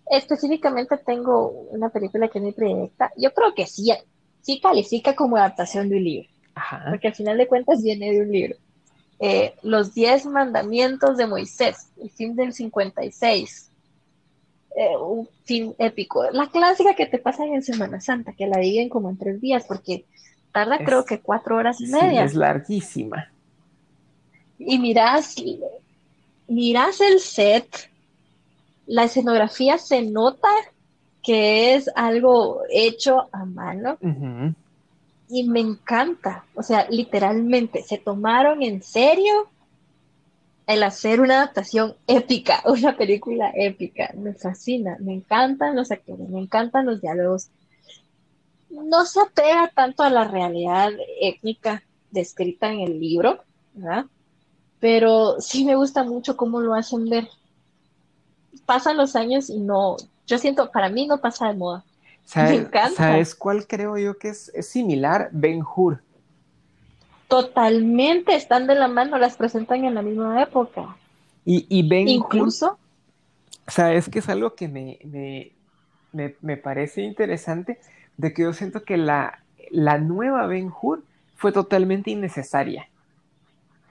Específicamente 0.05 0.95
tengo 0.97 1.47
una 1.71 1.89
película 1.89 2.27
que 2.27 2.37
es 2.37 2.43
muy 2.43 2.53
predilecta. 2.53 3.11
Yo 3.17 3.33
creo 3.33 3.55
que 3.55 3.65
sí, 3.65 3.91
sí 4.43 4.59
califica 4.59 5.15
como 5.15 5.37
adaptación 5.37 5.89
de 5.89 5.97
un 5.97 6.03
libro. 6.03 6.29
Porque 6.89 7.07
al 7.07 7.15
final 7.15 7.37
de 7.37 7.47
cuentas 7.47 7.81
viene 7.81 8.11
de 8.11 8.21
un 8.21 8.31
libro. 8.31 8.55
Eh, 9.19 9.55
Los 9.63 9.93
Diez 9.93 10.25
Mandamientos 10.25 11.17
de 11.17 11.25
Moisés, 11.25 11.87
el 11.99 12.11
film 12.11 12.35
del 12.35 12.53
56. 12.53 13.69
Eh, 14.75 14.97
un 14.97 15.27
film 15.45 15.73
épico. 15.77 16.29
La 16.31 16.47
clásica 16.49 16.93
que 16.93 17.05
te 17.05 17.19
pasan 17.19 17.53
en 17.53 17.63
Semana 17.63 18.01
Santa, 18.01 18.33
que 18.33 18.47
la 18.47 18.59
viven 18.59 18.89
como 18.89 19.09
en 19.09 19.17
tres 19.17 19.41
días, 19.41 19.63
porque 19.67 20.05
tarda 20.51 20.77
creo 20.79 21.05
que 21.05 21.19
cuatro 21.19 21.57
horas 21.57 21.79
y 21.81 21.87
media. 21.87 22.23
es 22.23 22.35
larguísima. 22.35 23.31
Y 24.59 24.77
miras 24.77 25.35
miras 26.47 27.01
el 27.01 27.19
set, 27.19 27.89
la 28.85 29.05
escenografía 29.05 29.77
se 29.77 30.01
nota 30.01 30.49
que 31.23 31.73
es 31.75 31.89
algo 31.95 32.61
hecho 32.69 33.29
a 33.31 33.45
mano. 33.45 33.97
Y 35.29 35.43
me 35.45 35.61
encanta, 35.61 36.45
o 36.53 36.61
sea, 36.61 36.87
literalmente 36.89 37.81
se 37.81 37.97
tomaron 37.97 38.61
en 38.61 38.83
serio 38.83 39.49
el 40.67 40.83
hacer 40.83 41.21
una 41.21 41.37
adaptación 41.37 41.95
épica, 42.07 42.61
una 42.65 42.95
película 42.95 43.51
épica. 43.55 44.11
Me 44.15 44.33
fascina, 44.33 44.97
me 44.99 45.13
encantan 45.13 45.75
los 45.75 45.91
actores, 45.91 46.29
me 46.29 46.39
encantan 46.39 46.85
los 46.85 47.01
diálogos. 47.01 47.49
No 48.69 49.05
se 49.05 49.21
apega 49.21 49.71
tanto 49.73 50.03
a 50.03 50.09
la 50.09 50.25
realidad 50.25 50.91
étnica 51.21 51.83
descrita 52.11 52.71
en 52.71 52.81
el 52.81 52.99
libro, 52.99 53.43
¿verdad? 53.73 54.05
pero 54.83 55.39
sí 55.39 55.63
me 55.63 55.77
gusta 55.77 56.03
mucho 56.03 56.35
cómo 56.35 56.59
lo 56.59 56.73
hacen 56.73 57.05
ver. 57.05 57.29
Pasan 58.65 58.97
los 58.97 59.15
años 59.15 59.49
y 59.49 59.61
no, 59.61 59.95
yo 60.25 60.37
siento, 60.37 60.71
para 60.71 60.89
mí 60.89 61.07
no 61.07 61.19
pasa 61.19 61.47
de 61.47 61.55
moda. 61.55 61.83
me 62.35 62.55
encanta. 62.55 62.95
¿Sabes 62.95 63.35
cuál 63.35 63.67
creo 63.67 63.97
yo 63.97 64.17
que 64.17 64.29
es, 64.29 64.51
similar? 64.61 65.29
Ben 65.31 65.63
Hur. 65.63 66.01
Totalmente, 67.27 68.35
están 68.35 68.67
de 68.67 68.75
la 68.75 68.87
mano, 68.87 69.17
las 69.17 69.37
presentan 69.37 69.85
en 69.85 69.95
la 69.95 70.01
misma 70.01 70.41
época. 70.41 70.95
Y, 71.45 71.65
y 71.69 71.87
Ben 71.87 72.07
Incluso. 72.07 72.77
¿Sabes 73.67 74.09
que 74.09 74.19
es 74.19 74.29
algo 74.29 74.55
que 74.55 74.67
me, 74.67 74.99
me, 76.41 76.57
parece 76.57 77.01
interesante? 77.01 77.79
De 78.17 78.33
que 78.33 78.43
yo 78.43 78.53
siento 78.53 78.83
que 78.83 78.97
la, 78.97 79.39
la 79.71 79.97
nueva 79.97 80.45
Ben 80.47 80.69
Hur 80.69 81.03
fue 81.35 81.51
totalmente 81.51 82.11
innecesaria. 82.11 82.87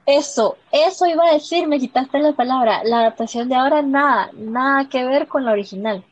Eso, 0.05 0.57
eso 0.71 1.07
iba 1.07 1.27
a 1.27 1.35
decir, 1.35 1.67
me 1.69 1.79
quitaste 1.79 2.19
la 2.19 2.33
palabra. 2.33 2.83
La 2.85 3.01
adaptación 3.01 3.49
de 3.49 3.55
ahora 3.55 3.83
nada, 3.83 4.31
nada 4.35 4.89
que 4.89 5.05
ver 5.05 5.27
con 5.27 5.45
la 5.45 5.53
original. 5.53 6.05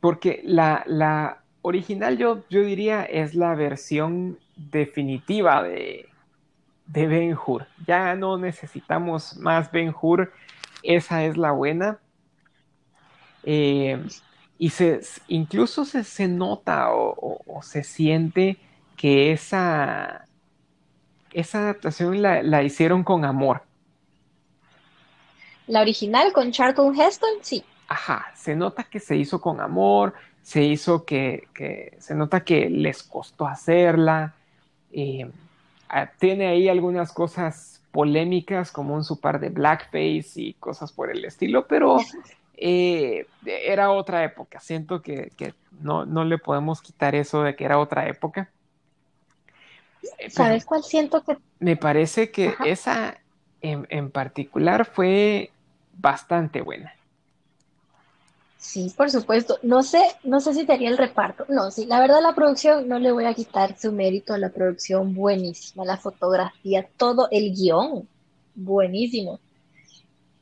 Porque 0.00 0.42
la, 0.44 0.82
la 0.86 1.42
original 1.62 2.16
yo, 2.16 2.44
yo 2.48 2.62
diría 2.62 3.04
es 3.04 3.34
la 3.34 3.54
versión 3.54 4.38
definitiva 4.56 5.62
de, 5.62 6.08
de 6.86 7.06
Ben 7.06 7.36
Hur. 7.36 7.66
Ya 7.86 8.14
no 8.14 8.38
necesitamos 8.38 9.36
más 9.36 9.70
Ben 9.70 9.94
Hur, 10.00 10.32
esa 10.82 11.24
es 11.24 11.36
la 11.36 11.52
buena. 11.52 11.98
Eh, 13.44 14.02
y 14.58 14.70
se, 14.70 15.00
incluso 15.28 15.84
se, 15.84 16.04
se 16.04 16.28
nota 16.28 16.88
o, 16.92 17.60
se 17.62 17.82
siente 17.82 18.58
que 18.96 19.32
esa, 19.32 20.26
esa 21.32 21.58
adaptación 21.60 22.20
la, 22.20 22.42
la, 22.42 22.62
hicieron 22.62 23.02
con 23.02 23.24
amor. 23.24 23.62
La 25.66 25.80
original 25.80 26.32
con 26.32 26.52
Charlton 26.52 26.94
Heston, 27.00 27.30
sí. 27.40 27.64
Ajá, 27.90 28.30
se 28.36 28.54
nota 28.54 28.84
que 28.84 29.00
se 29.00 29.16
hizo 29.16 29.40
con 29.40 29.60
amor, 29.60 30.14
se 30.42 30.62
hizo 30.62 31.04
que, 31.04 31.48
que 31.52 31.96
se 31.98 32.14
nota 32.14 32.44
que 32.44 32.70
les 32.70 33.02
costó 33.02 33.48
hacerla. 33.48 34.32
Eh, 34.92 35.28
ah, 35.88 36.08
tiene 36.20 36.46
ahí 36.46 36.68
algunas 36.68 37.12
cosas 37.12 37.82
polémicas 37.90 38.70
como 38.70 38.94
un 38.94 39.02
su 39.02 39.18
par 39.18 39.40
de 39.40 39.48
blackface 39.48 40.30
y 40.36 40.54
cosas 40.54 40.92
por 40.92 41.10
el 41.10 41.24
estilo, 41.24 41.66
pero 41.66 41.96
eh, 42.56 43.26
era 43.44 43.90
otra 43.90 44.22
época. 44.22 44.60
Siento 44.60 45.02
que, 45.02 45.32
no, 45.80 46.04
le 46.24 46.38
podemos 46.38 46.80
quitar 46.82 47.16
eso 47.16 47.42
de 47.42 47.56
que 47.56 47.64
era 47.64 47.80
otra 47.80 48.06
época. 48.06 48.52
Eh, 50.16 50.30
¿Sabes 50.30 50.64
cuál 50.64 50.84
siento 50.84 51.24
que? 51.24 51.38
Me 51.58 51.76
parece 51.76 52.30
que 52.30 52.54
esa 52.64 53.18
en, 53.60 53.88
en, 53.90 54.12
particular 54.12 54.84
fue 54.84 55.50
bastante 55.98 56.60
buena. 56.60 56.94
Sí, 58.60 58.92
por 58.96 59.10
supuesto. 59.10 59.58
No 59.62 59.82
sé, 59.82 60.02
no 60.22 60.38
sé 60.40 60.54
si 60.54 60.64
tenía 60.64 60.90
el 60.90 60.98
reparto. 60.98 61.46
No, 61.48 61.72
sí, 61.72 61.86
la 61.86 61.98
verdad 61.98 62.20
la 62.22 62.34
producción 62.34 62.86
no 62.88 62.98
le 62.98 63.10
voy 63.10 63.24
a 63.24 63.34
quitar 63.34 63.76
su 63.78 63.90
mérito 63.90 64.34
a 64.34 64.38
la 64.38 64.50
producción 64.50 65.14
buenísima, 65.14 65.84
la 65.84 65.96
fotografía, 65.96 66.88
todo 66.96 67.28
el 67.32 67.54
guion, 67.54 68.06
buenísimo 68.54 69.40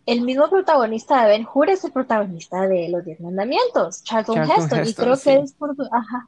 el 0.08 0.22
mismo 0.22 0.48
protagonista 0.48 1.20
de 1.20 1.28
Ben 1.28 1.46
Hur 1.52 1.68
es 1.68 1.84
el 1.84 1.92
protagonista 1.92 2.66
de 2.66 2.88
Los 2.88 3.04
Diez 3.04 3.20
Mandamientos, 3.20 4.02
Charlton, 4.04 4.38
Heston, 4.38 4.88
y 4.88 4.94
creo 4.94 5.20
que, 5.20 5.34
es 5.34 5.54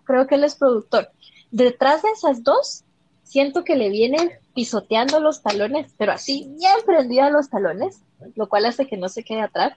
creo 0.05 0.27
que 0.27 0.35
él 0.35 0.45
es 0.45 0.55
productor. 0.55 1.09
Detrás 1.51 2.03
de 2.03 2.11
esas 2.11 2.45
dos, 2.45 2.85
siento 3.23 3.65
que 3.65 3.77
le 3.77 3.89
vienen 3.89 4.33
pisoteando 4.55 5.19
los 5.19 5.41
talones, 5.41 5.95
pero 5.97 6.13
así 6.13 6.53
bien 6.59 6.75
prendida 6.85 7.31
los 7.31 7.49
talones, 7.49 8.03
lo 8.37 8.51
cual 8.51 8.67
hace 8.67 8.87
que 8.87 8.99
no 8.99 9.09
se 9.09 9.25
quede 9.25 9.41
atrás. 9.41 9.73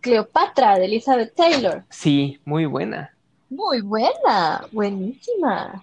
Cleopatra 0.00 0.78
de 0.78 0.86
Elizabeth 0.86 1.34
Taylor. 1.34 1.84
Sí, 1.90 2.40
muy 2.44 2.66
buena. 2.66 3.14
Muy 3.48 3.80
buena, 3.80 4.66
buenísima. 4.72 5.82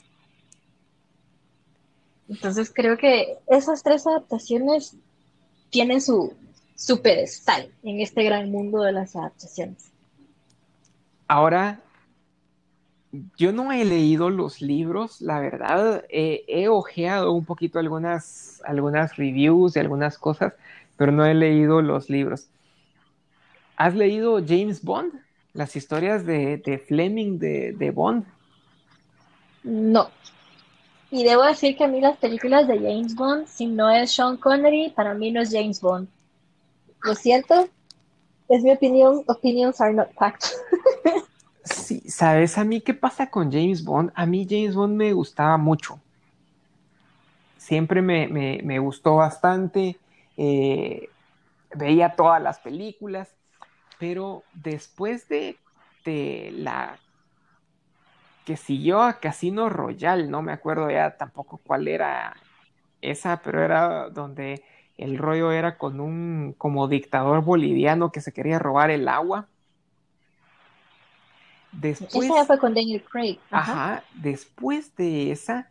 Entonces 2.29 2.71
creo 2.73 2.97
que 2.97 3.37
esas 3.47 3.83
tres 3.83 4.05
adaptaciones 4.07 4.95
tienen 5.69 6.01
su, 6.01 6.33
su 6.75 7.01
pedestal 7.01 7.69
en 7.83 8.01
este 8.01 8.23
gran 8.23 8.51
mundo 8.51 8.81
de 8.81 8.91
las 8.91 9.15
adaptaciones. 9.15 9.91
Ahora, 11.27 11.79
yo 13.37 13.51
no 13.51 13.71
he 13.71 13.83
leído 13.85 14.29
los 14.29 14.61
libros, 14.61 15.21
la 15.21 15.39
verdad, 15.39 16.05
he 16.09 16.67
ojeado 16.67 17.31
un 17.33 17.45
poquito 17.45 17.79
algunas, 17.79 18.61
algunas 18.65 19.15
reviews 19.15 19.75
y 19.75 19.79
algunas 19.79 20.17
cosas, 20.17 20.53
pero 20.97 21.11
no 21.11 21.25
he 21.25 21.33
leído 21.33 21.81
los 21.81 22.09
libros. 22.09 22.47
¿Has 23.77 23.95
leído 23.95 24.41
James 24.45 24.83
Bond? 24.83 25.13
Las 25.53 25.75
historias 25.75 26.25
de, 26.25 26.83
Fleming 26.87 27.37
de, 27.37 27.73
de, 27.73 27.91
Bond. 27.91 28.25
No. 29.63 30.09
Y 31.09 31.23
debo 31.23 31.43
decir 31.43 31.77
que 31.77 31.85
a 31.85 31.87
mí 31.87 32.01
las 32.01 32.17
películas 32.17 32.67
de 32.67 32.79
James 32.79 33.15
Bond, 33.15 33.47
si 33.47 33.67
no 33.67 33.89
es 33.89 34.11
Sean 34.11 34.37
Connery, 34.37 34.89
para 34.89 35.13
mí 35.13 35.31
no 35.31 35.41
es 35.41 35.51
James 35.51 35.79
Bond. 35.79 36.09
Lo 37.03 37.15
siento, 37.15 37.69
es 38.49 38.63
mi 38.63 38.71
opinión, 38.71 39.23
opinions 39.27 39.79
are 39.79 39.93
not 39.93 40.11
facts. 40.13 40.59
sí, 41.63 42.01
¿sabes 42.09 42.57
a 42.57 42.63
mí 42.63 42.81
qué 42.81 42.93
pasa 42.93 43.29
con 43.29 43.51
James 43.51 43.83
Bond? 43.83 44.11
A 44.15 44.25
mí 44.25 44.45
James 44.49 44.75
Bond 44.75 44.95
me 44.95 45.13
gustaba 45.13 45.57
mucho. 45.57 45.99
Siempre 47.57 48.01
me, 48.01 48.79
gustó 48.79 49.17
bastante. 49.17 49.97
Eh, 50.35 51.09
veía 51.75 52.15
todas 52.15 52.41
las 52.41 52.59
películas, 52.59 53.36
pero 53.99 54.43
después 54.53 55.27
de, 55.27 55.57
de 56.05 56.51
la 56.53 56.97
que 58.45 58.55
siguió 58.57 59.01
a 59.01 59.19
Casino 59.19 59.69
Royale, 59.69 60.27
no 60.27 60.41
me 60.41 60.53
acuerdo 60.53 60.89
ya 60.89 61.17
tampoco 61.17 61.59
cuál 61.63 61.87
era 61.87 62.35
esa, 63.01 63.41
pero 63.41 63.61
era 63.61 64.09
donde 64.09 64.63
el 64.97 65.17
rollo 65.17 65.51
era 65.51 65.77
con 65.77 65.99
un 65.99 66.55
como 66.57 66.87
dictador 66.87 67.43
boliviano 67.43 68.11
que 68.11 68.21
se 68.21 68.31
quería 68.31 68.57
robar 68.57 68.89
el 68.89 69.07
agua. 69.07 69.47
Después, 71.71 72.29
esa 72.29 72.45
fue 72.45 72.57
con 72.57 72.73
Daniel 72.73 73.03
Craig. 73.03 73.37
Ajá, 73.51 74.03
después 74.15 74.95
de 74.95 75.31
esa, 75.31 75.69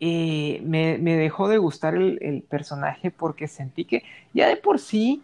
eh, 0.00 0.60
me, 0.64 0.98
dejó 0.98 1.48
de 1.48 1.58
gustar 1.58 1.94
el, 1.96 2.44
personaje 2.48 3.10
porque 3.10 3.48
sentí 3.48 3.84
que 3.84 4.04
ya 4.32 4.48
de 4.48 4.56
por 4.56 4.78
sí 4.78 5.22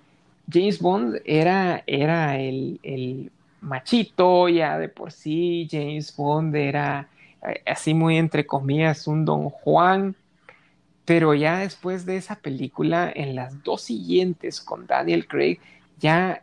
James 0.51 0.78
Bond 0.78 1.20
era, 1.24 1.82
era 1.86 2.38
el, 2.38 2.80
el, 2.82 3.30
machito, 3.61 4.49
ya 4.51 4.78
de 4.78 4.90
por 4.90 5.11
sí 5.11 5.66
James 5.70 6.14
Bond 6.14 6.55
era 6.55 7.09
eh, 7.49 7.62
así 7.64 7.95
muy 7.95 8.18
entre 8.18 8.47
comillas 8.47 9.07
un 9.07 9.24
don 9.24 9.49
Juan 9.49 10.14
pero 11.05 11.34
ya 11.34 11.59
después 11.59 12.07
de 12.07 12.16
esa 12.16 12.36
película, 12.36 13.12
en 13.14 13.34
las 13.34 13.62
dos 13.62 13.82
siguientes 13.82 14.61
con 14.61 14.86
Daniel 14.86 15.28
Craig, 15.28 15.59
ya 15.99 16.42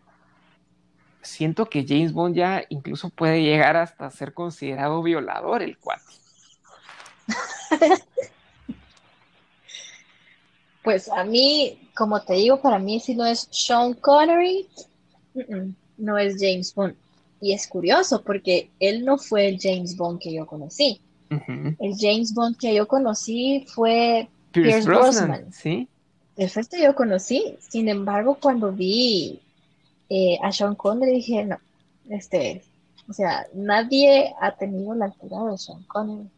siento 1.21 1.67
que 1.67 1.85
James 1.87 2.13
Bond 2.13 2.35
ya 2.35 2.63
incluso 2.69 3.09
puede 3.09 3.41
llegar 3.41 3.75
hasta 3.75 4.11
ser 4.11 4.33
considerado 4.33 5.01
violador 5.01 5.63
el 5.63 5.77
cuate. 5.77 6.03
Pues 10.83 11.09
a 11.09 11.23
mí, 11.23 11.79
como 11.95 12.21
te 12.21 12.33
digo, 12.33 12.61
para 12.61 12.79
mí 12.79 12.99
si 12.99 13.15
no 13.15 13.25
es 13.25 13.47
Sean 13.51 13.93
Connery, 13.93 14.67
no 15.97 16.17
es 16.17 16.35
James 16.39 16.73
Bond. 16.73 16.95
Y 17.39 17.53
es 17.53 17.67
curioso 17.67 18.21
porque 18.23 18.69
él 18.79 19.05
no 19.05 19.17
fue 19.17 19.47
el 19.47 19.59
James 19.59 19.95
Bond 19.97 20.19
que 20.19 20.33
yo 20.33 20.45
conocí. 20.45 21.01
El 21.29 21.95
James 21.97 22.33
Bond 22.33 22.57
que 22.57 22.73
yo 22.73 22.87
conocí 22.87 23.65
fue 23.67 24.27
Pierce, 24.51 24.85
Brosnan, 24.85 25.51
¿sí? 25.53 25.87
Perfecto, 26.35 26.77
yo 26.77 26.93
conocí. 26.93 27.55
Sin 27.59 27.87
embargo, 27.87 28.37
cuando 28.39 28.71
vi 28.71 29.39
eh, 30.09 30.37
a 30.43 30.51
Sean 30.51 30.75
Connery 30.75 31.13
dije, 31.13 31.45
no, 31.45 31.57
este, 32.09 32.63
o 33.07 33.13
sea, 33.13 33.47
nadie 33.53 34.33
ha 34.41 34.51
tenido 34.55 34.93
la 34.93 35.05
altura 35.05 35.51
de 35.51 35.57
Sean 35.57 35.83
Connery. 35.83 36.29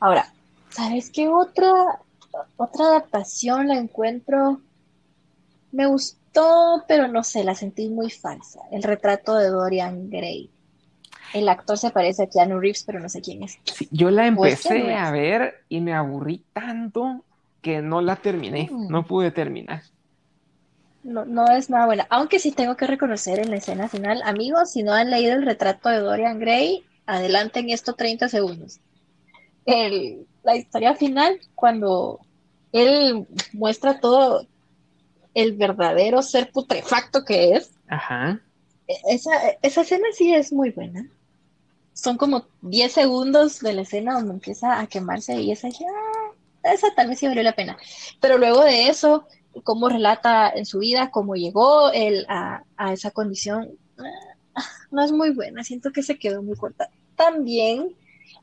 Ahora, 0.00 0.33
¿sabes 0.74 1.10
qué 1.10 1.28
otra, 1.28 2.00
otra 2.56 2.86
adaptación 2.86 3.68
la 3.68 3.76
encuentro? 3.76 4.60
Me 5.72 5.86
gustó, 5.86 6.84
pero 6.88 7.08
no 7.08 7.22
sé, 7.22 7.44
la 7.44 7.54
sentí 7.54 7.88
muy 7.88 8.10
falsa. 8.10 8.60
El 8.70 8.82
retrato 8.82 9.36
de 9.36 9.48
Dorian 9.48 10.10
Gray. 10.10 10.50
El 11.32 11.48
actor 11.48 11.78
se 11.78 11.90
parece 11.90 12.24
a 12.24 12.26
Keanu 12.28 12.60
Reeves, 12.60 12.84
pero 12.84 13.00
no 13.00 13.08
sé 13.08 13.20
quién 13.20 13.42
es. 13.42 13.58
yo 13.90 14.10
la 14.10 14.26
empecé 14.26 14.94
a 14.94 15.10
ver 15.10 15.64
y 15.68 15.80
me 15.80 15.92
aburrí 15.92 16.44
tanto 16.52 17.24
que 17.60 17.82
no 17.82 18.00
la 18.02 18.16
terminé, 18.16 18.68
mm. 18.70 18.88
no 18.88 19.06
pude 19.06 19.30
terminar. 19.30 19.82
No, 21.02 21.24
no 21.24 21.50
es 21.50 21.70
nada 21.70 21.86
buena. 21.86 22.06
Aunque 22.08 22.38
sí 22.38 22.52
tengo 22.52 22.76
que 22.76 22.86
reconocer 22.86 23.38
en 23.38 23.50
la 23.50 23.56
escena 23.56 23.88
final, 23.88 24.22
amigos, 24.24 24.70
si 24.72 24.82
no 24.82 24.92
han 24.92 25.10
leído 25.10 25.34
el 25.34 25.44
retrato 25.44 25.88
de 25.88 25.98
Dorian 25.98 26.38
Gray, 26.38 26.84
adelanten 27.06 27.68
esto 27.70 27.94
30 27.94 28.28
segundos. 28.28 28.80
La 29.66 30.56
historia 30.56 30.94
final, 30.94 31.40
cuando 31.54 32.20
él 32.72 33.26
muestra 33.52 34.00
todo 34.00 34.46
el 35.34 35.52
verdadero 35.52 36.22
ser 36.22 36.50
putrefacto 36.52 37.24
que 37.24 37.52
es. 37.54 37.70
Ajá. 37.88 38.40
E, 38.86 38.94
esa, 39.10 39.30
esa 39.62 39.80
escena 39.80 40.06
sí 40.12 40.34
es 40.34 40.52
muy 40.52 40.70
buena 40.70 41.08
son 41.94 42.18
como 42.18 42.46
10 42.62 42.92
segundos 42.92 43.60
de 43.60 43.72
la 43.72 43.82
escena 43.82 44.14
donde 44.14 44.34
empieza 44.34 44.80
a 44.80 44.86
quemarse 44.88 45.40
y 45.40 45.52
esa, 45.52 45.68
ya, 45.68 45.86
esa 46.64 46.92
tal 46.94 47.08
vez 47.08 47.20
sí 47.20 47.26
valió 47.26 47.42
la 47.42 47.54
pena. 47.54 47.78
Pero 48.20 48.36
luego 48.36 48.62
de 48.62 48.88
eso, 48.88 49.26
cómo 49.62 49.88
relata 49.88 50.50
en 50.50 50.66
su 50.66 50.80
vida, 50.80 51.10
cómo 51.10 51.36
llegó 51.36 51.92
él 51.92 52.26
a, 52.28 52.64
esa 52.92 53.12
condición, 53.12 53.70
ah, 54.54 54.64
no 54.90 55.04
es 55.04 55.12
muy 55.12 55.30
buena, 55.30 55.62
siento 55.62 55.92
que 55.92 56.02
se 56.02 56.18
quedó 56.18 56.42
muy 56.42 56.56
corta. 56.56 56.90
También, 57.14 57.94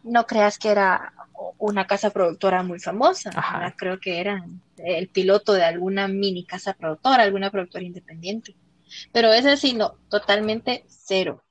no 0.04 0.26
creas 0.26 0.58
que 0.58 0.70
era 0.70 1.14
una 1.58 1.88
casa 1.88 2.10
productora 2.10 2.64
muy 2.64 2.80
famosa, 2.80 3.32
creo 3.78 3.99
que 3.99 4.20
era 4.20 4.45
el 4.78 5.08
piloto 5.10 5.54
de 5.54 5.64
alguna 5.64 6.08
mini 6.08 6.45
casa 6.45 6.74
productora, 6.74 7.24
alguna 7.24 7.52
productora 7.52 7.84
independiente. 7.84 8.56
Pero 9.12 9.32
ese 9.32 9.58
sí, 9.58 9.74
no, 9.74 9.95
totalmente 10.10 10.84
cero. 10.88 11.43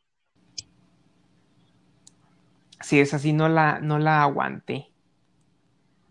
Si 2.81 2.99
es 2.99 3.13
así, 3.15 3.33
no 3.33 3.49
la, 3.49 3.81
no 3.81 3.99
la 3.99 4.23
aguanté. 4.23 4.89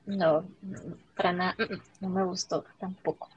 no, 0.06 0.48
para 1.16 1.34
nada, 1.34 1.56
no 2.00 2.10
me 2.10 2.24
gustó 2.24 2.66
tampoco. 2.80 3.30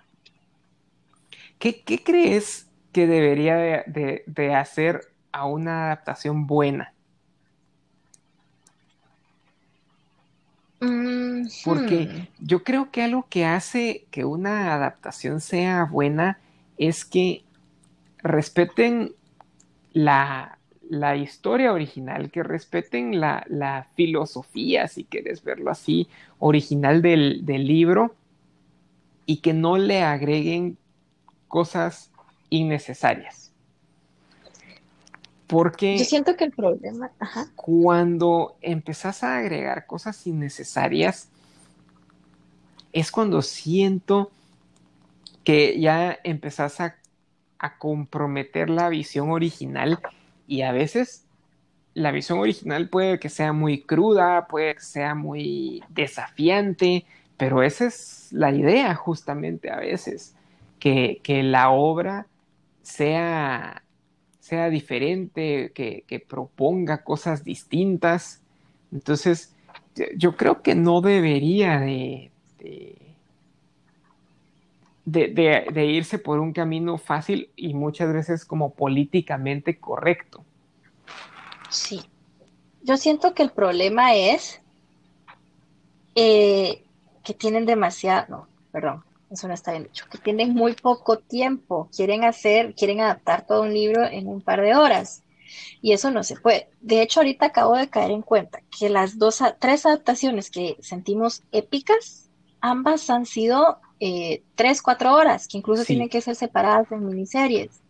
¿Qué, 1.62 2.02
crees 2.04 2.68
que 2.90 3.06
debería 3.06 3.56
de, 3.56 4.54
hacer 4.54 5.12
a 5.30 5.46
una 5.46 5.86
adaptación 5.86 6.48
buena? 6.48 6.92
Mm, 10.80 11.41
Porque 11.64 12.06
hmm. 12.06 12.44
yo 12.44 12.64
creo 12.64 12.90
que 12.90 13.02
algo 13.02 13.26
que 13.28 13.44
hace 13.44 14.06
que 14.10 14.24
una 14.24 14.74
adaptación 14.74 15.40
sea 15.40 15.84
buena 15.84 16.38
es 16.78 17.04
que 17.04 17.44
respeten 18.22 19.14
la, 19.92 20.58
historia 21.16 21.72
original, 21.72 22.30
que 22.30 22.42
respeten 22.42 23.20
la, 23.20 23.86
filosofía, 23.94 24.88
si 24.88 25.04
quieres 25.04 25.42
verlo 25.42 25.70
así, 25.70 26.08
original 26.38 27.02
del, 27.02 27.44
libro 27.46 28.14
y 29.26 29.38
que 29.38 29.52
no 29.52 29.78
le 29.78 30.02
agreguen 30.02 30.76
cosas 31.48 32.10
innecesarias. 32.50 33.52
Porque 35.46 35.98
yo 35.98 36.04
siento 36.04 36.34
que 36.34 36.44
el 36.44 36.52
problema, 36.52 37.12
cuando 37.56 38.56
empezás 38.62 39.22
a 39.22 39.36
agregar 39.36 39.86
cosas 39.86 40.26
innecesarias, 40.26 41.28
es 42.92 43.10
cuando 43.10 43.42
siento 43.42 44.30
que 45.44 45.80
ya 45.80 46.18
empezás 46.22 46.80
a 46.80 46.96
a 47.62 47.78
comprometer 47.78 48.68
la 48.68 48.88
visión 48.88 49.30
original 49.30 50.00
y 50.48 50.62
a 50.62 50.72
veces 50.72 51.24
la 51.94 52.10
visión 52.10 52.40
original 52.40 52.88
puede 52.88 53.20
que 53.20 53.28
sea 53.28 53.52
muy 53.52 53.82
cruda, 53.82 54.48
puede 54.48 54.74
que 54.74 54.80
sea 54.80 55.14
muy 55.14 55.82
desafiante, 55.88 57.06
pero 57.36 57.62
esa 57.62 57.86
es 57.86 58.28
la 58.32 58.50
idea 58.50 58.94
justamente 58.96 59.70
a 59.70 59.76
veces, 59.76 60.34
que, 60.80 61.20
la 61.44 61.70
obra 61.70 62.26
sea, 62.82 63.84
sea 64.40 64.68
diferente, 64.68 65.70
que, 65.72 66.26
proponga 66.28 67.04
cosas 67.04 67.44
distintas. 67.44 68.42
Entonces, 68.90 69.54
yo 70.16 70.36
creo 70.36 70.62
que 70.62 70.74
no 70.74 71.00
debería 71.00 71.78
de 71.78 72.31
de, 75.04 75.86
irse 75.86 76.18
por 76.18 76.38
un 76.38 76.52
camino 76.52 76.98
fácil 76.98 77.50
y 77.56 77.74
muchas 77.74 78.12
veces 78.12 78.44
como 78.44 78.74
políticamente 78.74 79.78
correcto. 79.78 80.44
Sí. 81.70 82.02
Yo 82.82 82.96
siento 82.96 83.34
que 83.34 83.42
el 83.42 83.50
problema 83.50 84.14
es 84.14 84.60
eh, 86.14 86.82
que 87.22 87.34
tienen 87.34 87.64
demasiado, 87.66 88.26
no, 88.28 88.48
perdón, 88.72 89.04
eso 89.30 89.48
no 89.48 89.54
está 89.54 89.70
bien 89.70 89.84
dicho, 89.84 90.06
que 90.10 90.18
tienen 90.18 90.52
muy 90.52 90.74
poco 90.74 91.18
tiempo, 91.18 91.88
quieren 91.96 92.24
hacer, 92.24 92.74
quieren 92.74 93.00
adaptar 93.00 93.46
todo 93.46 93.62
un 93.62 93.72
libro 93.72 94.04
en 94.04 94.26
un 94.28 94.42
par 94.42 94.60
de 94.60 94.74
horas. 94.74 95.22
Y 95.80 95.92
eso 95.92 96.10
no 96.10 96.22
se 96.22 96.36
puede. 96.36 96.68
De 96.80 97.02
hecho, 97.02 97.20
ahorita 97.20 97.46
acabo 97.46 97.76
de 97.76 97.88
caer 97.88 98.10
en 98.10 98.22
cuenta 98.22 98.62
que 98.78 98.88
las 98.88 99.18
dos, 99.18 99.42
tres 99.58 99.84
adaptaciones 99.84 100.50
que 100.50 100.76
sentimos 100.80 101.42
épicas, 101.52 102.21
ambas 102.62 103.10
han 103.10 103.26
sido 103.26 103.80
eh, 104.00 104.42
tres, 104.54 104.80
cuatro 104.80 105.12
horas, 105.12 105.46
que 105.46 105.58
incluso 105.58 105.84
tienen 105.84 106.08
que 106.08 106.22
ser 106.22 106.34
separadas 106.34 106.90
en 106.90 107.04
miniseries. 107.04 107.82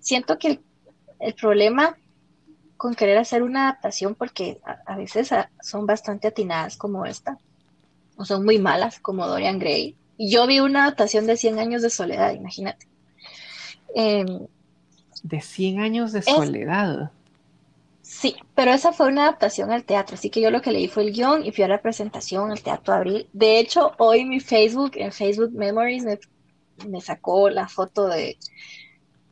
Siento 0.00 0.38
que 0.38 0.60
el, 1.20 1.34
problema 1.34 1.96
con 2.76 2.94
querer 2.94 3.18
hacer 3.18 3.42
una 3.42 3.68
adaptación, 3.68 4.14
porque 4.14 4.60
a, 4.86 4.96
veces 4.96 5.30
son 5.62 5.86
bastante 5.86 6.28
atinadas 6.28 6.76
como 6.76 7.04
esta, 7.04 7.38
o 8.16 8.24
son 8.24 8.44
muy 8.44 8.58
malas 8.58 8.98
como 8.98 9.26
Dorian 9.26 9.58
Gray. 9.58 9.94
Y 10.16 10.30
yo 10.30 10.46
vi 10.46 10.60
una 10.60 10.84
adaptación 10.84 11.26
de 11.26 11.36
100 11.36 11.58
años 11.58 11.82
de 11.82 11.90
soledad, 11.90 12.32
imagínate. 12.32 12.86
Em, 13.94 14.46
de 15.22 15.40
100 15.40 15.80
años 15.80 16.12
de 16.12 16.22
soledad. 16.22 17.12
Sí, 18.10 18.34
pero 18.56 18.72
esa 18.72 18.92
fue 18.92 19.06
una 19.06 19.22
adaptación 19.22 19.70
al 19.70 19.84
teatro, 19.84 20.16
así 20.16 20.30
que 20.30 20.40
yo 20.40 20.50
lo 20.50 20.60
que 20.60 20.72
leí 20.72 20.88
fue 20.88 21.04
el 21.04 21.12
guion 21.12 21.46
y 21.46 21.52
fui 21.52 21.62
a 21.62 21.68
la 21.68 21.80
presentación 21.80 22.50
al 22.50 22.60
Teatro 22.60 22.92
Abril. 22.92 23.28
De 23.32 23.60
hecho, 23.60 23.92
hoy 23.98 24.24
mi 24.24 24.40
Facebook, 24.40 24.90
en 24.96 25.12
Facebook 25.12 25.52
Memories, 25.52 26.04
me, 26.88 27.00
sacó 27.00 27.48
la 27.50 27.68
foto 27.68 28.08
de 28.08 28.36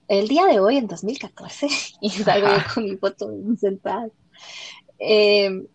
el 0.06 0.28
día 0.28 0.46
de 0.46 0.60
hoy, 0.60 0.76
en 0.76 0.86
2014, 0.86 1.66
y 2.00 2.10
salgo 2.10 2.46
yo 2.46 2.62
con 2.72 2.84
mi 2.84 2.96
foto 2.96 3.28
sentada. 3.58 4.10
Em, 5.00 5.66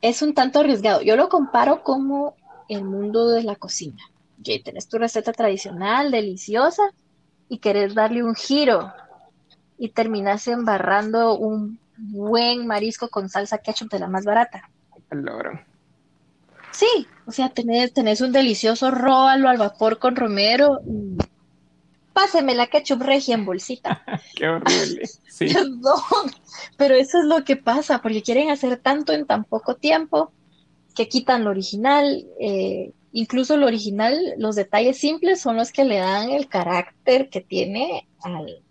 es 0.00 0.22
un 0.22 0.32
tanto 0.32 0.60
arriesgado. 0.60 1.02
Yo 1.02 1.16
lo 1.16 1.28
comparo 1.28 1.82
como 1.82 2.36
el 2.70 2.84
mundo 2.84 3.28
de 3.28 3.42
la 3.42 3.56
cocina. 3.56 4.02
Que 4.42 4.60
tenés 4.60 4.88
tu 4.88 4.96
receta 4.96 5.32
tradicional, 5.34 6.10
deliciosa, 6.10 6.84
y 7.50 7.58
querés 7.58 7.94
darle 7.94 8.24
un 8.24 8.34
giro 8.34 8.94
y 9.76 9.90
terminas 9.90 10.48
embarrando 10.48 11.36
un 11.36 11.83
buen 11.96 12.66
marisco 12.66 13.08
con 13.08 13.28
salsa 13.28 13.58
ketchup 13.58 13.90
de 13.90 13.98
la 13.98 14.08
más 14.08 14.24
barata. 14.24 14.68
Logro. 15.10 15.60
Sí, 16.72 17.06
o 17.26 17.30
sea, 17.30 17.50
tenés, 17.50 17.92
tenés 17.92 18.20
un 18.20 18.32
delicioso 18.32 18.90
róbalo 18.90 19.48
al 19.48 19.58
vapor 19.58 19.98
con 19.98 20.16
romero. 20.16 20.80
Páseme 22.12 22.54
la 22.54 22.66
ketchup 22.66 23.02
regia 23.02 23.34
en 23.34 23.44
bolsita. 23.44 24.02
Qué 24.34 24.48
horrible. 24.48 25.08
Sí. 25.34 25.52
Perdón, 25.52 26.30
pero 26.76 26.94
eso 26.94 27.18
es 27.18 27.24
lo 27.24 27.42
que 27.42 27.56
pasa, 27.56 28.00
porque 28.00 28.22
quieren 28.22 28.50
hacer 28.50 28.76
tanto 28.76 29.12
en 29.12 29.26
tan 29.26 29.42
poco 29.42 29.74
tiempo 29.74 30.30
que 30.94 31.08
quitan 31.08 31.42
lo 31.42 31.50
original. 31.50 32.24
Eh, 32.38 32.92
incluso 33.10 33.56
lo 33.56 33.66
original, 33.66 34.16
los 34.38 34.54
detalles 34.54 34.96
simples 34.96 35.40
son 35.40 35.56
los 35.56 35.72
que 35.72 35.84
le 35.84 35.98
dan 35.98 36.30
el 36.30 36.46
carácter 36.46 37.30
que 37.30 37.40
tiene 37.40 38.06
al, 38.22 38.62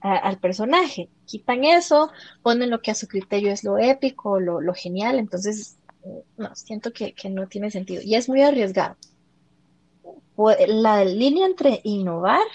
al 0.00 0.38
personaje. 0.38 1.08
Quitan 1.26 1.64
eso, 1.64 2.10
ponen 2.42 2.70
lo 2.70 2.80
que 2.80 2.90
a 2.90 2.94
su 2.94 3.08
criterio 3.08 3.52
es 3.52 3.64
lo 3.64 3.78
épico, 3.78 4.40
lo, 4.40 4.60
lo 4.60 4.74
genial, 4.74 5.18
entonces, 5.18 5.76
eh, 6.04 6.22
no, 6.36 6.54
siento 6.54 6.92
que, 6.92 7.14
no 7.30 7.46
tiene 7.48 7.70
sentido. 7.70 8.02
Y 8.04 8.14
es 8.14 8.28
muy 8.28 8.42
arriesgado. 8.42 8.96
La 10.68 11.04
línea 11.04 11.46
entre 11.46 11.80
innovar 11.82 12.46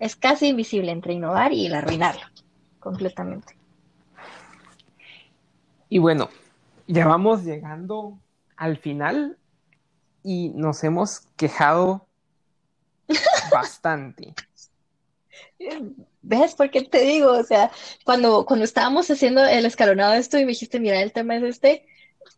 es 0.00 0.16
casi 0.16 0.48
invisible 0.48 0.90
entre 0.90 1.12
innovar 1.12 1.52
y 1.52 1.66
el 1.66 1.74
arruinarlo 1.74 2.22
completamente. 2.80 3.54
Y 5.88 5.98
bueno, 5.98 6.28
ya 6.88 7.06
vamos 7.06 7.44
llegando 7.44 8.18
al 8.56 8.78
final 8.78 9.38
y 10.24 10.48
nos 10.50 10.82
hemos 10.82 11.20
quejado 11.36 12.08
bastante. 13.52 14.34
¿Ves 16.22 16.54
por 16.54 16.70
qué 16.70 16.82
te 16.82 17.00
digo? 17.02 17.32
O 17.32 17.42
sea, 17.42 17.70
cuando, 18.04 18.46
cuando 18.46 18.64
estábamos 18.64 19.10
haciendo 19.10 19.44
el 19.44 19.66
escalonado 19.66 20.12
de 20.12 20.18
esto 20.18 20.38
y 20.38 20.44
me 20.44 20.52
dijiste, 20.52 20.80
mira, 20.80 21.00
el 21.00 21.12
tema 21.12 21.36
es 21.36 21.42
este, 21.42 21.86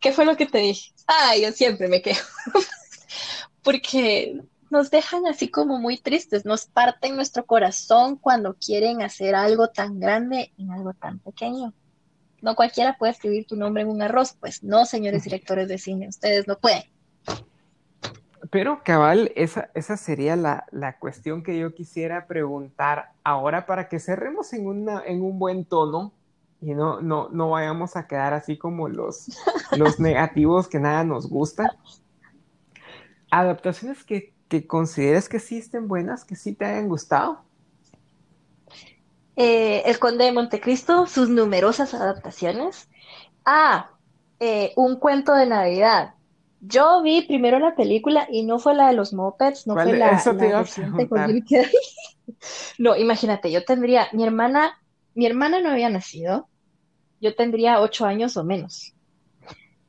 ¿qué 0.01 0.12
fue 0.12 0.24
lo 0.24 0.37
que 0.37 0.47
te 0.47 0.59
dije? 0.59 0.93
Ah, 1.07 1.37
yo 1.37 1.53
siempre 1.53 1.89
me 1.89 2.03
quejo. 2.03 2.26
Porque 3.62 4.41
nos 4.70 4.91
dejan 4.91 5.26
así 5.26 5.49
como 5.49 5.78
muy 5.78 5.99
tristes, 5.99 6.45
nos 6.45 6.66
parten 6.66 7.16
nuestro 7.16 7.47
corazón 7.47 8.16
cuando 8.16 8.55
quieren 8.55 9.03
hacer 9.03 9.35
algo 9.35 9.68
tan 9.68 10.01
grande 10.01 10.53
en 10.59 10.70
algo 10.72 10.95
tan 10.95 11.18
pequeño. 11.20 11.72
No 12.41 12.57
cualquiera 12.57 12.99
puede 12.99 13.12
escribir 13.12 13.47
tu 13.47 13.57
nombre 13.57 13.82
en 13.82 13.89
un 13.89 14.03
arroz, 14.03 14.37
pues 14.39 14.62
no, 14.62 14.85
señores 14.85 15.24
directores 15.24 15.68
de 15.68 15.78
cine, 15.78 16.09
ustedes 16.09 16.47
no 16.47 16.59
pueden. 16.59 16.82
Pero 18.51 18.83
cabal, 18.85 19.33
esa, 19.37 19.71
esa 19.75 19.97
sería 19.97 20.37
la, 20.37 20.97
cuestión 20.99 21.43
que 21.43 21.59
yo 21.59 21.75
quisiera 21.75 22.27
preguntar 22.27 23.13
ahora 23.23 23.67
para 23.67 23.89
que 23.89 24.01
cerremos 24.01 24.53
en, 24.53 24.67
una, 24.67 25.03
en 25.05 25.23
un 25.23 25.39
buen 25.39 25.65
tono 25.65 26.13
y 26.61 26.75
no, 26.75 27.01
no, 27.01 27.29
no 27.31 27.51
vayamos 27.51 27.97
a 27.97 28.07
quedar 28.07 28.35
así 28.35 28.57
como 28.57 28.89
los, 28.89 29.27
los 29.77 30.01
negativos 30.01 30.69
que 30.69 30.79
nada 30.79 31.05
nos 31.05 31.29
gusta. 31.29 31.77
Adaptaciones 33.31 34.05
que, 34.05 34.35
que 34.49 34.67
consideres 34.67 35.29
que 35.29 35.41
sí 35.41 35.59
estén 35.59 35.89
buenas, 35.89 36.25
que 36.25 36.37
sí 36.37 36.55
te 36.55 36.65
hayan 36.65 36.89
gustado. 36.89 37.43
Eh, 39.37 39.83
el 39.87 39.99
Conde 39.99 40.25
de 40.25 40.33
Montecristo, 40.33 41.07
sus 41.07 41.29
numerosas 41.29 41.93
adaptaciones. 41.95 42.89
Ah, 43.45 43.91
eh, 44.41 44.73
un 44.77 44.97
cuento 44.99 45.35
de 45.35 45.47
Navidad. 45.47 46.15
Yo 46.67 47.03
vi 47.03 47.23
primero 47.23 47.59
la 47.59 47.75
película 47.75 48.27
y 48.31 48.45
no 48.45 48.59
fue 48.59 48.75
la 48.75 48.89
de 48.89 48.95
los 48.95 49.12
Mopeds, 49.12 49.67
no 49.67 49.75
fue 49.75 49.99
la, 49.99 50.19
No, 52.79 52.97
imagínate, 52.97 53.53
yo 53.53 53.65
tendría, 53.65 54.09
mi 54.12 54.25
hermana, 54.25 54.79
mi 55.15 55.27
hermana 55.27 55.61
no 55.61 55.71
había 55.71 55.91
nacido, 55.91 56.49
yo 57.21 57.35
tendría 57.35 57.81
ocho 57.81 58.07
años 58.07 58.37
o 58.37 58.45
menos. 58.45 58.95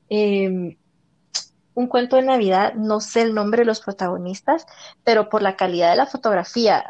Em, 0.09 0.77
un 1.73 1.87
cuento 1.87 2.17
de 2.17 2.23
Navidad, 2.23 2.73
no 2.73 2.99
sé 2.99 3.21
el 3.21 3.33
nombre 3.33 3.61
de 3.61 3.65
los 3.65 3.81
protagonistas, 3.81 4.65
pero 5.03 5.29
por 5.29 5.41
la 5.41 5.55
calidad 5.55 5.91
de 5.91 5.97
la 5.97 6.07
fotografía 6.07 6.85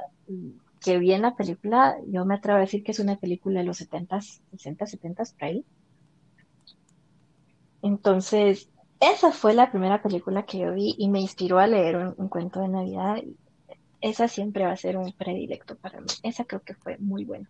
que 0.82 0.98
vi 0.98 1.14
en 1.14 1.24
la 1.24 1.36
película, 1.36 1.96
yo 2.08 2.26
me 2.26 2.36
atrevo 2.36 2.58
a 2.58 2.62
decir 2.62 2.84
que 2.84 2.92
es 2.92 3.00
una 3.00 3.18
película 3.18 3.60
de 3.60 3.66
los 3.66 3.82
70s, 3.82 4.42
60, 4.52 4.88
70 4.88 5.24
por 5.38 5.44
ahí. 5.44 5.66
Entonces, 7.82 8.70
esa 9.12 9.32
fue 9.32 9.54
la 9.54 9.72
primera 9.72 10.02
película 10.02 10.44
que 10.44 10.60
yo 10.60 10.74
vi 10.74 10.96
y 10.98 11.10
me 11.10 11.20
inspiró 11.20 11.60
a 11.60 11.68
leer 11.68 11.96
un, 12.18 12.30
cuento 12.30 12.62
de 12.62 12.68
Navidad. 12.68 13.18
Esa 14.02 14.28
siempre 14.28 14.66
va 14.66 14.72
a 14.72 14.78
ser 14.78 14.98
un 14.98 15.12
predilecto 15.12 15.76
para 15.76 16.00
mí. 16.00 16.08
Esa 16.24 16.46
creo 16.46 16.62
que 16.62 16.76
fue 16.76 16.98
muy 16.98 17.26
buena. 17.26 17.50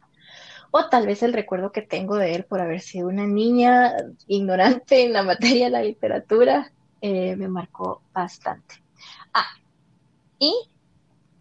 O 0.71 0.89
tal 0.89 1.05
vez 1.07 1.23
el 1.23 1.33
recuerdo 1.33 1.71
que 1.71 1.81
tengo 1.81 2.17
de 2.17 2.35
él 2.35 2.45
por 2.45 2.59
haber 2.61 2.81
sido 2.81 3.07
una 3.07 3.25
niña 3.25 3.93
ignorante 4.27 5.03
en 5.05 5.13
la 5.13 5.23
materia 5.23 5.65
de 5.65 5.71
la 5.71 5.83
literatura 5.83 6.71
eh, 7.01 7.35
me 7.35 7.47
marcó 7.47 8.01
bastante. 8.13 8.75
Ah, 9.33 9.47
y 10.39 10.53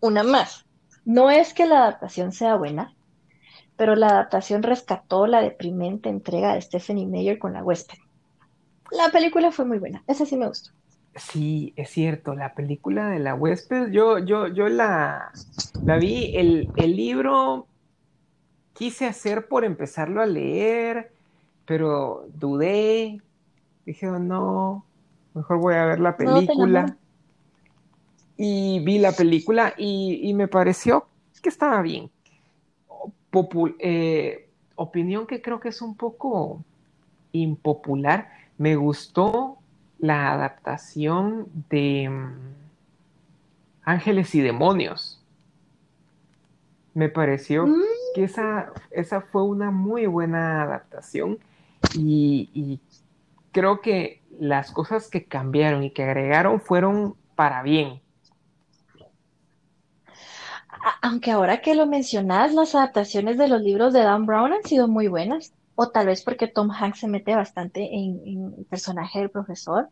una 0.01 0.23
más. 0.23 0.67
No 1.05 1.31
es 1.31 1.55
que 1.55 1.67
la 1.67 1.79
adaptación 1.79 2.33
sea 2.33 2.57
buena, 2.57 2.95
pero 3.77 3.97
la 3.97 4.09
adaptación 4.09 4.63
rescató 4.63 5.27
la 5.27 5.43
deprimente 5.43 6.09
entrega 6.09 6.55
de 6.55 6.63
Stephanie 6.63 7.07
Meyer 7.07 7.39
con 7.39 7.55
la 7.55 7.63
huésped. 7.63 7.99
La 8.97 9.11
película 9.11 9.51
fue 9.51 9.65
muy 9.65 9.79
buena, 9.79 10.03
esa 10.07 10.27
sí 10.27 10.37
me 10.37 10.47
gustó. 10.47 10.71
Sí, 11.17 11.73
es 11.77 11.91
cierto, 11.91 12.35
la 12.35 12.55
película 12.55 13.09
de 13.09 13.21
la 13.21 13.35
huésped, 13.35 13.91
yo, 13.91 14.19
yo, 14.19 14.49
yo 14.49 14.69
la, 14.69 15.31
la 15.85 15.97
vi, 15.97 16.37
el, 16.37 16.69
el 16.77 16.97
libro 16.97 17.67
quise 18.73 19.07
hacer 19.07 19.47
por 19.47 19.65
empezarlo 19.65 20.21
a 20.21 20.27
leer, 20.27 21.13
pero 21.65 22.27
dudé, 22.35 23.21
dije, 23.87 24.09
oh, 24.09 24.19
no, 24.19 24.85
mejor 25.35 25.59
voy 25.59 25.75
a 25.75 25.87
ver 25.87 26.01
la 26.01 26.17
película. 26.17 26.97
y 28.37 28.81
vi 28.81 28.99
la 28.99 29.13
película 29.13 29.75
y, 29.77 30.33
me 30.35 30.49
pareció 30.49 31.07
que 31.43 31.49
estaba 31.49 31.83
bien. 31.83 32.11
Eh, 33.81 34.49
opinión 34.77 35.27
que 35.27 35.43
creo 35.43 35.61
que 35.61 35.69
es 35.69 35.83
un 35.83 35.97
poco 35.97 36.65
impopular 37.33 38.31
me 38.59 38.77
gustó 38.77 39.59
la 39.99 40.33
adaptación 40.33 41.49
de 41.71 42.09
mm, 42.09 42.55
Ángeles 43.85 44.35
y 44.35 44.41
Demonios. 44.41 45.23
Me 46.95 47.09
pareció 47.09 47.67
mm. 47.67 47.83
que 48.15 48.25
esa, 48.25 48.73
esa, 48.91 49.21
fue 49.21 49.43
una 49.45 49.71
muy 49.71 50.07
buena 50.07 50.63
adaptación 50.63 51.39
y, 51.95 52.81
creo 53.53 53.81
que 53.81 54.21
las 54.41 54.73
cosas 54.73 55.09
que 55.09 55.27
cambiaron 55.27 55.85
y 55.85 55.91
que 55.91 56.03
agregaron 56.03 56.61
fueron 56.61 57.15
para 57.37 57.63
bien. 57.63 58.01
Aunque 61.01 61.31
ahora 61.31 61.61
que 61.61 61.75
lo 61.75 61.87
mencionas, 61.87 62.53
las 62.53 62.75
adaptaciones 62.75 63.39
de 63.39 63.49
los 63.49 63.63
libros 63.63 63.93
de 63.93 64.01
Dan 64.01 64.27
Brown 64.27 64.53
han 64.53 64.65
sido 64.65 64.89
muy 64.89 65.07
buenas 65.07 65.53
o 65.75 65.91
tal 65.91 66.07
vez 66.07 66.23
porque 66.23 66.49
Tom 66.49 66.71
Hanks 66.71 67.01
se 67.01 67.09
mete 67.09 67.35
bastante 67.35 67.89
en, 67.93 68.55
el 68.59 68.65
personaje 68.67 69.19
del 69.19 69.31
profesor, 69.31 69.89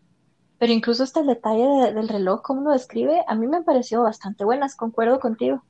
pero 0.59 0.72
incluso 0.72 1.03
hasta 1.03 1.20
el 1.20 1.26
detalle 1.26 1.93
del 1.93 2.09
reloj, 2.09 2.43
como 2.43 2.62
lo 2.62 2.70
describe, 2.70 3.24
a 3.26 3.35
mí 3.35 3.47
me 3.47 3.62
pareció 3.62 4.03
bastante 4.03 4.45
buenas, 4.45 4.76
concuerdo 4.76 5.18
contigo. 5.18 5.62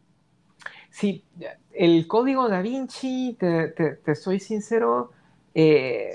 Sí, 0.91 1.25
el 1.73 2.07
código 2.07 2.49
da 2.51 2.61
Vinci, 2.61 3.37
te, 3.41 4.15
soy 4.15 4.39
sincero, 4.39 5.13
eh, 5.55 6.11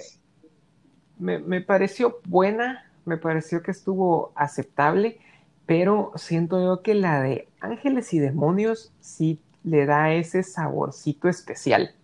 me, 1.17 1.61
pareció 1.61 2.19
buena, 2.27 2.91
me 3.05 3.17
pareció 3.17 3.63
que 3.63 3.71
estuvo 3.71 4.31
aceptable, 4.35 5.19
pero 5.65 6.11
siento 6.15 6.63
yo 6.63 6.83
que 6.83 6.93
la 6.93 7.21
de 7.23 7.47
Ángeles 7.59 8.13
y 8.13 8.19
Demonios 8.19 8.93
sí 8.99 9.41
le 9.63 9.87
da 9.87 10.13
ese 10.13 10.43
saborcito 10.43 11.27
especial. 11.27 11.96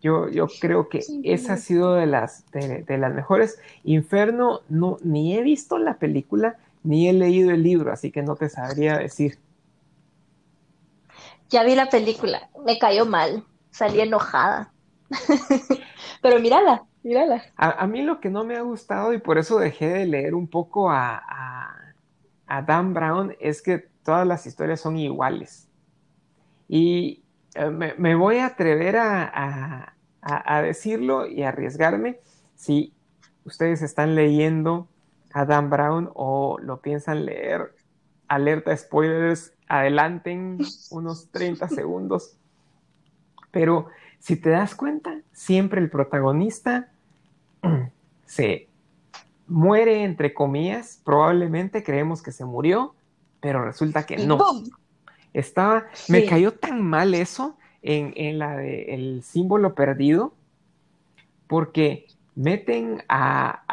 Yo, 0.00 0.28
yo 0.28 0.46
creo 0.60 0.88
que 0.88 1.04
esa 1.24 1.54
ha 1.54 1.56
sido 1.58 1.94
de 1.94 2.06
las, 2.06 2.44
de, 2.52 2.98
las 2.98 3.14
mejores. 3.14 3.58
Inferno, 3.84 4.60
no, 4.68 4.96
ni 5.02 5.36
he 5.36 5.42
visto 5.42 5.78
la 5.78 5.98
película, 5.98 6.56
ni 6.82 7.08
he 7.08 7.12
leído 7.12 7.50
el 7.50 7.62
libro, 7.62 7.92
así 7.92 8.10
que 8.10 8.22
no 8.22 8.36
te 8.36 8.48
sabría 8.48 8.96
decir. 8.96 9.38
Ya 11.50 11.64
vi 11.64 11.74
la 11.74 11.90
película, 11.90 12.48
me 12.64 12.78
cayó 12.78 13.04
mal, 13.04 13.44
salí 13.70 14.00
enojada. 14.00 14.72
Pero 16.22 16.40
mírala, 16.40 16.84
mírala. 17.02 17.42
A, 17.56 17.86
mí 17.86 18.02
lo 18.02 18.20
que 18.20 18.30
no 18.30 18.44
me 18.44 18.56
ha 18.56 18.62
gustado, 18.62 19.12
y 19.12 19.18
por 19.18 19.36
eso 19.36 19.58
dejé 19.58 19.88
de 19.88 20.06
leer 20.06 20.34
un 20.34 20.48
poco 20.48 20.90
a, 20.90 21.22
a 22.46 22.62
Dan 22.62 22.94
Brown, 22.94 23.36
es 23.38 23.60
que 23.60 23.90
todas 24.02 24.26
las 24.26 24.46
historias 24.46 24.80
son 24.80 24.96
iguales. 24.96 25.68
Y, 26.68 27.22
eh, 27.54 27.70
me, 27.70 28.14
voy 28.14 28.38
a 28.38 28.46
atrever 28.46 28.96
a, 28.96 29.94
decirlo 30.62 31.26
y 31.26 31.42
arriesgarme. 31.42 32.20
Si 32.54 32.92
ustedes 33.44 33.82
están 33.82 34.14
leyendo 34.14 34.88
a 35.32 35.44
Dan 35.44 35.70
Brown 35.70 36.10
o 36.14 36.58
lo 36.60 36.80
piensan 36.80 37.24
leer, 37.24 37.74
alerta 38.28 38.76
spoilers, 38.76 39.52
adelanten 39.66 40.58
unos 40.90 41.30
30 41.30 41.68
segundos. 41.68 42.36
Pero 43.50 43.86
si 44.18 44.36
te 44.36 44.50
das 44.50 44.74
cuenta, 44.74 45.20
siempre 45.32 45.80
el 45.80 45.90
protagonista 45.90 46.92
se 48.26 48.68
muere, 49.46 50.04
entre 50.04 50.32
comillas, 50.32 51.00
probablemente 51.04 51.82
creemos 51.82 52.22
que 52.22 52.30
se 52.30 52.44
murió, 52.44 52.94
pero 53.40 53.64
resulta 53.64 54.06
que 54.06 54.18
no. 54.18 54.38
Estaba, 55.32 55.86
me 56.08 56.24
cayó 56.24 56.52
tan 56.52 56.82
mal 56.82 57.14
eso 57.14 57.56
en, 57.82 58.38
la 58.38 58.56
de 58.56 58.94
el 58.94 59.22
símbolo 59.22 59.74
perdido, 59.74 60.34
porque 61.46 62.06
meten 62.34 63.02
a, 63.08 63.64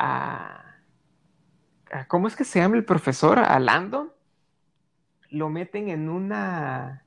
a, 1.90 2.06
¿cómo 2.08 2.28
es 2.28 2.36
que 2.36 2.44
se 2.44 2.60
llama 2.60 2.76
el 2.76 2.86
profesor? 2.86 3.40
A 3.40 3.60
Landon, 3.60 4.12
lo 5.30 5.50
meten 5.50 5.90
en 5.90 6.10
una, 6.10 7.06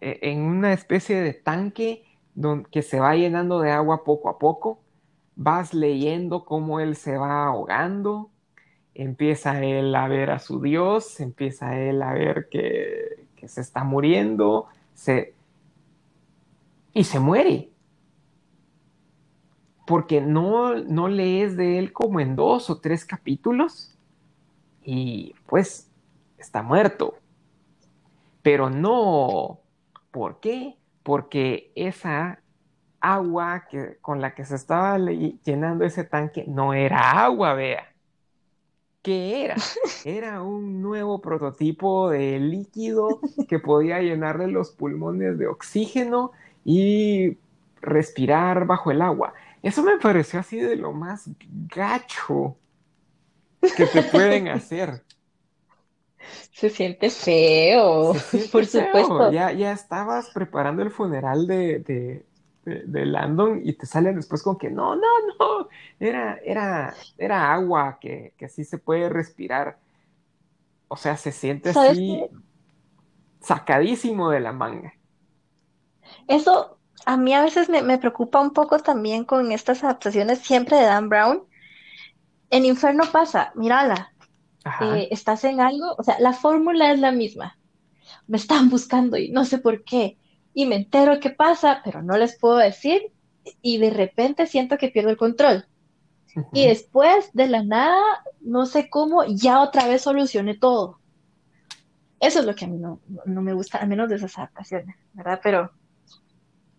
e, 0.00 0.18
en 0.22 0.42
una 0.42 0.72
especie 0.72 1.20
de 1.20 1.34
tanque 1.34 2.04
donde, 2.34 2.68
que 2.70 2.82
se 2.82 3.00
va 3.00 3.16
llenando 3.16 3.60
de 3.60 3.70
agua 3.72 4.04
poco 4.04 4.28
a 4.28 4.38
poco. 4.38 4.82
Vas 5.34 5.74
leyendo 5.74 6.44
cómo 6.44 6.80
él 6.80 6.96
se 6.96 7.18
va 7.18 7.46
ahogando, 7.46 8.30
empieza 8.94 9.62
él 9.62 9.94
a 9.94 10.08
ver 10.08 10.30
a 10.30 10.38
su 10.38 10.62
Dios, 10.62 11.20
empieza 11.20 11.78
él 11.78 12.00
a 12.00 12.14
ver 12.14 12.48
que, 12.50 13.25
se 13.44 13.60
está 13.60 13.84
muriendo, 13.84 14.66
se, 14.94 15.34
y 16.92 17.04
se 17.04 17.20
muere. 17.20 17.70
Porque 19.86 20.20
no, 20.20 20.74
no 20.74 21.08
lees 21.08 21.56
de 21.56 21.78
él 21.78 21.92
como 21.92 22.20
en 22.20 22.34
dos 22.34 22.70
o 22.70 22.80
tres 22.80 23.04
capítulos 23.04 23.96
y 24.82 25.34
pues 25.46 25.90
está 26.38 26.62
muerto. 26.62 27.14
Pero 28.42 28.70
no, 28.70 29.60
¿por 30.10 30.40
qué? 30.40 30.76
Porque 31.02 31.72
esa 31.76 32.40
agua 33.00 33.66
que, 33.70 33.98
con 34.00 34.20
la 34.20 34.34
que 34.34 34.44
se 34.44 34.56
estaba 34.56 34.98
llenando 34.98 35.84
ese 35.84 36.04
tanque 36.04 36.44
no 36.48 36.74
era 36.74 37.24
agua, 37.24 37.54
vea 37.54 37.95
¿Qué 39.06 39.44
era? 39.44 39.54
Era 40.04 40.42
un 40.42 40.82
nuevo 40.82 41.20
prototipo 41.20 42.10
de 42.10 42.40
líquido 42.40 43.20
que 43.48 43.60
podía 43.60 44.00
llenarle 44.00 44.48
los 44.48 44.72
pulmones 44.72 45.38
de 45.38 45.46
oxígeno 45.46 46.32
y 46.64 47.38
respirar 47.80 48.66
bajo 48.66 48.90
el 48.90 49.00
agua. 49.00 49.32
Eso 49.62 49.84
me 49.84 49.96
pareció 49.98 50.40
así 50.40 50.58
de 50.58 50.74
lo 50.74 50.92
más 50.92 51.30
gacho 51.72 52.56
que 53.76 53.86
te 53.86 54.02
pueden 54.02 54.48
hacer. 54.48 55.04
Se 56.50 56.68
siente 56.68 57.08
feo, 57.08 58.12
por 58.50 58.66
supuesto. 58.66 59.30
Ya, 59.30 59.52
ya 59.52 59.70
estabas 59.70 60.30
preparando 60.30 60.82
el 60.82 60.90
funeral 60.90 61.46
de, 61.46 61.78
de, 61.78 62.24
Landon 62.66 63.60
y 63.64 63.74
te 63.74 63.86
salen 63.86 64.16
después 64.16 64.42
con 64.42 64.58
que 64.58 64.70
no, 64.70 64.96
no, 64.96 65.02
no, 65.38 65.68
era, 66.00 66.38
era, 66.44 66.94
era 67.16 67.52
agua 67.52 67.98
que, 68.00 68.34
que 68.36 68.46
así 68.46 68.64
se 68.64 68.78
puede 68.78 69.08
respirar. 69.08 69.78
O 70.88 70.96
sea, 70.96 71.16
se 71.16 71.32
siente 71.32 71.70
así 71.70 72.24
sacadísimo 73.40 74.30
de 74.30 74.40
la 74.40 74.52
manga. 74.52 74.94
Eso 76.28 76.78
a 77.04 77.16
mí 77.16 77.32
a 77.34 77.42
veces 77.42 77.68
me, 77.68 77.98
preocupa 77.98 78.40
un 78.40 78.52
poco 78.52 78.78
también 78.80 79.24
con 79.24 79.52
estas 79.52 79.84
adaptaciones 79.84 80.40
siempre 80.40 80.76
de 80.76 80.84
Dan 80.84 81.08
Brown. 81.08 81.44
En 82.50 82.64
Inferno 82.64 83.04
pasa, 83.12 83.52
mírala, 83.54 84.12
eh, 84.80 85.08
estás 85.10 85.44
en 85.44 85.60
algo, 85.60 85.94
o 85.98 86.02
sea, 86.02 86.18
la 86.20 86.32
fórmula 86.32 86.92
es 86.92 86.98
la 86.98 87.12
misma. 87.12 87.58
Me 88.26 88.36
están 88.36 88.70
buscando 88.70 89.16
y 89.16 89.30
no 89.30 89.44
sé 89.44 89.58
por 89.58 89.84
qué 89.84 90.18
y 90.56 90.64
me 90.64 90.76
entero 90.76 91.20
qué 91.20 91.28
pasa, 91.28 91.82
pero 91.84 92.02
no 92.02 92.16
les 92.16 92.38
puedo 92.38 92.56
decir 92.56 93.12
y 93.60 93.76
de 93.76 93.90
repente 93.90 94.46
siento 94.46 94.78
que 94.78 94.88
pierdo 94.88 95.10
el 95.10 95.18
control. 95.18 95.66
Y 96.54 96.66
después 96.66 97.30
de 97.34 97.46
la 97.46 97.62
nada, 97.62 98.02
no 98.40 98.64
sé 98.64 98.88
cómo, 98.88 99.22
ya 99.24 99.60
otra 99.60 99.86
vez 99.86 100.00
solucioné 100.00 100.56
todo. 100.56 100.98
Eso 102.20 102.40
es 102.40 102.46
lo 102.46 102.54
que 102.54 102.64
a 102.64 102.68
mí 102.68 102.78
no, 102.78 103.02
me 103.26 103.52
gusta, 103.52 103.76
al 103.76 103.88
menos 103.88 104.08
de 104.08 104.16
esas 104.16 104.38
adaptaciones, 104.38 104.96
¿verdad? 105.12 105.40
Pero 105.42 105.72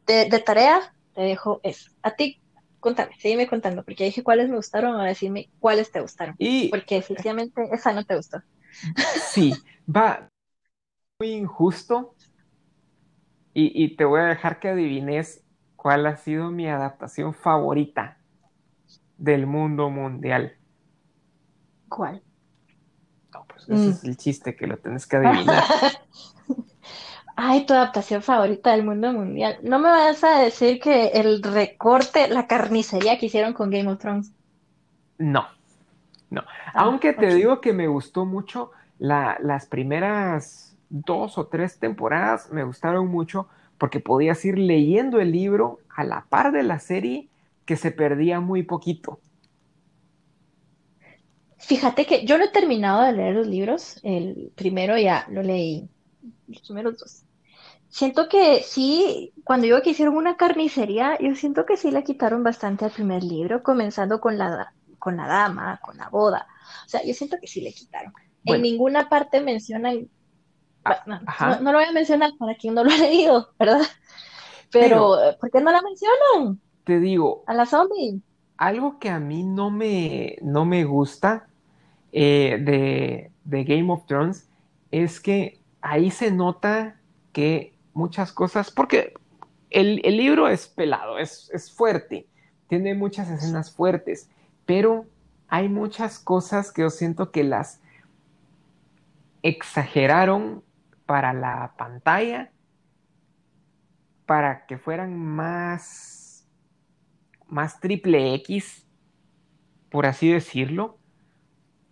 de, 0.07 0.25
tarea 0.43 0.91
te 1.13 1.21
dejo 1.21 1.59
eso. 1.61 1.91
¿A 2.01 2.15
ti 2.15 2.41
contame, 2.79 3.11
seguime 3.19 3.47
contando, 3.47 3.83
porque 3.83 4.05
dije 4.05 4.23
cuáles 4.23 4.49
me 4.49 4.55
gustaron, 4.55 4.95
ahora 4.95 5.09
decirme 5.09 5.51
cuáles 5.59 5.91
te 5.91 6.01
gustaron. 6.01 6.33
Y 6.39 6.69
porque 6.69 6.97
efectivamente 6.97 7.61
esa 7.71 7.93
no 7.93 8.03
te 8.03 8.15
gustó. 8.15 8.41
sí, 9.29 9.53
va 9.87 10.27
muy 11.19 11.33
injusto. 11.33 12.15
Y, 13.57 13.71
y 13.83 13.95
te 13.97 14.05
voy 14.05 14.21
a 14.21 14.25
dejar 14.25 14.59
que 14.59 14.69
adivines 14.69 15.43
cuál 15.75 16.05
ha 16.05 16.15
sido 16.17 16.51
mi 16.51 16.69
adaptación 16.69 17.33
favorita 17.33 18.19
del 19.17 19.47
mundo 19.47 19.89
mundial. 19.89 20.53
¿Cuál? 21.89 22.23
No, 23.33 23.45
pues 23.47 23.69
ese 23.69 23.91
es 23.91 24.03
el 24.03 24.17
chiste 24.17 24.55
que 24.55 24.67
lo 24.67 24.77
tienes 24.77 25.05
que 25.07 25.17
adivinar. 25.17 25.63
Ay, 27.35 27.65
tu 27.65 27.73
adaptación 27.73 28.21
favorita 28.23 28.71
del 28.71 28.83
mundo 28.83 29.13
mundial. 29.13 29.59
No 29.63 29.79
me 29.79 29.89
vas 29.89 30.23
a 30.23 30.39
decir 30.39 30.79
que 30.79 31.07
el 31.09 31.41
recorte, 31.43 32.27
la 32.27 32.47
carnicería 32.47 33.17
que 33.19 33.27
hicieron 33.27 33.53
con 33.53 33.69
Game 33.69 33.89
of 33.91 33.99
Thrones. 33.99 34.33
No, 35.17 35.47
no. 36.31 36.43
Ah, 36.73 36.83
Aunque 36.83 37.13
te 37.13 37.33
digo 37.35 37.61
que 37.61 37.73
me 37.73 37.87
gustó 37.87 38.25
mucho 38.25 38.71
la- 38.99 39.37
las 39.41 39.67
primeras 39.67 40.76
dos 40.89 41.37
o 41.37 41.47
tres 41.47 41.79
temporadas, 41.79 42.51
me 42.51 42.63
gustaron 42.63 43.07
mucho 43.07 43.47
porque 43.77 43.99
podías 43.99 44.43
ir 44.45 44.57
leyendo 44.57 45.19
el 45.19 45.31
libro 45.31 45.79
a 45.95 46.03
la 46.03 46.25
par 46.29 46.51
de 46.51 46.63
la 46.63 46.79
serie 46.79 47.29
que 47.65 47.75
se 47.75 47.91
perdía 47.91 48.39
muy 48.39 48.63
poquito. 48.63 49.19
Fíjate 51.57 52.05
que 52.05 52.25
yo 52.25 52.37
no 52.37 52.45
he 52.45 52.49
terminado 52.49 53.03
de 53.03 53.11
leer 53.11 53.35
los 53.35 53.47
libros. 53.47 53.99
El 54.03 54.51
primero 54.55 54.97
ya 54.97 55.27
lo 55.29 55.43
leí, 55.43 55.89
los 56.47 56.61
primeros 56.61 56.97
dos. 56.97 57.23
Siento 57.89 58.29
que 58.29 58.61
sí, 58.63 59.33
cuando 59.43 59.65
digo 59.65 59.81
que 59.81 59.91
hicieron 59.91 60.15
una 60.15 60.37
carnicería, 60.37 61.17
yo 61.19 61.35
siento 61.35 61.65
que 61.65 61.77
sí 61.77 61.91
le 61.91 62.03
quitaron 62.03 62.43
bastante 62.43 62.85
al 62.85 62.91
primer 62.91 63.23
libro, 63.23 63.63
comenzando 63.63 64.19
con 64.19 64.37
la, 64.37 64.73
con 64.99 65.17
la 65.17 65.27
dama, 65.27 65.79
con 65.83 65.97
la 65.97 66.09
boda. 66.09 66.47
O 66.85 66.89
sea, 66.89 67.03
yo 67.03 67.13
siento 67.13 67.37
que 67.39 67.47
sí 67.47 67.61
le 67.61 67.73
quitaron. 67.73 68.13
En 68.45 68.61
ninguna 68.61 69.09
parte 69.09 69.41
mencionan, 69.41 70.09
a- 70.91 71.07
bueno, 71.39 71.61
no, 71.61 71.71
lo 71.71 71.77
voy 71.79 71.87
a 71.87 71.91
mencionar 71.91 72.31
para 72.39 72.55
quien 72.55 72.73
no 72.75 72.83
lo 72.83 72.91
ha 72.91 72.97
leído, 72.97 73.53
¿verdad? 73.59 73.81
pero 74.77 74.99
Pero, 74.99 75.17
¿por 75.39 75.51
qué 75.51 75.61
no 75.61 75.71
la 75.71 75.81
mencionan? 75.81 76.61
te 76.83 76.99
digo, 76.99 77.47
A 77.47 77.53
la 77.55 77.65
zombie. 77.65 78.21
algo 78.57 78.99
que 78.99 79.09
a 79.09 79.19
mí 79.19 79.43
no 79.43 79.69
me, 79.71 80.37
no 80.41 80.65
me 80.65 80.83
gusta 80.85 81.47
eh, 82.11 82.59
de, 82.61 83.31
de 83.45 83.63
Game 83.63 83.91
of 83.91 84.05
Thrones 84.07 84.49
es 84.91 85.19
que 85.19 85.61
ahí 85.81 86.11
se 86.11 86.31
nota 86.31 86.99
que 87.33 87.75
muchas 87.93 88.31
cosas, 88.33 88.71
porque 88.71 89.13
el, 89.69 90.01
el 90.05 90.17
libro 90.17 90.47
es 90.49 90.67
pelado, 90.67 91.19
es, 91.19 91.49
es 91.53 91.71
fuerte, 91.71 92.27
tiene 92.69 92.95
muchas 92.95 93.29
escenas 93.29 93.71
fuertes, 93.75 94.29
pero 94.65 95.05
hay 95.47 95.69
muchas 95.69 96.19
cosas 96.19 96.71
que 96.71 96.83
yo 96.83 96.89
siento 96.89 97.31
que 97.31 97.43
las 97.43 97.81
exageraron 99.43 100.63
para 101.07 101.33
la 101.33 101.73
pantalla, 101.77 102.51
para 104.27 104.67
que 104.67 104.77
fueran 104.77 105.17
más, 105.17 106.47
más 107.47 107.79
triple 107.79 108.35
X, 108.35 108.85
por 109.89 110.05
así 110.05 110.29
decirlo. 110.29 110.99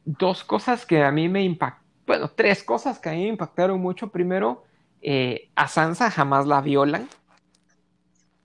Dos 0.03 0.43
cosas 0.43 0.85
que 0.85 1.03
a 1.03 1.11
mí 1.11 1.27
me 1.29 1.41
impactaron, 1.41 1.85
bueno, 2.05 2.29
tres 2.29 2.63
cosas 2.63 2.99
que 2.99 3.09
a 3.09 3.13
mí 3.13 3.23
me 3.23 3.29
impactaron 3.29 3.81
mucho. 3.81 4.11
Primero, 4.11 4.63
eh, 5.01 5.49
a 5.55 5.67
Sansa 5.67 6.11
jamás 6.11 6.45
la 6.45 6.61
violan. 6.61 7.07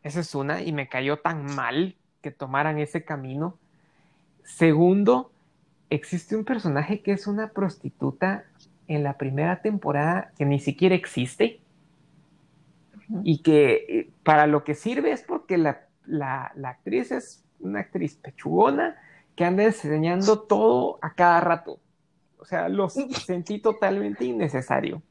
Esa 0.02 0.20
es 0.20 0.34
una, 0.34 0.62
y 0.62 0.72
me 0.72 0.88
cayó 0.88 1.18
tan 1.18 1.44
mal 1.54 1.96
que 2.22 2.30
tomaran 2.30 2.78
ese 2.78 3.04
camino. 3.04 3.58
Segundo, 4.44 5.32
existe 5.90 6.36
un 6.36 6.44
personaje 6.44 7.02
que 7.02 7.12
es 7.12 7.26
una 7.26 7.48
prostituta 7.48 8.44
en 8.90 9.04
la 9.04 9.16
primera 9.16 9.62
temporada 9.62 10.32
que 10.36 10.44
ni 10.44 10.58
siquiera 10.58 10.96
existe 10.96 11.62
y 13.22 13.42
que 13.42 13.72
eh, 13.88 14.10
para 14.24 14.46
lo 14.46 14.64
que 14.64 14.74
sirve 14.74 15.12
es 15.12 15.22
porque 15.22 15.58
la, 15.58 15.88
la, 16.06 16.52
la 16.56 16.70
actriz 16.70 17.12
es 17.12 17.44
una 17.60 17.80
actriz 17.80 18.16
pechugona 18.16 18.96
que 19.36 19.44
anda 19.44 19.64
enseñando 19.64 20.42
todo 20.42 20.98
a 21.02 21.14
cada 21.14 21.40
rato. 21.40 21.80
O 22.38 22.44
sea, 22.44 22.68
lo 22.68 22.88
sentí 23.10 23.60
totalmente 23.60 24.24
innecesario. 24.24 25.02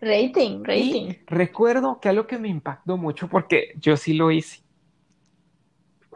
Rating, 0.00 0.62
Y 0.66 0.66
rating. 0.66 1.14
recuerdo 1.26 2.00
que 2.00 2.08
algo 2.10 2.26
que 2.26 2.38
me 2.38 2.48
impactó 2.48 2.96
mucho, 2.96 3.28
porque 3.28 3.74
yo 3.80 3.96
sí 3.96 4.14
lo 4.14 4.30
hice, 4.30 4.62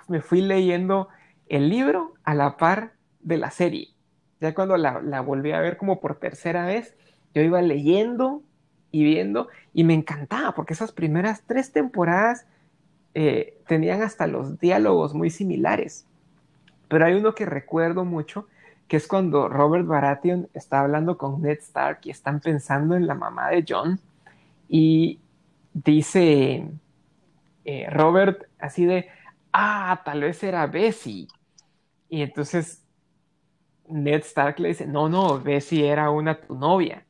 me 0.09 0.21
fui 0.23 0.41
leyendo 0.41 1.09
el 1.47 1.69
libro 1.69 2.15
a 2.25 2.35
la 2.35 2.57
par 2.57 2.95
de 3.21 3.39
la 3.39 3.51
serie. 3.51 3.95
Ya 4.41 4.55
cuando 4.55 4.77
la, 4.77 5.21
volví 5.21 5.53
a 5.53 5.61
ver 5.61 5.77
como 5.77 6.01
por 6.01 6.17
tercera 6.17 6.67
vez, 6.67 6.95
yo 7.35 7.43
iba 7.43 7.61
leyendo 7.61 8.43
y 8.91 9.05
viendo 9.05 9.49
y 9.75 9.85
me 9.85 9.95
encantaba 9.95 10.55
porque 10.55 10.73
esas 10.73 10.93
primeras 10.93 11.43
tres 11.47 11.73
temporadas 11.73 12.47
eh, 13.15 13.59
tenían 13.67 14.03
hasta 14.03 14.27
los 14.27 14.59
diálogos 14.59 15.15
muy 15.15 15.31
similares. 15.31 16.07
Pero 16.89 17.05
hay 17.05 17.15
uno 17.15 17.35
que 17.35 17.47
recuerdo 17.47 18.05
mucho, 18.05 18.47
que 18.87 18.97
es 18.97 19.07
cuando 19.07 19.49
Robert 19.49 19.87
Baratheon 19.87 20.49
está 20.55 20.81
hablando 20.81 21.19
con 21.19 21.43
Ned 21.43 21.59
Stark 21.59 22.01
y 22.05 22.11
están 22.11 22.41
pensando 22.41 22.97
en 22.97 23.07
la 23.07 23.15
mamá 23.15 23.51
de 23.51 23.65
John 23.69 24.01
y 24.69 25.19
dice 25.75 26.71
eh, 27.65 27.91
Robert 27.91 28.45
así 28.59 28.87
de, 28.87 29.09
ah, 29.53 30.01
tal 30.05 30.21
vez 30.23 30.43
era 30.43 30.67
Bessie. 30.67 31.29
Y 32.09 32.23
entonces 32.23 32.83
Ned 33.89 34.23
Stark 34.23 34.59
le 34.59 34.69
dice, 34.69 34.87
no, 34.87 35.09
no, 35.09 35.41
Bessie 35.41 35.87
era 35.87 36.11
una 36.11 36.41
tu 36.41 36.55
novia. 36.55 37.05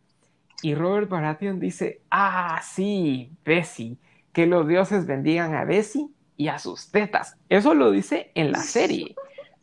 Y 0.62 0.74
Robert 0.74 1.09
Baratheon 1.09 1.61
dice, 1.61 2.03
ah, 2.11 2.61
sí, 2.62 3.31
Bessie, 3.45 3.97
que 4.33 4.47
los 4.47 4.66
dioses 4.66 5.07
bendigan 5.07 5.55
a 5.55 5.64
Bessie 5.64 6.09
y 6.37 6.49
a 6.49 6.59
sus 6.59 6.91
tetas. 6.91 7.37
Eso 7.49 7.74
lo 7.74 7.91
dice 7.91 8.31
en 8.35 8.53
la 8.53 8.61
serie, 8.61 9.14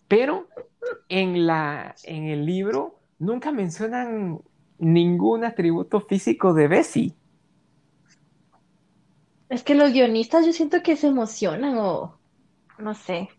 pero 0.08 0.48
en, 1.10 1.46
la, 1.48 1.96
en 2.04 2.26
el 2.26 2.46
libro 2.46 3.00
nunca 3.20 3.52
mencionan 3.52 4.40
ningún 4.78 5.44
atributo 5.44 6.02
físico 6.02 6.54
de 6.54 6.68
Bessie. 6.68 7.14
Es 9.50 9.64
que 9.64 9.76
los 9.76 9.92
guionistas 9.92 10.46
yo 10.46 10.54
siento 10.54 10.82
que 10.82 10.96
se 10.96 11.08
emocionan 11.08 11.78
o 11.78 12.18
no 12.78 12.94
sé. 12.94 13.30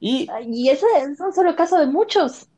Y 0.00 0.28
Y 0.46 0.68
ese 0.68 0.86
es 0.98 1.20
un 1.20 1.32
solo 1.32 1.56
caso 1.56 1.78
de 1.78 1.86
muchos. 1.86 2.48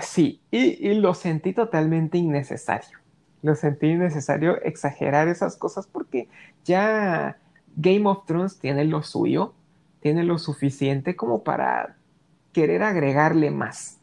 Sí, 0.00 0.40
y, 0.50 0.88
y 0.88 0.94
lo 0.94 1.14
sentí 1.14 1.52
totalmente 1.52 2.18
innecesario. 2.18 2.98
Lo 3.42 3.54
sentí 3.54 3.88
innecesario 3.88 4.60
exagerar 4.62 5.28
esas 5.28 5.56
cosas 5.56 5.86
porque 5.86 6.28
ya 6.64 7.38
Game 7.76 8.08
of 8.08 8.24
Thrones 8.26 8.58
tiene 8.58 8.84
lo 8.84 9.02
suyo, 9.02 9.54
tiene 10.00 10.24
lo 10.24 10.38
suficiente 10.38 11.16
como 11.16 11.42
para 11.44 11.96
querer 12.52 12.82
agregarle 12.82 13.50
más. 13.50 14.00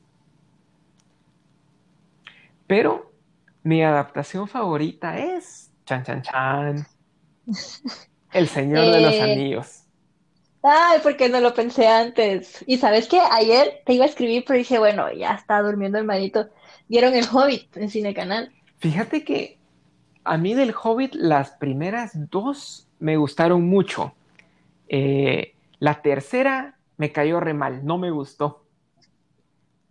Pero 2.68 3.12
mi 3.64 3.84
adaptación 3.84 4.48
favorita 4.48 5.18
es 5.20 5.72
Chan 5.86 6.04
Chan 6.04 6.22
Chan, 6.22 6.88
El 8.32 8.48
Señor 8.48 8.90
de 8.92 9.02
los 9.02 9.14
Eh, 9.16 9.22
Anillos. 9.22 9.79
Ay, 10.64 10.99
¿por 11.01 11.16
qué 11.18 11.30
no 11.30 11.39
lo 11.39 11.53
pensé 11.53 11.88
antes? 11.88 12.64
Y 12.68 12.78
sabes 12.78 13.07
qué, 13.07 13.20
ayer 13.32 13.82
te 13.86 13.93
iba 13.93 14.05
a 14.05 14.07
escribir, 14.07 14.43
pero 14.45 14.57
dije, 14.57 14.80
bueno, 14.80 15.12
ya 15.12 15.34
está 15.36 15.62
durmiendo 15.62 15.97
el 15.97 16.05
manito. 16.05 16.49
Vieron 16.88 17.14
el 17.14 17.26
Hobbit 17.32 17.76
en 17.78 17.89
Cine 17.89 18.14
Canal. 18.14 18.51
Fíjate 18.80 19.24
que 19.24 19.57
a 20.24 20.38
mí 20.38 20.53
del 20.53 20.74
Hobbit 20.74 21.16
las 21.16 21.51
primeras 21.51 22.12
dos 22.30 22.88
me 22.99 23.18
gustaron 23.18 23.68
mucho. 23.68 24.14
Eh, 24.88 25.53
la 25.80 26.01
tercera 26.01 26.78
me 26.97 27.12
cayó 27.12 27.39
re 27.39 27.53
mal, 27.53 27.86
no 27.86 27.97
me 27.97 28.12
gustó. 28.12 28.66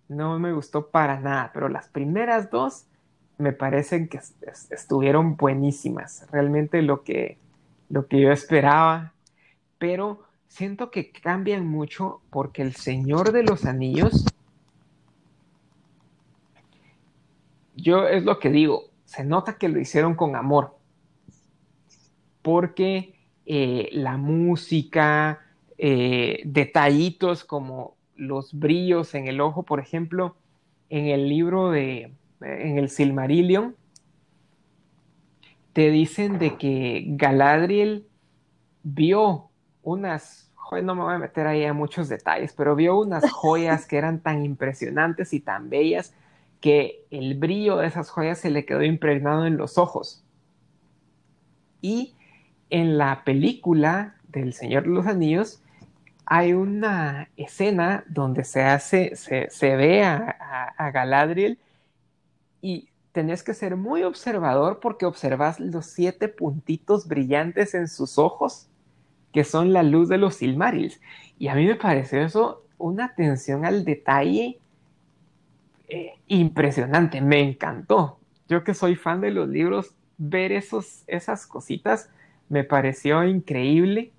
No 0.08 0.38
me 0.38 0.52
gustó 0.52 0.88
para 0.90 1.20
nada, 1.20 1.50
pero 1.52 1.68
las 1.68 1.88
primeras 1.88 2.50
dos 2.50 2.86
me 3.36 3.52
parecen 3.52 4.08
que 4.08 4.18
es- 4.18 4.34
es- 4.42 4.70
estuvieron 4.72 5.36
buenísimas. 5.36 6.26
Realmente 6.30 6.82
lo 6.82 7.04
que, 7.04 7.38
lo 7.90 8.06
que 8.08 8.20
yo 8.20 8.32
esperaba. 8.32 9.12
Pero 9.78 10.24
siento 10.48 10.90
que 10.90 11.12
cambian 11.12 11.66
mucho 11.66 12.20
porque 12.30 12.62
El 12.62 12.74
Señor 12.74 13.32
de 13.32 13.42
los 13.42 13.64
Anillos, 13.64 14.24
yo 17.76 18.08
es 18.08 18.24
lo 18.24 18.38
que 18.40 18.50
digo, 18.50 18.90
se 19.04 19.24
nota 19.24 19.56
que 19.56 19.68
lo 19.68 19.78
hicieron 19.78 20.14
con 20.14 20.34
amor. 20.34 20.76
Porque 22.42 23.14
eh, 23.46 23.88
la 23.92 24.16
música, 24.16 25.40
eh, 25.76 26.42
detallitos 26.44 27.44
como 27.44 27.96
los 28.16 28.52
brillos 28.52 29.14
en 29.14 29.28
el 29.28 29.40
ojo, 29.40 29.62
por 29.62 29.80
ejemplo, 29.80 30.36
en 30.90 31.06
el 31.06 31.28
libro 31.28 31.70
de, 31.70 32.12
en 32.40 32.78
el 32.78 32.88
Silmarillion, 32.88 33.76
te 35.72 35.90
dicen 35.90 36.38
de 36.38 36.56
que 36.56 37.04
Galadriel 37.06 38.08
vio 38.82 39.48
unas 39.88 40.48
no 40.82 40.94
me 40.94 41.02
voy 41.02 41.14
a 41.14 41.18
meter 41.18 41.46
ahí 41.46 41.64
a 41.64 41.72
muchos 41.72 42.08
detalles, 42.08 42.52
pero 42.52 42.76
vio 42.76 42.98
unas 42.98 43.30
joyas 43.32 43.86
que 43.86 43.96
eran 43.96 44.20
tan 44.20 44.44
impresionantes 44.44 45.32
y 45.32 45.40
tan 45.40 45.70
bellas 45.70 46.14
que 46.60 47.06
el 47.10 47.38
brillo 47.38 47.76
de 47.76 47.86
esas 47.86 48.10
joyas 48.10 48.38
se 48.38 48.50
le 48.50 48.64
quedó 48.64 48.82
impregnado 48.82 49.46
en 49.46 49.56
los 49.56 49.78
ojos. 49.78 50.22
Y 51.80 52.14
en 52.70 52.98
la 52.98 53.24
película 53.24 54.16
del 54.28 54.52
Señor 54.52 54.82
de 54.82 54.90
los 54.90 55.06
Anillos 55.06 55.62
hay 56.26 56.52
una 56.52 57.30
escena 57.36 58.04
donde 58.08 58.44
se 58.44 58.62
hace, 58.62 59.16
se, 59.16 59.76
ve 59.76 60.04
a, 60.04 60.74
a 60.76 60.90
Galadriel 60.90 61.58
y 62.60 62.90
tenés 63.12 63.42
que 63.42 63.54
ser 63.54 63.76
muy 63.76 64.02
observador 64.02 64.80
porque 64.80 65.06
observas 65.06 65.58
los 65.58 65.86
siete 65.86 66.28
puntitos 66.28 67.08
brillantes 67.08 67.74
en 67.74 67.88
sus 67.88 68.18
ojos, 68.18 68.68
que 69.32 69.44
son 69.44 69.72
la 69.72 69.82
luz 69.82 70.08
de 70.08 70.18
los 70.18 70.36
Silmarils. 70.36 71.00
Y 71.38 71.48
a 71.48 71.54
mí 71.54 71.66
me 71.66 71.76
pareció 71.76 72.20
eso 72.20 72.64
una 72.78 73.06
atención 73.06 73.64
al 73.64 73.84
detalle 73.84 74.58
eh, 75.88 76.14
impresionante, 76.26 77.20
me 77.20 77.40
encantó. 77.40 78.18
Yo 78.48 78.64
que 78.64 78.74
soy 78.74 78.94
fan 78.94 79.20
de 79.20 79.30
los 79.30 79.48
libros, 79.48 79.94
ver 80.16 80.52
esos, 80.52 81.04
esas 81.06 81.46
cositas 81.46 82.10
me 82.48 82.64
pareció 82.64 83.24
increíble. 83.24 84.12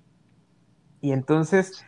Y 1.00 1.12
entonces, 1.12 1.84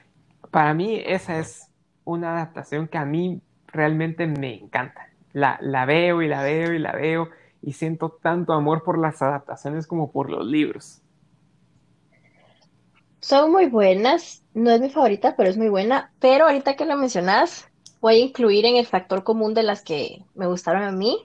para 0.51 0.75
mí, 0.75 1.01
esa 1.05 1.39
es 1.39 1.68
una 2.05 2.33
adaptación 2.33 2.89
que 2.89 2.99
a 2.99 3.05
mí 3.05 3.41
realmente 3.66 4.27
me 4.27 4.55
encanta 4.55 5.12
la, 5.33 5.85
veo 5.87 6.23
y 6.23 6.29
la 6.29 6.43
veo 6.43 6.73
y 6.73 6.79
la 6.79 6.93
veo 6.93 7.31
y 7.62 7.73
siento 7.73 8.11
tanto 8.11 8.53
amor 8.53 8.83
por 8.83 8.99
las 8.99 9.23
adaptaciones 9.23 9.87
como 9.87 10.11
por 10.11 10.31
los 10.31 10.47
libros. 10.47 11.01
Son 13.23 13.51
muy 13.51 13.66
buenas, 13.66 14.45
no 14.53 14.70
es 14.70 14.81
mi 14.81 14.91
favorita, 14.91 15.35
pero 15.37 15.49
es 15.49 15.57
muy 15.57 15.68
buena. 15.68 16.12
Pero 16.18 16.45
ahorita 16.45 16.77
que 16.77 16.85
lo 16.85 16.97
mencionas, 16.97 17.68
voy 18.01 18.16
a 18.16 18.25
incluir 18.25 18.66
en 18.66 18.77
el 18.77 18.87
factor 18.87 19.25
común 19.25 19.55
de 19.55 19.62
las 19.62 19.83
que 19.83 20.25
me 20.35 20.47
gustaron 20.47 20.83
a 20.83 20.93
mí. 20.93 21.16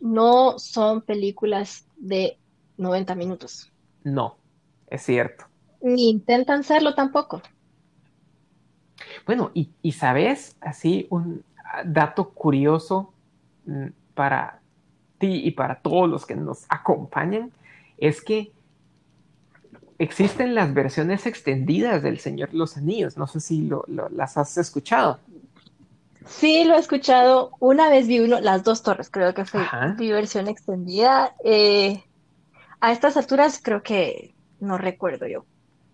No 0.00 0.58
son 0.58 1.02
películas 1.02 1.88
de 1.96 2.38
90 2.76 3.14
minutos. 3.16 3.72
No, 4.04 4.36
es 4.86 5.02
cierto. 5.02 5.46
Ni 5.80 6.10
intentan 6.10 6.62
serlo 6.62 6.94
tampoco. 6.94 7.42
Bueno, 9.26 9.50
y, 9.54 9.70
y 9.82 9.92
sabes, 9.92 10.56
así 10.60 11.06
un, 11.10 11.42
dato 11.84 12.30
curioso 12.30 13.12
mm, 13.66 13.86
para 14.14 14.60
ti 15.18 15.42
y 15.44 15.50
para 15.52 15.80
todos 15.80 16.08
los 16.08 16.26
que 16.26 16.36
nos 16.36 16.66
acompañan 16.68 17.52
es 17.98 18.22
que 18.22 18.52
existen 19.98 20.54
las 20.54 20.72
versiones 20.74 21.26
extendidas 21.26 22.02
del 22.02 22.18
Señor 22.18 22.50
de 22.50 22.58
los 22.58 22.76
Anillos. 22.76 23.16
No 23.16 23.26
sé 23.26 23.40
si 23.40 23.68
las 24.10 24.36
has 24.36 24.56
escuchado. 24.58 25.18
Sí, 26.26 26.64
lo 26.64 26.74
he 26.74 26.78
escuchado. 26.78 27.50
Una 27.60 27.88
vez 27.88 28.06
vi 28.06 28.20
uno, 28.20 28.40
las 28.40 28.64
dos 28.64 28.82
torres, 28.82 29.10
creo 29.10 29.34
que 29.34 29.44
fue 29.44 29.62
mi 29.98 30.10
versión 30.10 30.48
extendida. 30.48 31.34
Eh, 31.44 32.02
a 32.80 32.92
estas 32.92 33.16
alturas 33.16 33.60
creo 33.62 33.82
que 33.82 34.34
no 34.60 34.78
recuerdo 34.78 35.26
yo 35.26 35.44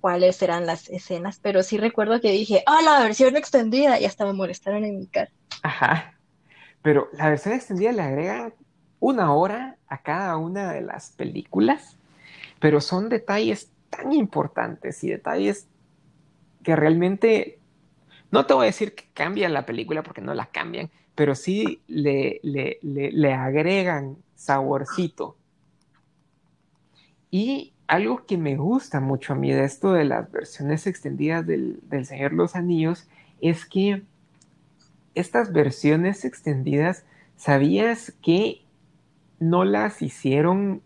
cuáles 0.01 0.41
eran 0.43 0.67
las 0.67 0.89
escenas, 0.89 1.39
pero 1.43 1.63
sí 1.63 1.77
recuerdo 1.77 2.21
que 2.21 2.33
dije, 2.33 2.63
ah, 2.67 2.81
la 2.83 3.01
versión 3.01 3.37
extendida, 3.37 4.01
y 4.01 4.07
hasta 4.07 4.25
me 4.25 4.33
molestaron 4.33 4.85
en 4.85 4.99
mi 4.99 5.07
cara. 5.07 5.31
Ajá. 5.63 6.15
Pero 6.83 7.09
la 7.13 7.29
versión 7.29 7.55
extendida 7.55 7.93
le 7.93 8.03
agrega 8.03 8.53
una 8.99 9.35
hora 9.35 9.77
a 9.89 9.99
cada 9.99 10.37
una 10.39 10.73
de 10.73 10.81
las 10.81 11.11
películas, 11.11 11.97
pero 12.61 12.81
son 12.81 13.09
detalles 13.09 13.71
tan 13.91 14.13
importantes 14.13 15.03
y 15.05 15.11
detalles 15.11 15.69
que 16.63 16.77
realmente, 16.77 17.59
no 18.31 18.47
te 18.47 18.55
voy 18.55 18.65
a 18.65 18.67
decir 18.67 18.95
que 18.95 19.05
cambian 19.13 19.53
la 19.53 19.67
película 19.67 20.03
porque 20.03 20.21
no 20.21 20.35
la 20.35 20.47
cambian, 20.47 20.91
pero 21.15 21.35
sí 21.35 21.83
le, 21.87 22.41
le, 22.43 23.33
agregan 23.35 24.17
saborcito. 24.35 25.37
Y 27.31 27.75
algo 27.87 28.25
que 28.25 28.39
me 28.39 28.57
gusta 28.57 29.01
mucho 29.01 29.33
a 29.33 29.37
mí 29.37 29.53
de 29.53 29.65
esto 29.65 29.93
de 29.93 30.05
las 30.05 30.31
versiones 30.31 30.87
extendidas 30.87 31.47
del, 31.47 31.81
del 31.89 32.07
Señor 32.07 32.33
los 32.33 32.57
Anillos 32.57 33.09
es 33.41 33.67
que 33.67 34.03
estas 35.15 35.53
versiones 35.53 36.25
extendidas, 36.25 37.05
¿sabías 37.37 38.13
que 38.23 38.63
no 39.39 39.65
las 39.65 40.03
hicieron 40.03 40.83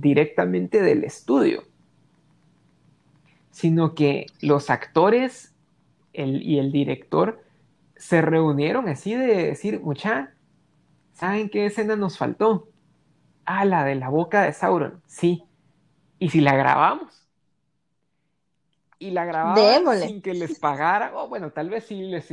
directamente 0.00 0.82
del 0.82 1.04
estudio? 1.04 1.64
Sino 3.50 3.94
que 3.94 4.26
los 4.40 4.70
actores 4.70 5.54
y 6.12 6.58
el 6.58 6.72
director 6.72 7.42
se 7.96 8.22
reunieron 8.22 8.88
así 8.88 9.14
de 9.14 9.46
decir, 9.48 9.80
mucha, 9.80 10.34
¿saben 11.12 11.48
qué 11.48 11.66
escena 11.66 11.96
nos 11.96 12.18
faltó? 12.18 12.68
Ah, 13.44 13.64
la 13.64 13.84
de 13.84 13.94
la 13.94 14.08
boca 14.08 14.42
de 14.42 14.52
Sauron, 14.52 15.02
sí. 15.06 15.44
¿Y 16.18 16.30
si 16.30 16.40
la 16.40 16.56
grabamos? 16.56 17.26
y 18.98 19.10
la 19.10 19.24
grababan 19.24 19.98
sin 20.00 20.22
que 20.22 20.34
les 20.34 20.58
pagara, 20.58 21.12
o 21.14 21.28
bueno, 21.28 21.50
tal 21.50 21.70
vez 21.70 21.84
sí 21.84 22.02
les, 22.02 22.28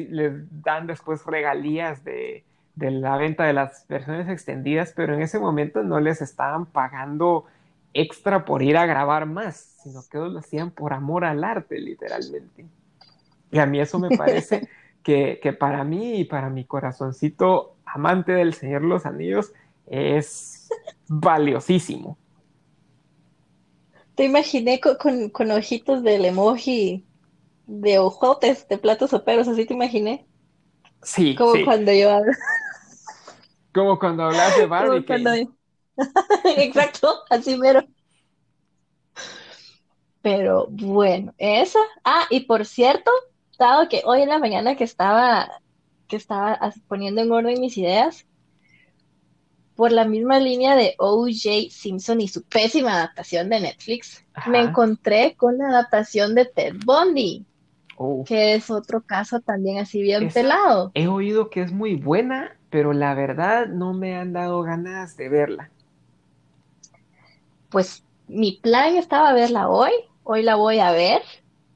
dan 0.64 0.88
después 0.88 1.26
regalías 1.26 2.04
de, 2.04 2.46
la 2.76 3.18
venta 3.18 3.44
de 3.44 3.54
las 3.54 3.86
versiones 3.88 4.30
extendidas, 4.30 4.94
pero 4.96 5.14
en 5.14 5.22
ese 5.22 5.40
momento 5.40 5.84
no 5.84 6.00
les 6.00 6.22
estaban 6.22 6.66
pagando 6.66 7.46
extra 7.94 8.46
por 8.46 8.64
ir 8.64 8.78
a 8.78 8.86
grabar 8.86 9.26
más, 9.26 9.76
sino 9.84 10.02
que 10.10 10.18
lo 10.18 10.40
hacían 10.40 10.72
por 10.72 10.94
amor 10.94 11.26
al 11.26 11.44
arte, 11.44 11.80
literalmente. 11.80 12.66
Y 13.52 13.60
a 13.60 13.66
mí 13.66 13.80
eso 13.80 14.00
me 14.00 14.16
parece 14.18 14.68
que, 15.04 15.40
que 15.42 15.54
para 15.54 15.84
mí 15.84 16.20
y 16.20 16.24
para 16.24 16.50
mi 16.50 16.66
corazoncito 16.66 17.76
amante 17.86 18.32
del 18.32 18.54
Señor 18.54 18.82
los 18.84 19.06
Anillos 19.06 19.54
es 19.86 20.68
valiosísimo. 21.08 22.18
Te 24.16 24.26
imaginé 24.26 24.80
con, 24.80 25.30
con, 25.30 25.52
ojitos 25.52 26.04
del 26.04 26.26
emoji 26.26 27.06
de 27.66 28.00
ojotes, 28.00 28.68
de 28.68 28.78
platos 28.78 29.10
soperos, 29.10 29.48
así 29.48 29.66
te 29.66 29.74
imaginé. 29.74 30.28
Sí. 31.02 31.36
Como 31.36 31.54
cuando 31.66 31.92
yo 31.92 32.12
hablo. 32.12 32.32
Como 33.74 33.98
cuando 33.98 34.24
hablas 34.24 34.58
de 34.58 34.66
Barbie. 34.68 35.50
Exacto, 36.58 37.24
así 37.30 37.58
mero. 37.58 37.84
Pero 40.22 40.68
bueno, 40.70 41.34
eso. 41.38 41.80
Ah, 42.04 42.26
y 42.30 42.42
por 42.42 42.66
cierto, 42.66 43.12
dado 43.60 43.90
que 43.90 44.02
hoy 44.06 44.22
en 44.22 44.30
la 44.30 44.40
mañana 44.40 44.76
que 44.76 44.86
estaba, 44.86 45.52
que 46.08 46.16
estaba 46.16 46.60
poniendo 46.88 47.22
en 47.22 47.32
orden 47.32 47.60
mis 47.60 47.78
ideas, 47.78 48.26
por 49.76 49.92
la 49.92 50.06
misma 50.06 50.40
línea 50.40 50.76
de 50.76 50.96
O.J. 50.98 51.70
Simpson 51.70 52.22
y 52.22 52.28
su 52.28 52.44
pésima 52.44 52.94
adaptación 52.94 53.50
de 53.50 53.60
Netflix, 53.60 54.24
me 54.48 54.62
encontré 54.62 55.36
con 55.36 55.58
la 55.58 55.70
adaptación 55.70 56.36
de 56.36 56.46
Ted 56.46 56.76
Bundy, 56.86 57.46
oh. 57.98 58.24
que 58.26 58.54
es 58.54 58.70
otro 58.70 59.02
caso 59.02 59.40
también 59.40 59.80
así 59.80 60.02
bien 60.02 60.30
pelado. 60.30 60.92
He 60.94 61.08
oído 61.08 61.50
que 61.50 61.62
es 61.62 61.72
muy 61.72 61.96
buena, 61.96 62.56
pero 62.70 62.94
la 62.94 63.14
verdad 63.16 63.68
no 63.68 63.94
me 63.94 64.16
han 64.16 64.34
dado 64.34 64.62
ganas 64.62 65.18
de 65.18 65.30
verla. 65.30 65.72
Pues 67.74 68.06
mi 68.30 68.54
plan 68.54 68.96
estaba 68.96 69.34
verla 69.34 69.68
hoy, 69.68 69.92
hoy 70.24 70.44
la 70.44 70.56
voy 70.56 70.80
a 70.80 70.92
ver, 70.92 71.22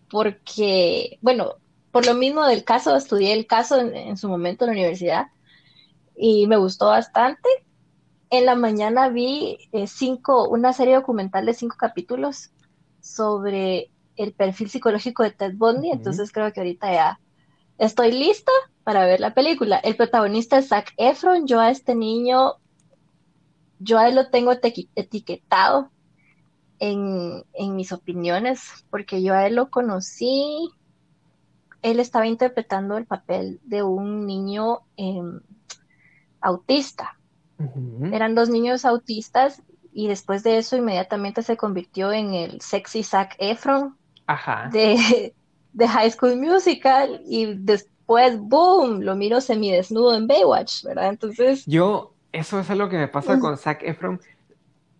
porque, 0.10 1.20
bueno, 1.22 1.56
por 1.92 2.06
lo 2.06 2.14
mismo 2.14 2.46
del 2.46 2.64
caso, 2.64 2.96
estudié 2.96 3.34
el 3.34 3.48
caso 3.48 3.78
en, 3.78 3.94
en 3.94 4.16
su 4.16 4.30
momento 4.30 4.64
en 4.64 4.70
la 4.70 4.78
universidad 4.78 5.28
y 6.16 6.48
me 6.48 6.56
gustó 6.56 6.86
bastante 6.86 7.50
en 8.30 8.46
la 8.46 8.56
mañana 8.56 9.10
vi 9.10 9.58
eh, 9.72 9.88
cinco, 9.88 10.50
una 10.50 10.74
serie 10.74 10.96
documental 10.96 11.46
de 11.46 11.54
cinco 11.54 11.76
capítulos 11.78 12.52
sobre 13.02 13.90
el 14.16 14.34
perfil 14.34 14.70
psicológico 14.70 15.24
de 15.24 15.32
Ted 15.32 15.54
Bundy, 15.56 15.92
entonces 15.92 16.32
creo 16.32 16.52
que 16.52 16.60
ahorita 16.60 16.92
ya 16.92 17.20
estoy 17.78 18.12
lista 18.12 18.52
para 18.84 19.06
ver 19.06 19.20
la 19.20 19.34
película. 19.34 19.78
El 19.78 19.96
protagonista 19.96 20.58
es 20.58 20.70
Zac 20.70 20.94
Efron, 20.98 21.48
yo 21.48 21.60
a 21.60 21.70
este 21.70 21.96
niño, 21.96 22.56
yo 23.80 23.98
a 23.98 24.08
él 24.08 24.16
lo 24.16 24.30
tengo 24.30 24.52
etiquetado 24.52 25.92
en, 26.80 27.44
mis 27.76 27.92
opiniones, 27.92 28.86
porque 28.90 29.22
yo 29.24 29.34
a 29.34 29.48
él 29.48 29.56
lo 29.56 29.70
conocí, 29.70 30.70
él 31.82 32.00
estaba 32.00 32.28
interpretando 32.28 32.98
el 32.98 33.06
papel 33.06 33.60
de 33.64 33.84
un 33.84 34.26
niño 34.26 34.80
em, 34.96 35.40
autista. 36.42 37.18
Eran 38.12 38.36
dos 38.36 38.50
niños 38.50 38.86
autistas 38.86 39.64
y 39.92 40.08
después 40.08 40.44
de 40.44 40.60
eso 40.60 40.78
inmediatamente 40.78 41.42
se 41.42 41.58
convirtió 41.58 42.12
en 42.12 42.36
el 42.36 42.62
sexy 42.62 43.02
Zac 43.02 43.36
Efron 43.40 43.98
De, 44.72 45.34
de 45.74 45.88
High 45.88 46.12
School 46.12 46.38
Musical 46.38 47.22
y 47.26 47.56
después, 47.56 48.40
boom, 48.40 49.02
lo 49.02 49.16
miro 49.16 49.42
semidesnudo 49.42 50.16
en 50.16 50.28
Baywatch, 50.28 50.84
¿verdad? 50.84 51.10
Entonces... 51.10 51.66
Yo, 51.66 52.14
eso 52.32 52.60
es 52.60 52.70
algo 52.70 52.90
que 52.90 52.98
me 52.98 53.08
pasa 53.08 53.40
con 53.40 53.58
Zac 53.58 53.84
Efron. 53.84 54.20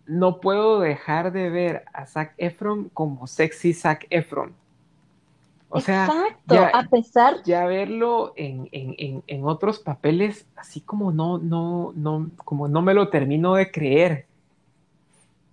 No 0.06 0.40
puedo 0.40 0.80
dejar 0.80 1.32
de 1.32 1.50
ver 1.50 1.84
a 1.92 2.06
Zac 2.06 2.34
Efron 2.38 2.88
como 2.88 3.26
sexy 3.26 3.74
Zac 3.74 4.06
Efron. 4.10 4.54
O 5.70 5.80
sea, 5.80 6.06
Exacto, 6.06 6.54
ya, 6.54 6.68
a 6.68 6.88
pesar, 6.88 7.42
ya 7.44 7.66
verlo 7.66 8.32
en, 8.36 8.70
en, 8.72 8.94
en, 8.96 9.22
en, 9.26 9.44
otros 9.44 9.78
papeles, 9.80 10.46
así 10.56 10.80
como 10.80 11.12
no, 11.12 11.36
no, 11.36 11.92
no, 11.94 12.30
como 12.42 12.68
no 12.68 12.80
me 12.80 12.94
lo 12.94 13.10
termino 13.10 13.54
de 13.54 13.70
creer. 13.70 14.26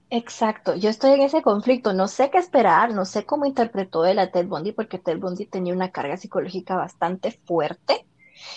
exacto, 0.10 0.74
yo 0.76 0.90
estoy 0.90 1.12
en 1.12 1.22
ese 1.22 1.42
conflicto, 1.42 1.92
no 1.92 2.08
sé 2.08 2.30
qué 2.30 2.38
esperar, 2.38 2.94
no 2.94 3.04
sé 3.04 3.26
cómo 3.26 3.46
interpretó 3.46 4.06
él 4.06 4.20
a 4.20 4.32
Ted 4.32 4.48
Bundy, 4.48 4.72
porque 4.72 5.00
Ted 5.00 5.20
Bundy 5.20 5.48
tenía 5.48 5.74
una 5.74 5.92
carga 5.92 6.16
psicológica 6.16 6.78
bastante 6.78 7.32
fuerte. 7.32 8.06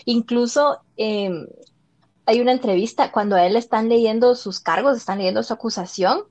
Incluso 0.05 0.81
eh, 0.97 1.31
hay 2.29 2.43
una 2.43 2.53
entrevista 2.53 3.11
cuando 3.11 3.37
a 3.37 3.47
él 3.47 3.57
están 3.57 3.89
leyendo 3.89 4.35
sus 4.35 4.61
cargos, 4.61 4.99
están 4.99 5.17
leyendo 5.17 5.43
su 5.43 5.55
acusación, 5.55 6.25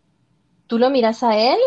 tú 0.67 0.77
lo 0.77 0.91
miras 0.91 1.23
a 1.23 1.35
él 1.35 1.57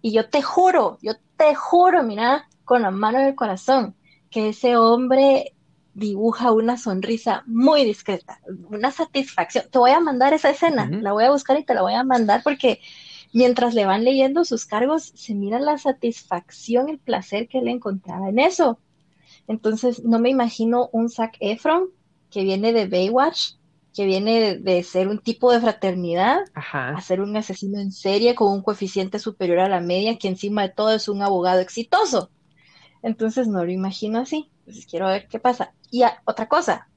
y 0.00 0.12
yo 0.12 0.28
te 0.28 0.40
juro, 0.40 0.98
yo 1.02 1.14
te 1.36 1.56
juro, 1.56 2.04
mira, 2.04 2.48
con 2.64 2.82
la 2.82 2.92
mano 2.92 3.18
en 3.18 3.26
el 3.26 3.34
corazón, 3.34 3.96
que 4.30 4.50
ese 4.50 4.76
hombre 4.76 5.56
dibuja 5.94 6.52
una 6.52 6.76
sonrisa 6.76 7.42
muy 7.44 7.84
discreta, 7.84 8.40
una 8.68 8.92
satisfacción. 8.92 9.64
Te 9.68 9.80
voy 9.80 9.90
a 9.90 9.98
mandar 9.98 10.32
esa 10.32 10.50
escena, 10.50 10.84
uh 10.84 10.94
-huh. 10.94 11.00
la 11.00 11.12
voy 11.12 11.24
a 11.24 11.32
buscar 11.32 11.58
y 11.58 11.64
te 11.64 11.74
la 11.74 11.82
voy 11.82 11.94
a 11.94 12.04
mandar 12.04 12.44
porque 12.44 12.78
mientras 13.32 13.74
le 13.74 13.84
van 13.84 14.04
leyendo 14.04 14.44
sus 14.44 14.64
cargos, 14.64 15.10
se 15.16 15.34
mira 15.34 15.58
la 15.58 15.76
satisfacción, 15.76 16.88
el 16.88 17.00
placer 17.00 17.48
que 17.48 17.58
él 17.58 17.66
encontraba 17.66 18.28
en 18.28 18.38
eso. 18.38 18.78
Entonces, 19.48 20.04
no 20.04 20.20
me 20.20 20.30
imagino 20.30 20.88
un 20.92 21.10
Zac 21.10 21.36
Efron 21.40 21.90
que 22.30 22.42
viene 22.44 22.72
de 22.72 22.86
Baywatch, 22.86 23.54
que 23.94 24.04
viene 24.04 24.56
de, 24.56 24.82
ser 24.82 25.08
un 25.08 25.18
tipo 25.18 25.52
de 25.52 25.60
fraternidad, 25.60 26.40
Ajá. 26.54 26.90
a 26.90 27.00
ser 27.00 27.20
un 27.20 27.36
asesino 27.36 27.80
en 27.80 27.92
serie 27.92 28.34
con 28.34 28.52
un 28.52 28.62
coeficiente 28.62 29.18
superior 29.18 29.58
a 29.58 29.68
la 29.68 29.80
media, 29.80 30.18
que 30.18 30.28
encima 30.28 30.62
de 30.62 30.68
todo 30.68 30.92
es 30.92 31.08
un 31.08 31.22
abogado 31.22 31.60
exitoso. 31.60 32.30
Entonces, 33.02 33.48
no 33.48 33.64
lo 33.64 33.70
imagino 33.72 34.20
así. 34.20 34.50
Entonces, 34.60 34.86
quiero 34.86 35.06
ver 35.08 35.26
qué 35.28 35.38
pasa. 35.40 35.74
Y 35.90 36.02
a, 36.02 36.22
otra 36.24 36.48
cosa, 36.48 36.88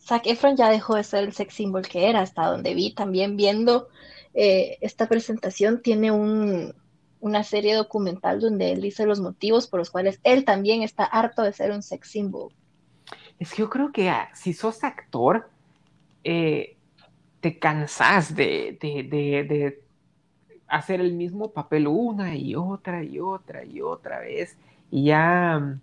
Zac 0.00 0.26
Efron 0.26 0.56
ya 0.56 0.70
dejó 0.70 0.94
de 0.94 1.04
ser 1.04 1.24
el 1.24 1.34
sex 1.34 1.54
symbol 1.54 1.86
que 1.86 2.08
era, 2.08 2.20
hasta 2.20 2.46
donde 2.46 2.74
vi 2.74 2.94
también 2.94 3.36
viendo 3.36 3.88
eh, 4.32 4.78
esta 4.80 5.08
presentación, 5.08 5.82
tiene 5.82 6.10
un, 6.10 6.74
una 7.20 7.44
serie 7.44 7.74
documental 7.74 8.40
donde 8.40 8.72
él 8.72 8.80
dice 8.80 9.06
los 9.06 9.20
motivos 9.20 9.66
por 9.66 9.78
los 9.78 9.90
cuales 9.90 10.20
él 10.24 10.44
también 10.44 10.82
está 10.82 11.04
harto 11.04 11.42
de 11.42 11.52
ser 11.52 11.70
un 11.70 11.82
sex 11.82 12.08
symbol. 12.10 12.52
Es 13.40 13.52
que 13.52 13.62
yo 13.62 13.70
creo 13.70 13.90
que 13.90 14.08
ah, 14.10 14.30
si 14.34 14.52
sos 14.52 14.84
actor, 14.84 15.50
eh, 16.22 16.76
te 17.40 17.58
cansás 17.58 18.34
de, 18.36 18.78
de, 18.80 19.02
de, 19.02 19.44
de, 19.44 19.82
hacer 20.68 21.00
el 21.00 21.14
mismo 21.14 21.50
papel 21.50 21.88
una 21.88 22.36
y 22.36 22.54
otra 22.54 23.02
y 23.02 23.18
otra 23.18 23.64
y 23.64 23.80
otra 23.80 24.20
vez. 24.20 24.56
Y 24.92 25.06
ya 25.06 25.58
mm, 25.58 25.80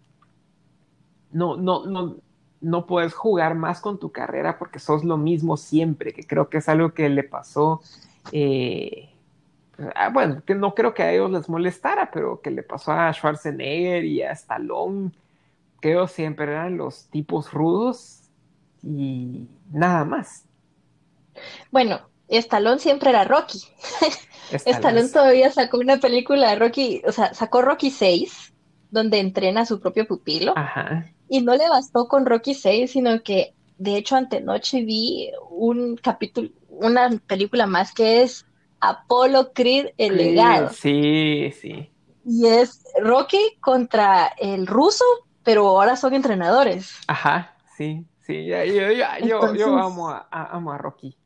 no, 1.33 1.57
no, 1.57 1.85
no, 1.85 2.15
no 2.61 2.85
puedes 2.85 3.13
jugar 3.13 3.55
más 3.55 3.81
con 3.81 3.99
tu 3.99 4.11
carrera 4.11 4.57
porque 4.57 4.79
sos 4.79 5.03
lo 5.03 5.17
mismo 5.17 5.57
siempre, 5.57 6.13
que 6.13 6.25
creo 6.25 6.49
que 6.49 6.59
es 6.59 6.69
algo 6.69 6.93
que 6.93 7.09
le 7.09 7.23
pasó. 7.23 7.81
Eh, 8.31 9.09
Ah, 9.95 10.09
bueno, 10.09 10.41
que 10.43 10.55
no 10.55 10.73
creo 10.73 10.93
que 10.93 11.03
a 11.03 11.11
ellos 11.13 11.29
les 11.31 11.49
molestara, 11.49 12.09
pero 12.11 12.41
que 12.41 12.49
le 12.49 12.63
pasó 12.63 12.91
a 12.91 13.13
Schwarzenegger 13.13 14.05
y 14.05 14.23
a 14.23 14.31
Stallone, 14.31 15.11
que 15.81 15.91
ellos 15.91 16.11
siempre 16.11 16.45
eran 16.45 16.77
los 16.77 17.09
tipos 17.09 17.51
rudos 17.51 18.29
y 18.83 19.47
nada 19.71 20.05
más. 20.05 20.45
Bueno, 21.71 22.01
Stallone 22.27 22.79
siempre 22.79 23.09
era 23.09 23.23
Rocky. 23.23 23.59
Stallone, 24.51 24.77
Stallone 24.77 25.09
todavía 25.09 25.51
sacó 25.51 25.77
una 25.77 25.97
película 25.97 26.49
de 26.49 26.55
Rocky, 26.55 27.01
o 27.05 27.11
sea, 27.11 27.33
sacó 27.33 27.61
Rocky 27.61 27.91
6, 27.91 28.53
donde 28.91 29.19
entrena 29.19 29.61
a 29.61 29.65
su 29.65 29.79
propio 29.79 30.07
pupilo. 30.07 30.53
Ajá. 30.55 31.11
Y 31.29 31.41
no 31.41 31.55
le 31.55 31.67
bastó 31.69 32.07
con 32.07 32.25
Rocky 32.25 32.53
6, 32.53 32.91
sino 32.91 33.21
que, 33.23 33.53
de 33.77 33.97
hecho, 33.97 34.15
antenoche 34.15 34.83
vi 34.83 35.31
un 35.49 35.97
capítulo, 35.97 36.49
una 36.69 37.09
película 37.27 37.67
más 37.67 37.93
que 37.93 38.23
es 38.23 38.45
Apolo 38.79 39.51
Creed 39.53 39.87
el 39.97 40.17
legado. 40.17 40.69
Sí, 40.69 41.51
sí. 41.59 41.89
Y 42.25 42.45
es 42.45 42.83
Rocky 43.01 43.57
contra 43.61 44.27
el 44.37 44.67
ruso, 44.67 45.05
pero 45.47 45.65
ahora 45.65 45.95
son 45.95 46.13
entrenadores. 46.13 46.93
Ajá, 47.07 47.55
sí, 47.77 48.05
sí. 48.19 48.45
Yo, 48.47 48.65
yo, 48.65 48.91
yo, 49.25 49.55
yo 49.55 49.77
amo, 49.77 50.09
a, 50.09 50.27
amo, 50.29 50.73
a, 50.73 50.77
Rocky. 50.77 51.17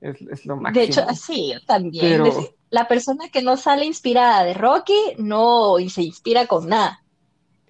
Es, 0.00 0.18
es, 0.22 0.46
lo 0.46 0.56
máximo. 0.56 0.80
De 0.80 0.90
hecho, 0.90 1.02
sí, 1.14 1.52
yo 1.52 1.60
también. 1.66 2.22
Pero... 2.22 2.34
La 2.70 2.88
persona 2.88 3.28
que 3.28 3.42
no 3.42 3.58
sale 3.58 3.84
inspirada 3.84 4.44
de 4.44 4.54
Rocky 4.54 4.98
no 5.18 5.74
se 5.90 6.02
inspira 6.02 6.46
con 6.46 6.70
nada. 6.70 7.04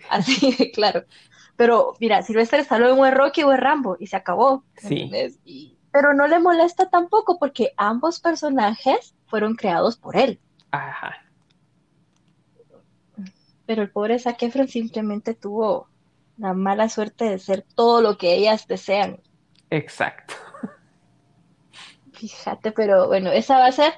Así 0.08 0.54
de 0.54 0.70
claro. 0.72 1.02
Pero 1.56 1.94
mira, 1.98 2.22
Silvestre 2.22 2.60
Stallone 2.60 2.92
o 2.92 3.06
es 3.06 3.12
Rocky 3.12 3.42
o 3.42 3.52
es 3.52 3.58
Rambo 3.58 3.96
y 3.98 4.06
se 4.06 4.14
acabó. 4.14 4.62
Sí. 4.76 5.10
Y 5.44 5.76
pero 5.90 6.14
no 6.14 6.28
le 6.28 6.38
molesta 6.38 6.88
tampoco 6.88 7.36
porque 7.40 7.72
ambos 7.76 8.20
personajes 8.20 9.16
fueron 9.26 9.56
creados 9.56 9.96
por 9.96 10.16
él. 10.16 10.38
Ajá. 10.70 11.16
Pero 13.70 13.82
el 13.82 13.90
pobre 13.90 14.18
Zac 14.18 14.42
Efron 14.42 14.66
simplemente 14.66 15.32
tuvo 15.32 15.86
la 16.38 16.54
mala 16.54 16.88
suerte 16.88 17.26
de 17.26 17.38
ser 17.38 17.64
todo 17.76 18.02
lo 18.02 18.18
que 18.18 18.34
ellas 18.34 18.66
desean. 18.66 19.20
Exacto. 19.70 20.34
Fíjate, 22.12 22.72
pero 22.72 23.06
bueno, 23.06 23.30
esa 23.30 23.58
va 23.58 23.66
a 23.66 23.70
ser, 23.72 23.92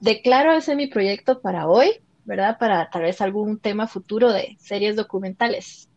declaro 0.00 0.54
ese 0.54 0.76
mi 0.76 0.86
proyecto 0.86 1.42
para 1.42 1.68
hoy, 1.68 2.00
¿verdad? 2.24 2.56
Para 2.58 2.88
tal 2.88 3.02
vez 3.02 3.20
algún 3.20 3.58
tema 3.58 3.86
futuro 3.86 4.32
de 4.32 4.56
series 4.58 4.96
documentales. 4.96 5.90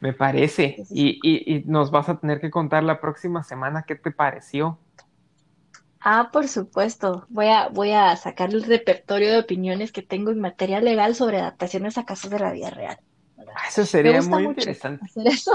Me 0.00 0.12
parece. 0.12 0.84
Y, 0.90 1.20
y, 1.22 1.54
y, 1.54 1.62
nos 1.66 1.92
vas 1.92 2.08
a 2.08 2.18
tener 2.18 2.40
que 2.40 2.50
contar 2.50 2.82
la 2.82 3.00
próxima 3.00 3.44
semana 3.44 3.84
qué 3.86 3.94
te 3.94 4.10
pareció. 4.10 4.80
Ah, 6.06 6.28
por 6.30 6.48
supuesto. 6.48 7.24
Voy 7.30 7.46
a, 7.46 7.68
voy 7.68 7.92
a 7.92 8.14
sacar 8.16 8.52
el 8.52 8.62
repertorio 8.62 9.32
de 9.32 9.38
opiniones 9.38 9.90
que 9.90 10.02
tengo 10.02 10.30
en 10.30 10.38
materia 10.38 10.78
legal 10.82 11.14
sobre 11.14 11.38
adaptaciones 11.38 11.96
a 11.96 12.04
casos 12.04 12.30
de 12.30 12.38
la 12.38 12.52
vida 12.52 12.68
real. 12.68 12.98
¿verdad? 13.38 13.54
Eso 13.66 13.86
sería 13.86 14.20
muy 14.20 14.44
interesante. 14.44 15.02
Hacer 15.06 15.26
eso. 15.26 15.52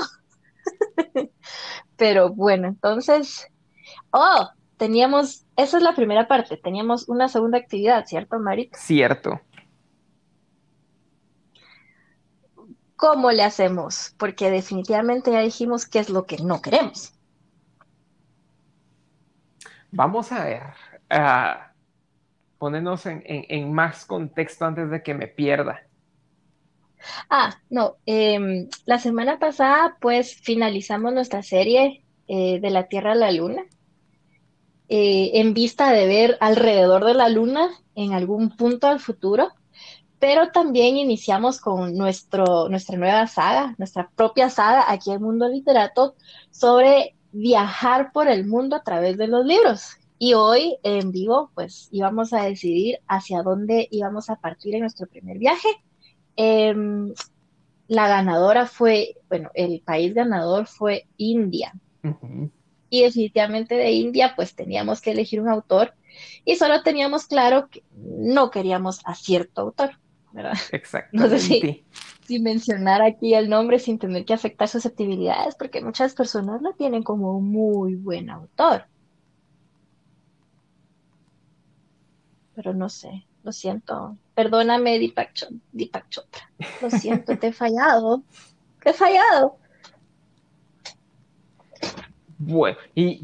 Pero 1.98 2.30
bueno, 2.34 2.68
entonces. 2.68 3.48
Oh, 4.10 4.50
teníamos. 4.78 5.46
Esa 5.56 5.78
es 5.78 5.84
la 5.84 5.94
primera 5.94 6.28
parte. 6.28 6.58
Teníamos 6.58 7.08
una 7.08 7.30
segunda 7.30 7.60
actividad, 7.60 8.08
¿cierto, 8.08 8.40
Mari? 8.40 8.72
Cierto. 8.74 9.40
¿Cómo 12.96 13.32
le 13.32 13.44
hacemos? 13.44 14.16
Porque 14.18 14.50
definitivamente 14.50 15.32
ya 15.32 15.42
dijimos 15.42 15.86
qué 15.86 16.00
es 16.00 16.10
lo 16.10 16.26
que 16.26 16.40
no 16.40 16.60
queremos. 16.64 17.14
Vamos 19.92 20.32
a 20.32 20.44
ver, 20.44 20.64
uh, 21.12 21.70
ponernos 22.58 23.06
en, 23.06 23.74
más 23.74 24.06
contexto 24.06 24.66
antes 24.66 24.90
de 24.90 25.02
que 25.02 25.14
me 25.14 25.28
pierda. 25.28 25.82
Ah, 27.30 27.58
no, 27.70 27.96
eh, 28.06 28.68
la 28.86 29.00
semana 29.00 29.40
pasada 29.40 29.98
pues 30.02 30.36
finalizamos 30.36 31.14
nuestra 31.14 31.42
serie 31.44 32.04
eh, 32.28 32.60
de 32.60 32.70
la 32.70 32.88
Tierra 32.88 33.14
a 33.14 33.16
la 33.16 33.32
Luna 33.32 33.64
eh, 34.90 35.32
en 35.36 35.54
vista 35.54 35.92
de 35.94 36.08
ver 36.08 36.38
alrededor 36.42 37.06
de 37.06 37.14
la 37.14 37.30
Luna 37.30 37.70
en 37.96 38.12
algún 38.12 38.50
punto 38.50 38.88
al 38.88 39.00
futuro 39.00 39.54
pero 40.20 40.52
también 40.52 40.98
iniciamos 40.98 41.60
con 41.60 41.96
nuestro, 41.96 42.68
nuestra 42.70 42.98
nueva 42.98 43.26
saga, 43.28 43.74
nuestra 43.78 44.12
propia 44.16 44.50
saga 44.50 44.92
aquí 44.92 45.12
en 45.12 45.22
Mundo 45.22 45.48
Literato, 45.48 46.16
sobre 46.52 47.16
viajar 47.32 48.12
por 48.12 48.28
el 48.28 48.46
mundo 48.46 48.76
a 48.76 48.84
través 48.84 49.18
de 49.18 49.28
los 49.28 49.46
libros. 49.46 49.98
Y 50.18 50.34
hoy 50.34 50.78
en 50.84 51.12
vivo, 51.12 51.52
pues 51.56 51.88
íbamos 51.92 52.34
a 52.34 52.44
decidir 52.44 53.00
hacia 53.08 53.42
dónde 53.42 53.88
íbamos 53.92 54.30
a 54.30 54.36
partir 54.36 54.76
en 54.76 54.82
nuestro 54.82 55.08
primer 55.08 55.38
viaje. 55.38 55.70
Eh, 56.36 56.76
la 57.88 58.08
ganadora 58.08 58.68
fue, 58.68 59.16
bueno, 59.30 59.50
el 59.54 59.82
país 59.82 60.14
ganador 60.14 60.68
fue 60.68 61.08
India. 61.18 61.74
Uh 62.04 62.10
-huh. 62.10 62.52
Y 62.90 63.04
definitivamente 63.04 63.76
de 63.76 63.92
India, 63.92 64.34
pues 64.36 64.56
teníamos 64.56 65.02
que 65.02 65.12
elegir 65.12 65.42
un 65.42 65.50
autor 65.50 65.94
y 66.46 66.56
solo 66.56 66.82
teníamos 66.84 67.28
claro 67.28 67.70
que 67.70 67.84
no 67.96 68.52
queríamos 68.52 69.02
a 69.06 69.16
cierto 69.16 69.62
autor. 69.62 69.92
¿Verdad? 70.32 70.54
Exactamente. 70.72 71.18
No 71.18 71.40
sé 71.40 71.40
si, 71.40 71.86
si, 72.26 72.40
mencionar 72.40 73.02
aquí 73.02 73.34
el 73.34 73.50
nombre 73.50 73.80
sin 73.80 74.00
tener 74.00 74.26
que 74.26 74.34
afectar 74.34 74.68
susceptibilidades, 74.68 75.56
porque 75.56 75.82
muchas 75.82 76.14
personas 76.14 76.62
lo 76.62 76.74
tienen 76.74 77.04
como 77.04 77.38
un 77.38 77.52
muy 77.52 77.96
buen 77.96 78.30
autor. 78.30 78.86
Pero 82.56 82.74
no 82.74 82.90
sé, 82.90 83.26
lo 83.44 83.52
siento. 83.52 84.18
Perdóname, 84.36 85.00
Deepak, 85.00 85.34
Ch 85.34 85.48
Deepak 85.72 86.10
Chopra. 86.10 86.50
Lo 86.82 86.90
siento, 86.90 87.38
te 87.38 87.48
he 87.48 87.54
fallado. 87.54 88.24
Te 88.84 88.90
he 88.90 88.94
fallado. 88.94 89.58
Bueno, 92.38 92.78
y 92.96 93.22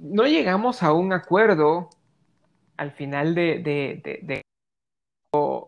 no 0.00 0.24
llegamos 0.24 0.82
a 0.82 0.92
un 0.92 1.12
acuerdo 1.12 1.90
al 2.76 2.92
final 2.92 3.34
de, 3.34 3.58
de, 3.58 4.00
de, 4.02 4.20
de 4.22 4.42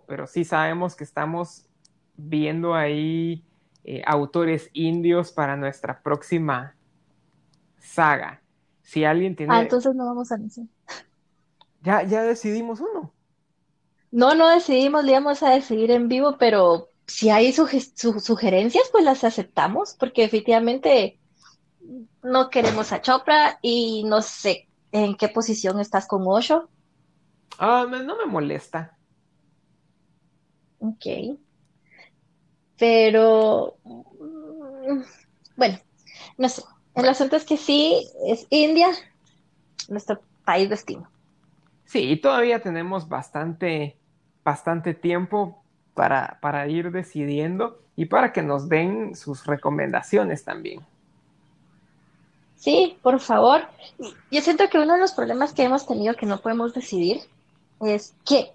pero 0.06 0.26
sí 0.26 0.44
sabemos 0.44 0.94
que 0.94 1.04
estamos 1.04 1.66
viendo 2.16 2.74
ahí 2.74 3.44
eh, 3.84 4.02
autores 4.06 4.70
indios 4.72 5.32
para 5.32 5.56
nuestra 5.56 6.02
próxima 6.02 6.76
saga. 7.78 8.42
Si 8.82 9.04
alguien 9.04 9.36
tiene... 9.36 9.54
Ah, 9.54 9.62
entonces 9.62 9.94
no 9.94 10.06
vamos 10.06 10.30
a 10.32 10.36
decir. 10.36 10.66
Ya, 11.82 12.02
ya 12.02 12.22
decidimos 12.22 12.80
uno. 12.80 13.12
No, 14.10 14.34
no 14.34 14.48
decidimos, 14.48 15.04
le 15.04 15.12
íbamos 15.12 15.42
a 15.42 15.50
decidir 15.50 15.90
en 15.90 16.08
vivo, 16.08 16.36
pero 16.38 16.88
si 17.06 17.30
hay 17.30 17.52
sugerencias, 17.52 18.88
pues 18.90 19.04
las 19.04 19.24
aceptamos, 19.24 19.94
porque 19.98 20.24
efectivamente 20.24 21.18
no 22.22 22.50
queremos 22.50 22.92
a 22.92 23.02
Chopra 23.02 23.58
y 23.62 24.04
no 24.04 24.22
sé 24.22 24.68
en 24.92 25.16
qué 25.16 25.28
posición 25.28 25.80
estás 25.80 26.06
con 26.06 26.22
Osho. 26.26 26.68
Ah, 27.58 27.86
no 27.88 28.16
me 28.16 28.26
molesta. 28.26 28.95
Ok. 30.78 31.38
Pero, 32.78 33.76
mm, 33.84 35.02
bueno, 35.56 35.78
no 36.38 36.48
sé. 36.48 36.62
El 36.94 37.08
asunto 37.08 37.36
es 37.36 37.44
que 37.44 37.56
sí, 37.56 38.08
es 38.26 38.46
India, 38.50 38.88
nuestro 39.88 40.20
país 40.44 40.68
destino. 40.68 41.08
Sí, 41.84 42.16
todavía 42.16 42.60
tenemos 42.60 43.08
bastante, 43.08 43.96
bastante 44.44 44.94
tiempo 44.94 45.62
para, 45.94 46.38
para 46.40 46.66
ir 46.68 46.90
decidiendo 46.90 47.80
y 47.96 48.06
para 48.06 48.32
que 48.32 48.42
nos 48.42 48.68
den 48.68 49.14
sus 49.14 49.46
recomendaciones 49.46 50.44
también. 50.44 50.80
Sí, 52.56 52.98
por 53.02 53.20
favor. 53.20 53.62
Yo 54.30 54.40
siento 54.40 54.68
que 54.68 54.78
uno 54.78 54.94
de 54.94 55.00
los 55.00 55.12
problemas 55.12 55.52
que 55.52 55.64
hemos 55.64 55.86
tenido 55.86 56.14
que 56.14 56.26
no 56.26 56.40
podemos 56.40 56.74
decidir 56.74 57.20
es 57.80 58.14
que, 58.24 58.52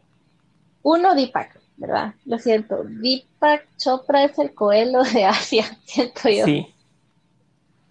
uno, 0.84 1.14
Deepak, 1.14 1.61
¿verdad? 1.82 2.14
Lo 2.26 2.38
siento, 2.38 2.84
Deepak 2.84 3.66
Chopra 3.78 4.24
es 4.24 4.38
el 4.38 4.54
coelho 4.54 5.02
de 5.02 5.26
Asia, 5.26 5.66
siento 5.84 6.30
yo. 6.30 6.46
Sí. 6.46 6.68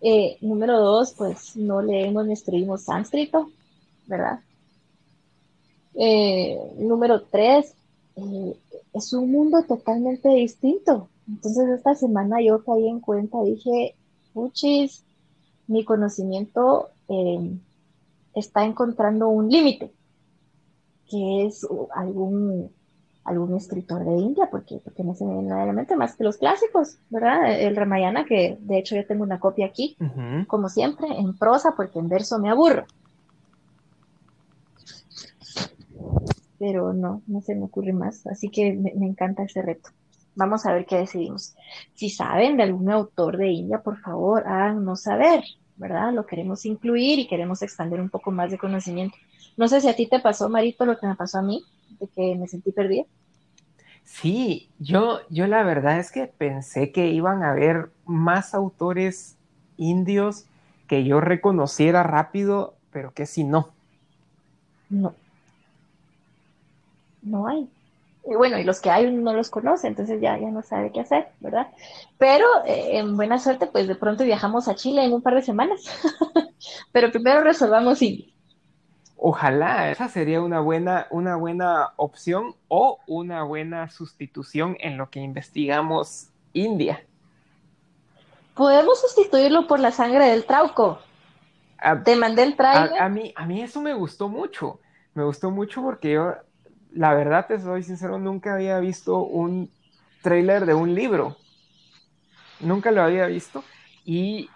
Eh, 0.00 0.38
número 0.40 0.78
dos, 0.78 1.12
pues 1.18 1.56
no 1.56 1.82
leemos 1.82 2.24
ni 2.24 2.34
escribimos 2.34 2.82
sánscrito, 2.82 3.50
¿verdad? 4.06 4.38
Eh, 5.94 6.56
número 6.78 7.22
tres, 7.22 7.74
eh, 8.14 8.56
es 8.92 9.12
un 9.12 9.32
mundo 9.32 9.64
totalmente 9.64 10.28
distinto. 10.28 11.08
Entonces 11.28 11.68
esta 11.70 11.96
semana 11.96 12.40
yo 12.40 12.64
caí 12.64 12.88
en 12.88 13.00
cuenta, 13.00 13.42
dije, 13.42 13.96
puchis, 14.32 15.02
mi 15.66 15.84
conocimiento 15.84 16.90
está 18.34 18.64
encontrando 18.64 19.28
un 19.28 19.48
límite, 19.48 19.90
que 21.08 21.46
es 21.46 21.66
algún 21.92 22.70
algún 23.24 23.54
escritor 23.56 24.04
de 24.04 24.16
India, 24.16 24.48
porque, 24.50 24.80
porque 24.82 25.04
no 25.04 25.14
se 25.14 25.24
me 25.24 25.34
viene 25.34 25.96
más 25.96 26.16
que 26.16 26.24
los 26.24 26.38
clásicos, 26.38 26.98
¿verdad? 27.10 27.60
El 27.60 27.76
Ramayana, 27.76 28.24
que 28.24 28.58
de 28.60 28.78
hecho 28.78 28.96
yo 28.96 29.06
tengo 29.06 29.22
una 29.22 29.38
copia 29.38 29.66
aquí, 29.66 29.96
como 30.46 30.68
siempre, 30.68 31.08
en 31.08 31.36
prosa, 31.36 31.74
porque 31.76 31.98
en 31.98 32.08
verso 32.08 32.38
me 32.38 32.50
aburro. 32.50 32.86
Pero 36.58 36.92
no, 36.92 37.22
no 37.26 37.40
se 37.40 37.54
me 37.54 37.64
ocurre 37.64 37.92
más, 37.92 38.26
así 38.26 38.48
que 38.48 38.72
me, 38.72 38.92
me 38.94 39.06
encanta 39.06 39.42
ese 39.42 39.62
reto. 39.62 39.90
Vamos 40.34 40.64
a 40.64 40.72
ver 40.72 40.86
qué 40.86 40.96
decidimos. 40.96 41.54
Si 41.94 42.08
saben 42.08 42.56
de 42.56 42.62
algún 42.62 42.90
autor 42.90 43.36
de 43.36 43.48
India, 43.48 43.82
por 43.82 43.98
favor, 43.98 44.46
háganos 44.46 45.02
saber, 45.02 45.42
¿verdad? 45.76 46.12
Lo 46.12 46.26
queremos 46.26 46.64
incluir 46.64 47.18
y 47.18 47.26
queremos 47.26 47.62
expandir 47.62 48.00
un 48.00 48.10
poco 48.10 48.30
más 48.30 48.50
de 48.50 48.58
conocimiento. 48.58 49.16
No 49.56 49.68
sé 49.68 49.80
si 49.80 49.88
a 49.88 49.96
ti 49.96 50.06
te 50.06 50.20
pasó, 50.20 50.48
Marito, 50.48 50.86
lo 50.86 50.98
que 50.98 51.06
me 51.06 51.16
pasó 51.16 51.38
a 51.38 51.42
mí, 51.42 51.62
de 52.00 52.08
que 52.08 52.34
me 52.36 52.48
sentí 52.48 52.72
perdida. 52.72 53.04
Sí, 54.04 54.68
yo, 54.78 55.20
yo 55.28 55.46
la 55.46 55.62
verdad 55.62 55.98
es 55.98 56.10
que 56.10 56.26
pensé 56.26 56.90
que 56.90 57.08
iban 57.08 57.42
a 57.42 57.52
haber 57.52 57.90
más 58.06 58.54
autores 58.54 59.36
indios 59.76 60.46
que 60.88 61.04
yo 61.04 61.20
reconociera 61.20 62.02
rápido, 62.02 62.74
pero 62.90 63.12
que 63.12 63.24
si 63.26 63.44
no. 63.44 63.68
No. 64.88 65.14
No 67.22 67.46
hay. 67.46 67.68
Y 68.26 68.34
bueno, 68.34 68.58
y 68.58 68.64
los 68.64 68.80
que 68.80 68.90
hay 68.90 69.10
no 69.10 69.32
los 69.32 69.50
conoce, 69.50 69.86
entonces 69.86 70.20
ya, 70.20 70.38
ya 70.38 70.50
no 70.50 70.62
sabe 70.62 70.92
qué 70.92 71.00
hacer, 71.00 71.28
¿verdad? 71.40 71.68
Pero 72.18 72.46
eh, 72.66 72.98
en 72.98 73.16
buena 73.16 73.38
suerte, 73.38 73.66
pues 73.66 73.88
de 73.88 73.94
pronto 73.94 74.24
viajamos 74.24 74.68
a 74.68 74.74
Chile 74.74 75.04
en 75.04 75.12
un 75.12 75.22
par 75.22 75.34
de 75.34 75.42
semanas. 75.42 75.82
pero 76.92 77.10
primero 77.10 77.40
resolvamos 77.42 78.02
India. 78.02 78.29
Ojalá, 79.22 79.90
esa 79.90 80.08
sería 80.08 80.40
una 80.40 80.60
buena, 80.60 81.06
una 81.10 81.36
buena 81.36 81.90
opción 81.96 82.54
o 82.68 83.00
una 83.06 83.42
buena 83.42 83.90
sustitución 83.90 84.78
en 84.80 84.96
lo 84.96 85.10
que 85.10 85.20
investigamos 85.20 86.28
India. 86.54 87.04
Podemos 88.54 88.98
sustituirlo 88.98 89.66
por 89.66 89.78
la 89.78 89.90
sangre 89.90 90.24
del 90.24 90.46
trauco. 90.46 91.00
Te 92.02 92.16
mandé 92.16 92.44
el 92.44 92.56
trailer. 92.56 92.98
A, 92.98 93.10
mí, 93.10 93.34
a 93.36 93.44
mí 93.44 93.60
eso 93.60 93.82
me 93.82 93.92
gustó 93.92 94.30
mucho. 94.30 94.80
Me 95.12 95.22
gustó 95.22 95.50
mucho 95.50 95.82
porque 95.82 96.12
yo, 96.12 96.36
la 96.90 97.12
verdad 97.12 97.46
te 97.46 97.60
soy 97.60 97.82
sincero, 97.82 98.18
nunca 98.18 98.54
había 98.54 98.78
visto 98.80 99.18
un 99.18 99.70
trailer 100.22 100.64
de 100.64 100.72
un 100.72 100.94
libro. 100.94 101.36
Nunca 102.58 102.90
lo 102.90 103.02
había 103.02 103.26
visto. 103.26 103.64
Y 104.02 104.48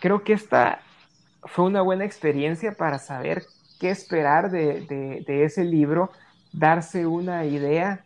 creo 0.00 0.24
que 0.24 0.32
esta 0.32 0.80
fue 1.42 1.66
una 1.66 1.82
buena 1.82 2.06
experiencia 2.06 2.72
para 2.72 2.98
saber 2.98 3.44
qué 3.78 3.90
esperar 3.90 4.50
de, 4.50 5.24
ese 5.26 5.64
libro, 5.64 6.10
darse 6.52 7.06
una 7.06 7.44
idea 7.44 8.04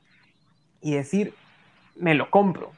y 0.81 0.95
decir, 0.95 1.35
me 1.97 2.15
lo 2.15 2.31
compro. 2.31 2.73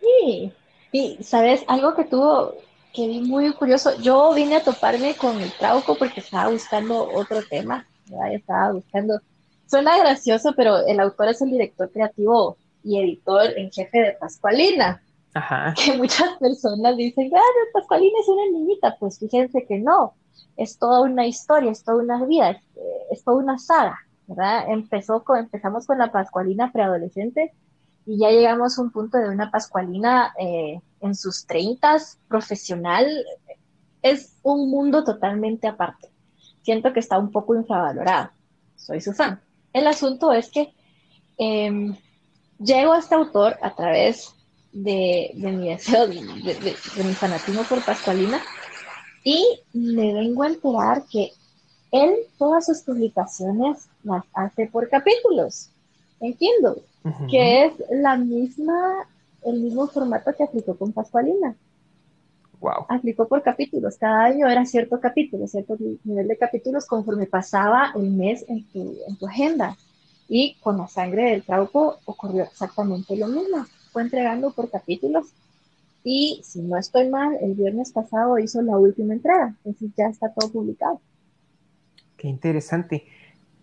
Sí, 0.00 0.52
y 0.92 1.22
sabes, 1.22 1.64
algo 1.66 1.94
que 1.94 2.04
tuvo, 2.04 2.54
que 2.92 3.06
vi 3.06 3.20
muy 3.20 3.52
curioso, 3.52 3.96
yo 4.00 4.32
vine 4.34 4.56
a 4.56 4.64
toparme 4.64 5.14
con 5.16 5.40
el 5.40 5.52
Trauco 5.52 5.96
porque 5.96 6.20
estaba 6.20 6.50
buscando 6.50 7.08
otro 7.12 7.42
tema, 7.42 7.86
estaba 8.32 8.72
buscando, 8.72 9.20
suena 9.66 9.98
gracioso, 9.98 10.52
pero 10.56 10.86
el 10.86 11.00
autor 11.00 11.28
es 11.28 11.40
el 11.42 11.50
director 11.50 11.90
creativo 11.90 12.56
y 12.82 12.98
editor 12.98 13.56
en 13.56 13.70
jefe 13.70 13.98
de 13.98 14.12
Pascualina. 14.12 15.00
Ajá. 15.32 15.74
Que 15.74 15.96
muchas 15.96 16.36
personas 16.38 16.96
dicen, 16.96 17.30
ah, 17.34 17.40
Pascualina 17.72 18.20
es 18.20 18.28
una 18.28 18.58
niñita, 18.58 18.96
pues 19.00 19.18
fíjense 19.18 19.64
que 19.66 19.78
no 19.78 20.14
es 20.56 20.78
toda 20.78 21.02
una 21.02 21.26
historia, 21.26 21.70
es 21.70 21.82
toda 21.84 22.02
una 22.02 22.24
vida, 22.24 22.60
es, 23.10 23.24
toda 23.24 23.38
una 23.38 23.58
saga, 23.58 23.98
¿verdad? 24.26 24.70
Empezó 24.70 25.24
con, 25.24 25.38
empezamos 25.38 25.86
con 25.86 25.98
la 25.98 26.12
Pascualina 26.12 26.72
preadolescente 26.72 27.52
y 28.06 28.18
ya 28.18 28.30
llegamos 28.30 28.78
a 28.78 28.82
un 28.82 28.90
punto 28.90 29.18
de 29.18 29.28
una 29.28 29.50
Pascualina 29.50 30.32
eh, 30.38 30.80
en 31.00 31.14
sus 31.14 31.46
treintas, 31.46 32.18
profesional. 32.28 33.06
Es 34.02 34.36
un 34.42 34.70
mundo 34.70 35.04
totalmente 35.04 35.66
aparte. 35.66 36.10
Siento 36.62 36.92
que 36.92 37.00
está 37.00 37.18
un 37.18 37.30
poco 37.30 37.54
infravalorado. 37.54 38.30
Soy 38.76 39.00
su 39.00 39.12
fan. 39.12 39.40
El 39.72 39.86
asunto 39.86 40.32
es 40.32 40.50
que 40.50 40.72
eh, 41.38 41.94
llego 42.58 42.92
a 42.92 42.98
este 42.98 43.14
autor 43.14 43.56
a 43.60 43.74
través 43.74 44.34
de, 44.72 45.30
mi 45.34 45.68
deseo, 45.68 46.06
de, 46.06 46.14
de 46.14 47.04
mi 47.04 47.14
fanatismo 47.14 47.62
por 47.62 47.84
Pascualina, 47.84 48.40
y 49.24 49.60
me 49.72 50.12
vengo 50.12 50.42
a 50.42 50.48
enterar 50.48 51.04
que 51.10 51.32
él 51.90 52.14
todas 52.38 52.66
sus 52.66 52.82
publicaciones 52.82 53.88
las 54.02 54.24
hace 54.34 54.66
por 54.66 54.88
capítulos. 54.88 55.70
Entiendo 56.20 56.82
que 57.30 57.64
es 57.64 57.72
la 57.90 58.16
misma, 58.16 59.08
el 59.42 59.60
mismo 59.60 59.86
formato 59.86 60.32
que 60.36 60.44
aplicó 60.44 60.76
con 60.76 60.92
Pascualina. 60.92 61.56
Wow. 62.60 62.86
Aplicó 62.88 63.26
por 63.26 63.42
capítulos. 63.42 63.96
Cada 63.96 64.24
año 64.24 64.48
era 64.48 64.64
cierto 64.66 65.00
capítulo, 65.00 65.46
cierto 65.46 65.76
nivel 66.04 66.28
de 66.28 66.36
capítulos 66.36 66.86
conforme 66.86 67.26
pasaba 67.26 67.92
el 67.94 68.10
mes 68.10 68.44
en 68.48 68.64
tu, 68.64 68.96
en 69.06 69.16
tu 69.16 69.26
agenda. 69.26 69.76
Y 70.28 70.54
con 70.60 70.78
la 70.78 70.88
sangre 70.88 71.30
del 71.30 71.44
trauco 71.44 71.98
ocurrió 72.04 72.44
exactamente 72.44 73.16
lo 73.16 73.28
mismo. 73.28 73.66
Fue 73.92 74.02
entregando 74.02 74.50
por 74.50 74.70
capítulos 74.70 75.26
y 76.04 76.42
si 76.44 76.60
no 76.60 76.76
estoy 76.76 77.08
mal, 77.08 77.38
el 77.40 77.54
viernes 77.54 77.90
pasado 77.90 78.38
hizo 78.38 78.60
la 78.60 78.76
última 78.76 79.14
entrega, 79.14 79.54
entonces 79.64 79.90
ya 79.96 80.04
está 80.06 80.30
todo 80.32 80.52
publicado. 80.52 81.00
Qué 82.18 82.28
interesante. 82.28 83.06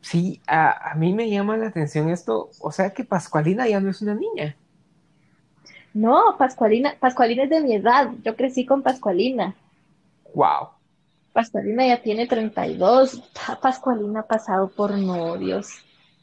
Sí, 0.01 0.41
a, 0.47 0.95
mí 0.95 1.13
me 1.13 1.29
llama 1.29 1.55
la 1.55 1.67
atención 1.67 2.09
esto, 2.09 2.49
o 2.59 2.71
sea 2.71 2.89
que 2.89 3.03
Pascualina 3.03 3.67
ya 3.67 3.79
no 3.79 3.91
es 3.91 4.01
una 4.01 4.15
niña. 4.15 4.57
No, 5.93 6.35
Pascualina, 6.39 6.95
Pascualina 6.99 7.43
es 7.43 7.51
de 7.51 7.61
mi 7.61 7.75
edad, 7.75 8.09
yo 8.23 8.35
crecí 8.35 8.65
con 8.65 8.81
Pascualina. 8.81 9.55
Wow. 10.33 10.69
Pascualina 11.33 11.85
ya 11.85 12.01
tiene 12.01 12.25
32, 12.25 13.21
Pascualina 13.61 14.21
ha 14.21 14.27
pasado 14.27 14.69
por 14.69 14.97
novios, 14.97 15.69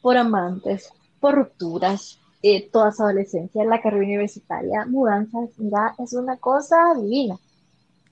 por 0.01 0.17
amantes, 0.17 0.91
por 1.21 1.35
rupturas, 1.35 2.18
eh, 2.41 2.69
toda 2.71 2.91
su 2.91 3.03
adolescencia 3.03 3.61
en 3.61 3.69
la 3.69 3.81
carrera 3.81 4.05
universitaria, 4.05 4.85
mudanzas, 4.85 5.49
mira, 5.57 5.93
es 5.97 6.13
una 6.13 6.37
cosa 6.37 6.77
divina. 6.95 7.35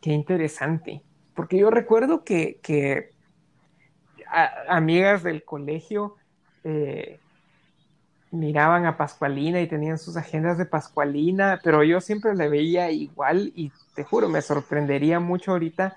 Qué 0.01 0.11
interesante, 0.11 1.01
porque 1.33 1.57
yo 1.57 1.69
recuerdo 1.69 2.23
que, 2.23 2.59
amigas 4.67 5.23
del 5.23 5.43
colegio, 5.43 6.15
eh, 6.63 7.19
miraban 8.31 8.85
a 8.85 8.97
Pascualina 8.97 9.61
y 9.61 9.67
tenían 9.67 9.97
sus 9.97 10.17
agendas 10.17 10.57
de 10.57 10.65
Pascualina, 10.65 11.61
pero 11.63 11.83
yo 11.83 12.01
siempre 12.01 12.35
la 12.35 12.49
veía 12.49 12.91
igual 12.91 13.53
y 13.55 13.71
te 13.95 14.03
juro, 14.03 14.27
me 14.27 14.41
sorprendería 14.41 15.19
mucho 15.21 15.51
ahorita 15.51 15.95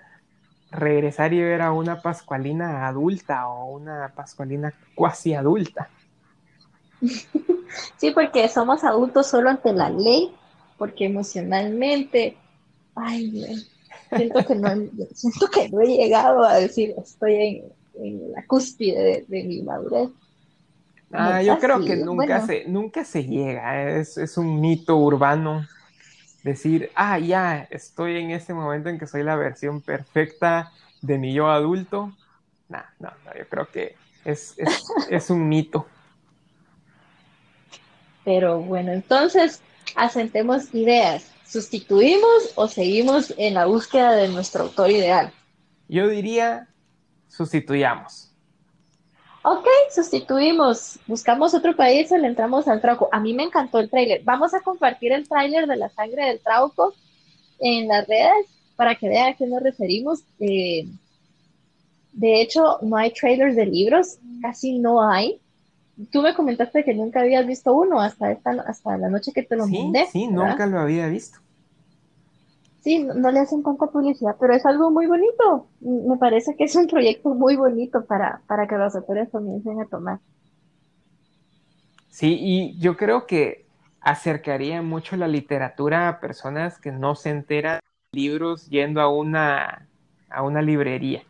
regresar 0.71 1.33
y 1.33 1.41
ver 1.41 1.63
a 1.63 1.73
una 1.73 2.01
Pascualina 2.01 2.87
adulta 2.87 3.49
o 3.49 3.77
una 3.77 4.13
Pascualina 4.15 4.73
cuasi 4.95 5.35
adulta. 5.35 5.89
Sí, 7.97 8.11
porque 8.11 8.49
somos 8.49 8.85
adultos 8.85 9.27
solo 9.27 9.51
ante 9.51 9.73
la 9.73 9.91
ley, 9.91 10.35
porque 10.79 11.07
emocionalmente, 11.07 12.37
ay, 12.95 13.67
siento 14.17 14.45
que 14.45 14.55
no, 14.55 14.69
siento 15.15 15.47
que 15.49 15.69
no 15.69 15.81
he 15.81 15.87
llegado 15.87 16.45
a 16.45 16.57
decir 16.57 16.95
estoy 16.99 17.35
en, 17.35 18.33
la 18.33 18.45
cúspide 18.47 19.25
de, 19.29 19.45
mi 19.45 19.63
madurez. 19.63 20.09
Ah, 21.13 21.43
yo 21.43 21.59
creo 21.59 21.85
que 21.85 21.97
nunca, 21.97 22.47
se, 22.47 22.65
nunca 22.67 23.05
se 23.05 23.25
llega, 23.25 23.91
es, 23.91 24.17
es 24.17 24.39
un 24.39 24.61
mito 24.61 24.97
urbano 24.97 25.67
decir, 26.43 26.91
ah, 26.95 27.19
ya, 27.19 27.67
estoy 27.71 28.17
en 28.17 28.31
ese 28.31 28.55
momento 28.55 28.89
en 28.89 28.99
que 28.99 29.07
soy 29.07 29.23
la 29.23 29.37
versión 29.37 29.81
perfecta 29.81 30.73
de 31.03 31.19
mi 31.19 31.35
yo 31.35 31.51
adulto. 31.51 32.13
No, 32.69 32.79
no, 32.99 33.11
no, 33.25 33.35
yo 33.37 33.49
creo 33.49 33.69
que 33.71 33.97
es, 34.25 34.55
es, 34.57 34.85
es 35.09 35.31
un 35.31 35.49
mito. 35.49 35.87
Pero 38.25 38.61
bueno, 38.61 38.93
entonces 38.93 39.61
asentemos 39.97 40.75
ideas. 40.75 41.31
¿Sustituimos 41.47 42.53
o 42.55 42.69
seguimos 42.69 43.35
en 43.37 43.55
la 43.55 43.67
búsqueda 43.67 44.15
de 44.15 44.29
nuestro 44.29 44.65
autor 44.65 44.91
ideal? 44.91 45.33
Yo 45.89 46.09
diría, 46.09 46.69
sustituyamos. 47.29 48.31
Ok, 49.43 49.67
sustituimos, 49.91 50.99
buscamos 51.07 51.55
otro 51.55 51.75
país 51.75 52.13
o 52.13 52.17
le 52.19 52.27
entramos 52.27 52.69
al 52.69 52.81
Trauco. 52.81 53.09
A 53.11 53.21
mí 53.21 53.33
me 53.33 53.45
encantó 53.45 53.79
el 53.79 53.89
tráiler. 53.89 54.21
Vamos 54.23 54.53
a 54.53 54.61
compartir 54.61 55.13
el 55.13 55.27
tráiler 55.27 55.67
de 55.67 55.77
la 55.77 55.89
sangre 55.89 56.27
del 56.27 56.41
Trauco 56.41 56.95
en 57.59 57.89
las 57.89 58.07
redes 58.07 58.47
para 58.77 58.95
que 58.95 59.09
vean 59.09 59.29
a 59.29 59.35
qué 59.35 59.47
nos 59.47 59.63
referimos. 59.63 60.21
Eh, 60.39 60.87
de 62.13 62.43
hecho, 62.43 62.79
no 62.83 62.97
hay 62.97 63.13
trailers 63.13 63.57
de 63.57 63.67
libros, 63.67 64.19
casi 64.43 64.79
no 64.79 65.03
hay. 65.03 65.41
Tú 66.11 66.23
me 66.23 66.35
comentaste 66.35 66.85
que 66.85 66.95
nunca 66.95 67.21
habías 67.21 67.47
visto 67.47 67.75
uno 67.75 68.01
hasta, 68.01 68.33
esta, 68.33 68.51
hasta 68.67 68.97
la 68.97 69.09
noche 69.09 69.33
que 69.33 69.43
te 69.43 69.57
lo 69.57 69.67
sí, 69.67 69.79
mandé. 69.83 70.07
Sí, 70.07 70.29
nunca 70.29 70.67
lo 70.67 70.81
había 70.81 71.09
visto. 71.09 71.39
Sí, 72.83 72.99
no, 72.99 73.31
le 73.31 73.41
hacen 73.41 73.63
tanta 73.63 73.87
publicidad, 73.89 74.37
pero 74.41 74.55
es 74.55 74.65
algo 74.65 74.91
muy 74.91 75.07
bonito. 75.07 75.67
Me 75.81 76.17
parece 76.17 76.57
que 76.57 76.65
es 76.65 76.75
un 76.77 76.87
proyecto 76.87 77.29
muy 77.35 77.57
bonito 77.57 78.05
para, 78.07 78.41
para 78.47 78.67
que 78.67 78.77
los 78.77 78.95
autores 78.97 79.29
comiencen 79.31 79.81
a 79.81 79.87
tomar. 79.87 80.19
Sí, 82.09 82.39
y 82.41 82.79
yo 82.81 82.97
creo 82.97 83.27
que 83.27 83.67
acercaría 84.01 84.83
mucho 84.83 85.17
la 85.17 85.29
literatura 85.29 86.09
a 86.09 86.21
personas 86.21 86.79
que 86.79 86.91
no 86.91 87.15
se 87.15 87.31
enteran 87.31 87.81
de 88.13 88.21
libros 88.21 88.67
yendo 88.69 89.01
a 89.01 89.13
una, 89.13 89.87
a 90.31 90.43
una 90.43 90.63
librería. 90.63 91.23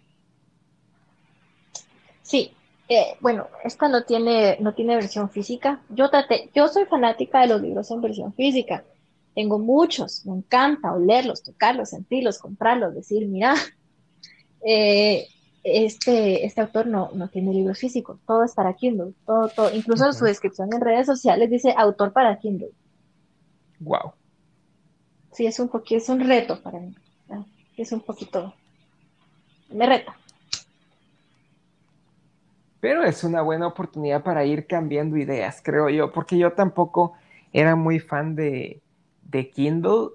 Sí, 2.22 2.52
eh, 2.90 3.16
bueno, 3.20 3.48
esta 3.64 3.88
no 3.88 4.04
tiene, 4.04 4.58
no 4.60 4.74
tiene 4.74 4.96
versión 4.96 5.30
física. 5.30 5.80
Yo, 5.88 6.10
yo 6.54 6.68
soy 6.68 6.84
fanática 6.84 7.40
de 7.40 7.46
los 7.46 7.62
libros 7.62 7.90
en 7.90 8.02
versión 8.02 8.34
física 8.34 8.84
tengo 9.34 9.58
muchos, 9.58 10.26
me 10.26 10.34
encanta 10.34 10.92
olerlos, 10.92 11.42
tocarlos, 11.42 11.90
sentirlos, 11.90 12.38
comprarlos, 12.38 12.94
decir, 12.94 13.26
mira, 13.28 13.54
eh, 14.66 15.26
este, 15.62 16.44
este 16.44 16.60
autor 16.60 16.86
no, 16.86 17.10
no 17.14 17.28
tiene 17.28 17.52
libros 17.52 17.78
físicos, 17.78 18.18
todo 18.26 18.44
es 18.44 18.54
para 18.54 18.74
Kindle, 18.74 19.14
todo, 19.26 19.48
todo, 19.48 19.74
incluso 19.74 20.12
su 20.12 20.24
descripción 20.24 20.72
en 20.72 20.80
redes 20.80 21.06
sociales 21.06 21.50
dice 21.50 21.74
autor 21.76 22.12
para 22.12 22.38
Kindle. 22.38 22.70
Wow. 23.78 24.12
Sí, 25.32 25.46
es 25.46 25.58
un 25.60 25.68
poquito, 25.68 25.96
es 25.96 26.08
un 26.08 26.20
reto 26.20 26.60
para 26.60 26.80
mí, 26.80 26.94
es 27.76 27.92
un 27.92 28.00
poquito, 28.00 28.52
me 29.70 29.86
reta. 29.86 30.16
Pero 32.80 33.04
es 33.04 33.24
una 33.24 33.42
buena 33.42 33.66
oportunidad 33.66 34.22
para 34.22 34.44
ir 34.44 34.66
cambiando 34.66 35.16
ideas, 35.16 35.60
creo 35.62 35.88
yo, 35.90 36.12
porque 36.12 36.38
yo 36.38 36.52
tampoco 36.52 37.12
era 37.52 37.76
muy 37.76 38.00
fan 38.00 38.34
de, 38.34 38.80
de 39.22 39.50
Kindle 39.50 40.10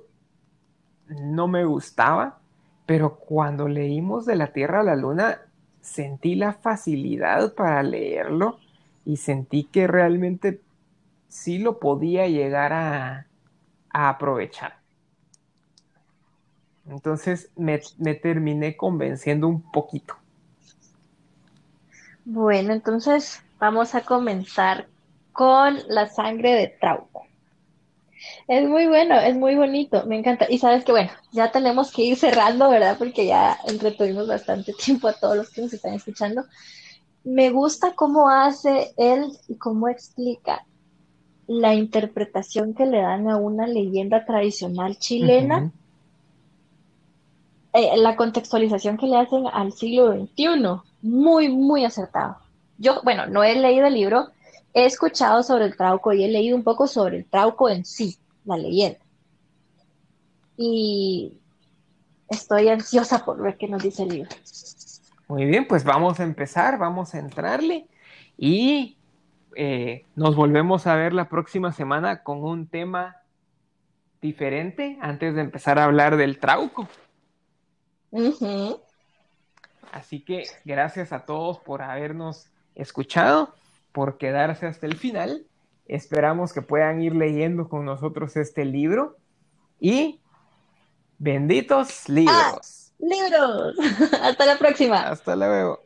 no 1.08 1.48
me 1.48 1.66
gustaba, 1.66 2.40
pero 2.86 3.16
cuando 3.16 3.68
leímos 3.68 4.26
de 4.26 4.36
la 4.36 4.48
Tierra 4.48 4.82
a 4.82 4.84
la 4.84 4.96
Luna 4.96 5.42
sentí 5.82 6.36
la 6.36 6.54
facilidad 6.54 7.54
para 7.54 7.84
leerlo 7.84 8.60
y 9.06 9.18
sentí 9.18 9.66
que 9.66 9.88
realmente 9.88 10.62
sí 11.28 11.60
lo 11.60 11.80
podía 11.80 12.28
llegar 12.28 12.74
a, 12.74 13.28
aprovechar. 13.90 14.80
Entonces 16.90 17.50
me, 17.56 17.80
me, 17.98 18.14
terminé 18.14 18.76
convenciendo 18.76 19.48
un 19.48 19.72
poquito. 19.72 20.16
Bueno, 22.26 22.74
entonces 22.74 23.44
vamos 23.60 23.94
a 23.94 24.02
comenzar 24.02 24.88
con 25.32 25.78
la 25.88 26.08
sangre 26.08 26.54
de 26.54 26.68
Trauco. 26.68 27.28
Es 28.48 28.68
muy 28.68 28.88
bueno, 28.88 29.16
es 29.20 29.36
muy 29.36 29.56
bonito, 29.56 30.06
me 30.08 30.18
encanta. 30.18 30.48
Y 30.50 30.58
sabes 30.58 30.84
que 30.84 30.92
bueno, 30.92 31.12
ya 31.32 31.52
tenemos 31.52 31.92
que 31.92 32.02
ir 32.04 32.18
cerrando, 32.18 32.70
¿verdad? 32.70 32.98
Porque 32.98 33.28
ya 33.28 33.58
entretuvimos 33.68 34.28
bastante 34.28 34.74
tiempo 34.86 35.08
a 35.08 35.14
todos 35.14 35.38
los 35.38 35.50
que 35.52 35.62
nos 35.62 35.74
están 35.74 35.94
escuchando. 35.94 36.44
Me 37.24 37.52
gusta 37.52 37.94
cómo 37.96 38.30
hace 38.30 38.94
él 38.98 39.32
y 39.48 39.56
cómo 39.56 39.88
explica 39.88 40.66
la 41.48 41.76
interpretación 41.76 42.74
que 42.74 42.88
le 42.88 43.02
dan 43.02 43.30
a 43.30 43.38
una 43.38 43.68
leyenda 43.68 44.26
tradicional 44.26 44.98
chilena, 44.98 45.72
eh, 47.74 47.98
la 47.98 48.16
contextualización 48.16 48.98
que 48.98 49.06
le 49.06 49.18
hacen 49.18 49.46
al 49.48 49.74
siglo 49.74 50.12
XXI, 50.14 50.82
muy, 51.06 51.50
muy 51.50 51.86
acertado. 51.86 52.38
Yo, 52.78 53.02
bueno, 53.04 53.28
no 53.28 53.44
he 53.44 53.56
leído 53.56 53.86
el 53.86 53.94
libro, 53.94 54.30
he 54.74 54.86
escuchado 54.86 55.44
sobre 55.44 55.66
el 55.66 55.78
trauco 55.78 56.12
y 56.12 56.24
he 56.24 56.28
leído 56.28 56.58
un 56.58 56.64
poco 56.64 56.88
sobre 56.88 57.18
el 57.18 57.26
trauco 57.26 57.70
en 57.70 57.86
sí, 57.86 58.18
la 58.44 58.58
leyenda. 58.58 59.00
Y 60.58 61.34
estoy 62.30 62.70
ansiosa 62.70 63.24
por 63.24 63.42
ver 63.42 63.58
qué 63.58 63.68
nos 63.68 63.84
dice 63.84 64.04
el 64.04 64.10
libro. 64.10 64.30
Muy 65.28 65.46
bien, 65.46 65.68
pues 65.68 65.84
vamos 65.84 66.20
a 66.20 66.24
empezar, 66.24 66.78
vamos 66.78 67.14
a 67.14 67.20
entrarle 67.20 67.88
y 68.38 68.98
eh, 69.56 70.06
nos 70.16 70.36
volvemos 70.36 70.88
a 70.88 70.96
ver 70.96 71.14
la 71.14 71.30
próxima 71.30 71.72
semana 71.72 72.24
con 72.24 72.44
un 72.44 72.68
tema 72.68 73.18
diferente 74.22 74.98
antes 75.02 75.36
de 75.36 75.42
empezar 75.42 75.78
a 75.78 75.86
hablar 75.86 76.18
del 76.18 76.40
trauco. 76.40 76.88
Así 79.96 80.20
que 80.20 80.44
gracias 80.66 81.14
a 81.14 81.26
todos 81.26 81.58
por 81.60 81.82
habernos 81.82 82.50
escuchado 82.76 83.56
por 83.94 84.18
quedarse 84.18 84.66
hasta 84.66 84.88
el 84.88 84.98
final. 84.98 85.48
Esperamos 85.86 86.52
que 86.52 86.62
puedan 86.62 87.02
ir 87.02 87.16
leyendo 87.16 87.70
con 87.70 87.86
nosotros 87.86 88.36
este 88.36 88.66
libro 88.66 89.16
y 89.80 90.20
benditos 91.18 92.10
libros. 92.10 92.36
Ah, 92.36 92.60
libros. 93.00 93.76
hasta 94.22 94.46
la 94.46 94.58
próxima. 94.58 95.08
Hasta 95.08 95.34
luego. 95.34 95.80